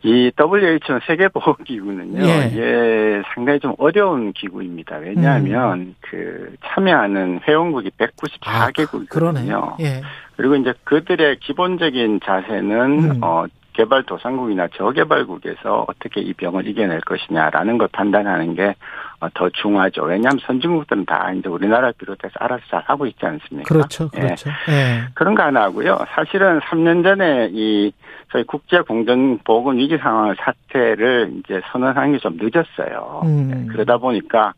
[0.03, 2.49] 이 WHO 세계보건기구는요, 예.
[2.51, 4.97] 이게 상당히 좀 어려운 기구입니다.
[4.97, 5.95] 왜냐하면 음.
[6.01, 9.09] 그 참여하는 회원국이 아, 194개국이거든요.
[9.09, 9.47] 그러네.
[9.81, 10.01] 예.
[10.35, 13.19] 그리고 이제 그들의 기본적인 자세는 음.
[13.21, 13.45] 어
[13.77, 18.75] 개발도상국이나 저개발국에서 어떻게 이 병을 이겨낼 것이냐라는 걸 판단하는 게
[19.19, 20.03] 어, 더 중요하죠.
[20.03, 23.67] 왜냐하면 선진국들은 다 이제 우리나라 비롯해서 알아서 잘 하고 있지 않습니까?
[23.67, 24.09] 그렇죠.
[24.15, 24.19] 예.
[24.19, 24.49] 그렇죠.
[24.69, 25.07] 예.
[25.13, 25.97] 그런 거 하나 하고요.
[26.09, 27.91] 사실은 3년 전에 이
[28.31, 33.21] 저희 국제 공정 보건 위기 상황 사태를 이제 선언한 게좀 늦었어요.
[33.25, 33.51] 음.
[33.67, 34.53] 예, 그러다 보니까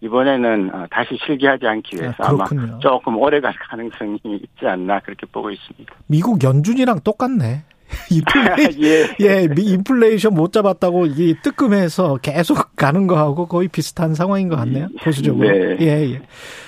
[0.00, 2.78] 이번에는 어, 다시 실기하지 않기 위해서 아, 그렇군요.
[2.80, 5.94] 조금 오래 갈 가능성이 있지 않나 그렇게 보고 있습니다.
[6.08, 7.64] 미국 연준이랑 똑같네.
[8.10, 9.16] 인플레, 예.
[9.20, 14.88] 예, 미- 인플레이션 못 잡았다고 이 뜨끔해서 계속 가는 거하고 거의 비슷한 상황인 것 같네요.
[15.02, 15.48] 보수적으로.
[15.48, 15.76] 네.
[15.80, 16.22] 예, 예.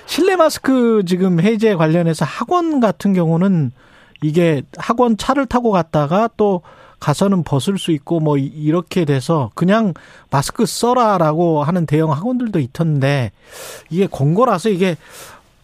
[0.06, 3.72] 실내 마스크 지금 해제 관련해서 학원 같은 경우는
[4.22, 6.62] 이게 학원 차를 타고 갔다가 또
[7.01, 9.92] 가서는 벗을 수 있고 뭐 이- 이렇게 돼서 그냥
[10.30, 13.32] 마스크 써라라고 하는 대형 학원들도 있던데
[13.90, 14.96] 이게 권고라서 이게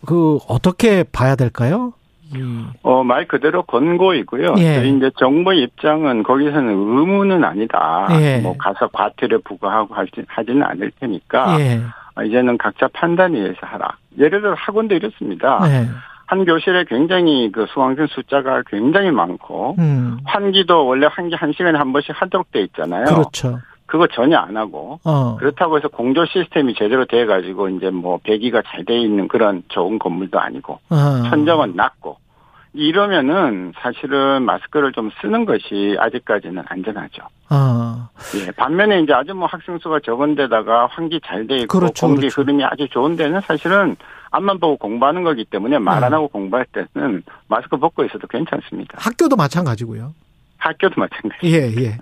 [0.04, 1.92] 그 어떻게 봐야 될까요?
[2.34, 4.54] 이- 어, 말 그대로 권고이고요.
[4.58, 4.74] 예.
[4.76, 8.06] 저희 이제 정부의 입장은 거기서는 의무는 아니다.
[8.20, 8.38] 예.
[8.38, 11.80] 뭐 가서 과태료 부과하고 하지, 하지는 않을 테니까 예.
[12.14, 13.96] 아, 이제는 각자 판단에 의해서 하라.
[14.18, 15.58] 예를 들어 학원도 이렇습니다.
[15.66, 15.86] 네.
[16.26, 20.18] 한 교실에 굉장히 그 수강생 숫자가 굉장히 많고 음.
[20.24, 23.04] 환기도 원래 환기 한 시간에 한 번씩 하도록 돼 있잖아요.
[23.06, 23.58] 그렇죠.
[23.90, 25.36] 그거 전혀 안 하고 어.
[25.40, 29.98] 그렇다고 해서 공조 시스템이 제대로 돼 가지고 이제 뭐 배기가 잘 돼 있는 그런 좋은
[29.98, 31.28] 건물도 아니고 어.
[31.28, 32.16] 천정은 낮고
[32.72, 37.22] 이러면은 사실은 마스크를 좀 쓰는 것이 아직까지는 안전하죠.
[37.50, 38.08] 어.
[38.46, 42.20] 예, 반면에 이제 아주 뭐 학생 수가 적은 데다가 환기 잘 돼 있고 그렇죠, 공기
[42.28, 42.42] 그렇죠.
[42.42, 43.96] 흐름이 아주 좋은 데는 사실은
[44.30, 46.14] 앞만 보고 공부하는 거기 때문에 말안 네.
[46.14, 48.98] 하고 공부할 때는 마스크 벗고 있어도 괜찮습니다.
[49.00, 50.14] 학교도 마찬가지고요.
[50.60, 51.46] 학교도 마찬가지.
[51.46, 51.98] 예, 예.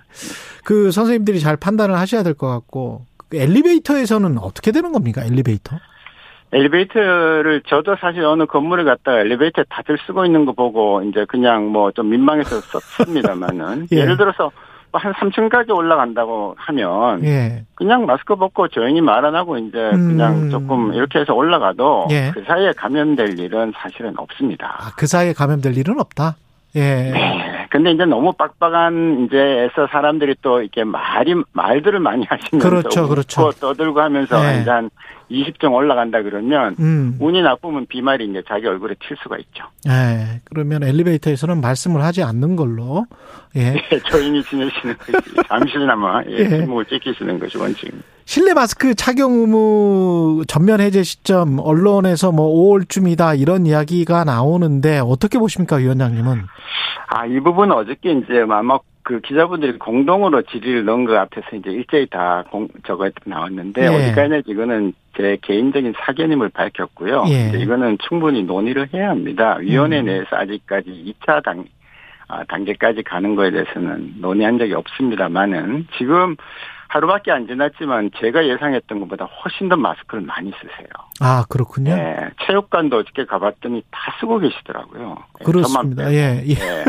[0.63, 5.23] 그 선생님들이 잘 판단을 하셔야 될 것 같고 그 엘리베이터에서는 어떻게 되는 겁니까?
[5.23, 5.77] 엘리베이터?
[6.51, 11.91] 엘리베이터를 저도 사실 어느 건물에 갔다가 엘리베이터 다들 쓰고 있는 거 보고 이제 그냥 뭐
[11.91, 13.97] 좀 민망해서 썼습니다만은 예.
[13.97, 14.51] 예를 들어서
[14.91, 17.63] 뭐한 3층까지 올라간다고 하면 예.
[17.75, 20.07] 그냥 마스크 벗고 조용히 말 안 하고 이제 음.
[20.07, 22.31] 그냥 조금 이렇게 해서 올라가도 예.
[22.33, 24.75] 그 사이에 감염될 일은 사실은 없습니다.
[24.79, 26.35] 아, 그 사이에 감염될 일은 없다.
[26.75, 26.79] 예.
[27.11, 27.38] 네.
[27.69, 33.51] 근데 이제 너무 빡빡한 이제에서 사람들이 또 이렇게 말이 말들을 많이 하시면서 그렇죠, 그렇죠.
[33.51, 34.61] 떠들고 하면서 네.
[34.61, 34.89] 이제 한
[35.29, 37.17] 20점 올라간다 그러면 음.
[37.19, 39.63] 운이 나쁘면 비말이 이제 자기 얼굴에 튈 수가 있죠.
[39.87, 40.41] 예.
[40.45, 43.05] 그러면 엘리베이터에서는 말씀을 하지 않는 걸로.
[43.55, 43.75] 예.
[43.91, 45.11] 예, 조용히 지내시는 것이
[45.47, 46.49] 잠시나마 예, 예.
[46.49, 48.07] 침묵을 지키시는 것이 원칙입니다.
[48.29, 55.77] 실내 마스크 착용 의무 전면 해제 시점 언론에서 뭐 5월쯤이다 이런 이야기가 나오는데 어떻게 보십니까,
[55.77, 56.43] 위원장님은?
[57.07, 62.05] 아, 이 부분은 어저께 이제 아마 그 기자분들이 공동으로 질의를 넣은 것 앞에서 이제 일제히
[62.05, 63.87] 다 공, 저거 나왔는데, 예.
[63.87, 67.23] 어디까지나 이거는 제 개인적인 사견임을 밝혔고요.
[67.29, 67.59] 예.
[67.59, 69.57] 이거는 충분히 논의를 해야 합니다.
[69.59, 70.05] 위원회 음.
[70.05, 71.65] 내에서 아직까지 2차 당,
[72.27, 76.35] 아, 단계까지 가는 거에 대해서는 논의한 적이 없습니다만은 지금
[76.89, 80.87] 하루밖에 안 지났지만 제가 예상했던 것보다 훨씬 더 마스크를 많이 쓰세요.
[81.21, 81.91] 아, 그렇군요.
[81.91, 85.15] 예, 체육관도 어저께 가봤더니 다 쓰고 계시더라고요.
[85.39, 86.11] 예, 그렇습니다.
[86.11, 86.51] 예, 예.
[86.51, 86.85] 예.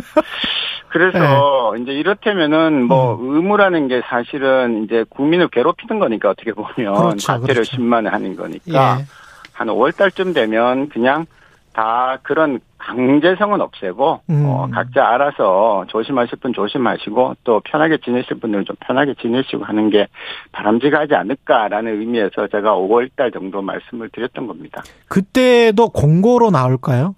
[0.89, 3.37] 그래서 이제 이렇다면은 뭐 음.
[3.37, 7.77] 의무라는 게 사실은 이제 국민을 괴롭히는 거니까 어떻게 보면 그렇죠, 과태료 그렇죠.
[7.77, 9.05] 10만 원 하는 거니까 예.
[9.53, 11.27] 한 5월 달쯤 되면 그냥
[11.73, 14.45] 다 그런 강제성은 없애고 음.
[14.47, 20.09] 어, 각자 알아서 조심하실 분 조심하시고 또 편하게 지내실 분들은 좀 편하게 지내시고 하는 게
[20.53, 24.83] 바람직하지 않을까라는 의미에서 제가 5월달 정도 말씀을 드렸던 겁니다.
[25.09, 27.15] 그때도 공고로 나올까요?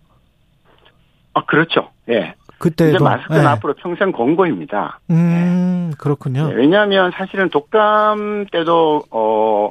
[1.34, 1.88] 아 그렇죠.
[2.08, 2.34] 예.
[2.58, 3.46] 그때도 이제 마스크는 예.
[3.46, 5.00] 앞으로 평생 공고입니다.
[5.10, 6.48] 음 그렇군요.
[6.48, 9.70] 네, 왜냐하면 사실은 독감 때도 어,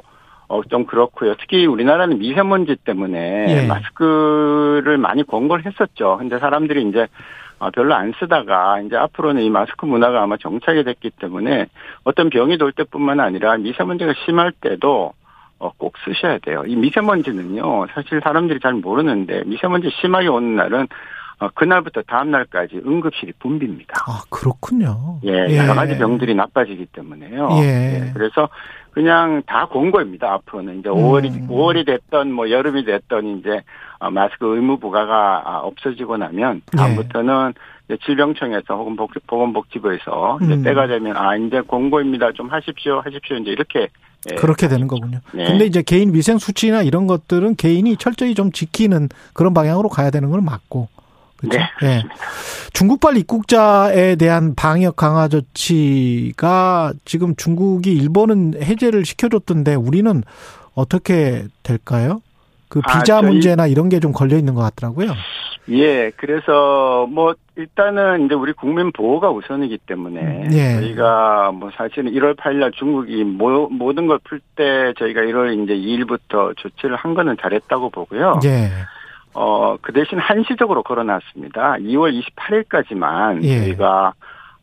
[0.68, 1.34] 좀 그렇고요.
[1.36, 3.66] 특히 우리나라는 미세먼지 때문에 예.
[3.66, 6.16] 마스크를 많이 권고를 했었죠.
[6.18, 7.06] 근데 사람들이 이제
[7.58, 11.66] 어, 별로 안 쓰다가 이제 앞으로는 이 마스크 문화가 아마 정착이 됐기 때문에
[12.02, 15.12] 어떤 병이 돌 때뿐만 아니라 미세먼지가 심할 때도
[15.60, 16.64] 어, 꼭 쓰셔야 돼요.
[16.66, 20.88] 이 미세먼지는요, 사실 사람들이 잘 모르는데 미세먼지 심하게 오는 날은
[21.38, 23.94] 어, 그날부터 다음 날까지 응급실이 붐빕니다.
[24.06, 25.20] 아 그렇군요.
[25.24, 27.48] 예, 여러 가지 병들이 나빠지기 때문에요.
[27.62, 28.10] 예.
[28.14, 28.48] 그래서
[28.92, 30.32] 그냥 다 공고입니다.
[30.34, 30.94] 앞으로는 이제 음.
[30.96, 33.62] 5월이 5월이 됐던 뭐 여름이 됐던 이제
[33.98, 36.76] 어, 마스크 의무 부과가 아, 없어지고 나면 예.
[36.76, 37.54] 다음부터는
[37.88, 40.62] 이제 질병청에서 혹은 복- 보건복지부에서 이제 음.
[40.62, 42.32] 때가 되면 아 이제 공고입니다.
[42.32, 43.88] 좀 하십시오, 하십시오 이제 이렇게
[44.30, 45.18] 예, 그렇게 되는 거군요.
[45.32, 45.46] 네.
[45.46, 50.30] 근데 이제 개인 위생 수치나 이런 것들은 개인이 철저히 좀 지키는 그런 방향으로 가야 되는
[50.30, 50.88] 건 맞고.
[51.42, 51.58] 그렇죠?
[51.82, 52.02] 네, 예.
[52.72, 60.22] 중국발 입국자에 대한 방역 강화 조치가 지금 중국이 일본은 해제를 시켜줬던데 우리는
[60.74, 62.20] 어떻게 될까요?
[62.68, 65.12] 그 아, 비자 저희- 문제나 이런 게 좀 걸려 있는 것 같더라고요.
[65.68, 70.74] 예, 그래서 뭐 일단은 이제 우리 국민 보호가 우선이기 때문에 예.
[70.80, 75.74] 저희가 뭐 사실은 1월 8일 날 중국이 모, 모든 걸 풀 때 저희가 1월 이제
[75.74, 78.40] 2일부터 조치를 한 거는 잘했다고 보고요.
[78.44, 78.70] 예.
[79.34, 81.76] 어, 그 대신 한시적으로 걸어놨습니다.
[81.78, 83.60] 2월 28일까지만 예.
[83.60, 84.14] 저희가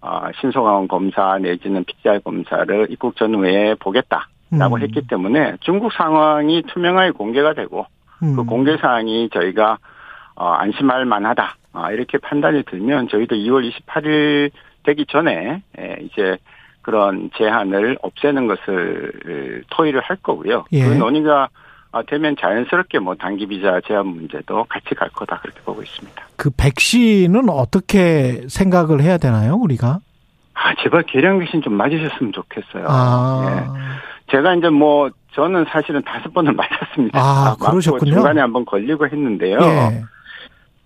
[0.02, 4.82] 어, 신속항원 검사 내지는 PCR 검사를 입국 전후에 보겠다라고 음.
[4.82, 7.86] 했기 때문에 중국 상황이 투명하게 공개가 되고
[8.24, 8.36] 음.
[8.36, 9.78] 그 공개 사항이 저희가
[10.36, 11.56] 어, 안심할 만하다.
[11.74, 14.52] 아, 이렇게 판단이 들면 저희도 2월 28일
[14.84, 16.38] 되기 전에 예, 이제
[16.82, 20.66] 그런 제한을 없애는 것을 토의를 할 거고요.
[20.72, 20.84] 예.
[20.84, 21.50] 그 논의가 아,
[22.08, 26.24] 되면 자연스럽게 뭐 단기 비자 제한 문제도 같이 갈 거다 그렇게 보고 있습니다.
[26.36, 30.00] 그 백신은 어떻게 생각을 해야 되나요, 우리가?
[30.54, 32.86] 아, 제발 계량 백신 좀 맞으셨으면 좋겠어요.
[32.88, 33.46] 아.
[33.50, 34.32] 예.
[34.32, 37.20] 제가 이제 뭐 저는 사실은 다섯 번을 맞았습니다.
[37.20, 38.14] 아, 그러셨군요.
[38.14, 39.58] 중간에 한번 걸리고 했는데요.
[39.60, 40.04] 예.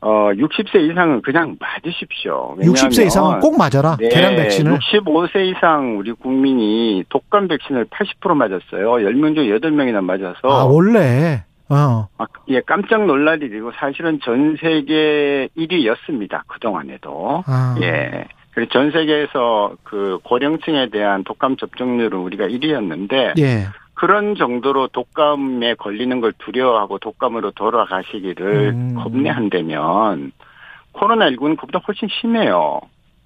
[0.04, 2.58] 어, 60세 이상은 그냥 맞으십시오.
[2.60, 3.96] 60세 이상은 꼭 맞아라.
[3.98, 4.78] 네, 계량 백신을.
[4.78, 8.92] 65세 이상 우리 국민이 독감 백신을 80% 맞았어요.
[8.96, 10.50] 10명 중 8명이나 맞아서.
[10.50, 11.44] 아, 원래.
[11.70, 12.08] 어.
[12.18, 16.42] 아, 예, 깜짝 놀랄 일이고 사실은 전 세계 1위였습니다.
[16.48, 17.44] 그동안에도.
[17.48, 17.76] 아.
[17.82, 18.26] 예.
[18.52, 23.68] 그리고 전 세계에서 그 고령층에 대한 독감 접종률은 우리가 1위였는데 예.
[24.04, 28.96] 그런 정도로 독감에 걸리는 걸 두려워하고 독감으로 돌아가시기를 음.
[28.96, 30.34] 겁내한다면
[30.92, 32.82] 코로나19는 그보다 훨씬 심해요.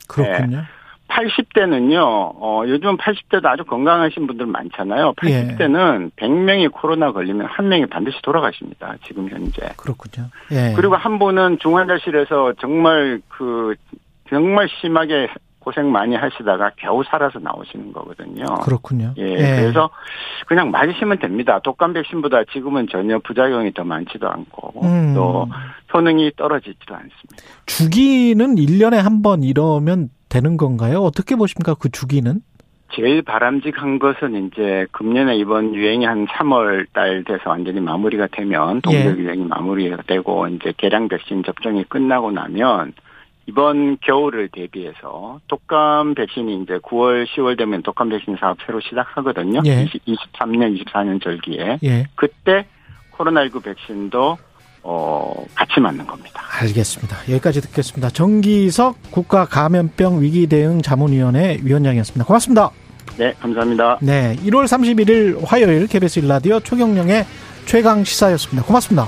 [0.07, 0.65] 그렇군요.
[1.07, 5.15] 80대는요, 어, 요즘 80대도 아주 건강하신 분들 많잖아요.
[5.25, 5.47] 예.
[5.47, 8.97] 80대는 100명이 코로나 걸리면 한 명이 반드시 돌아가십니다.
[9.03, 9.69] 지금 현재.
[9.77, 10.27] 그렇군요.
[10.51, 10.73] 예.
[10.75, 13.73] 그리고 한 분은 중환자실에서 정말 그,
[14.29, 15.27] 정말 심하게
[15.67, 18.45] 고생 많이 하시다가 겨우 살아서 나오시는 거거든요.
[18.63, 19.13] 그렇군요.
[19.17, 19.89] 예, 그래서
[20.47, 21.59] 그냥 맞으시면 됩니다.
[21.61, 25.13] 독감 백신보다 지금은 전혀 부작용이 더 많지도 않고 음.
[25.13, 25.45] 또
[25.93, 27.43] 효능이 떨어지지도 않습니다.
[27.65, 30.99] 주기는 1년에 한 번 이러면 되는 건가요?
[30.99, 31.73] 어떻게 보십니까?
[31.73, 32.39] 그 주기는?
[32.93, 39.17] 제일 바람직한 것은 이제 금년에 이번 유행이 한 3월 달 돼서 완전히 마무리가 되면 동절
[39.17, 39.21] 예.
[39.21, 42.93] 유행이 마무리가 되고 이제 개량 백신 접종이 끝나고 나면
[43.47, 49.61] 이번 겨울을 대비해서 독감 백신이 이제 9월, 10월 되면 독감 백신 사업 새로 시작하거든요.
[49.65, 49.83] 예.
[49.83, 51.79] 20, 23년, 24년 절기에.
[51.83, 52.07] 예.
[52.15, 52.65] 그때
[53.17, 54.37] 코로나19 백신도
[54.83, 56.41] 어 같이 맞는 겁니다.
[56.61, 57.17] 알겠습니다.
[57.29, 58.09] 여기까지 듣겠습니다.
[58.09, 62.25] 정기석 국가감염병 위기대응 자문위원회 위원장이었습니다.
[62.25, 62.71] 고맙습니다.
[63.17, 63.99] 네, 감사합니다.
[64.01, 64.35] 네.
[64.43, 67.25] 1월 31일 화요일 KBS 일라디오 초경령의
[67.65, 68.65] 최강 시사였습니다.
[68.65, 69.07] 고맙습니다.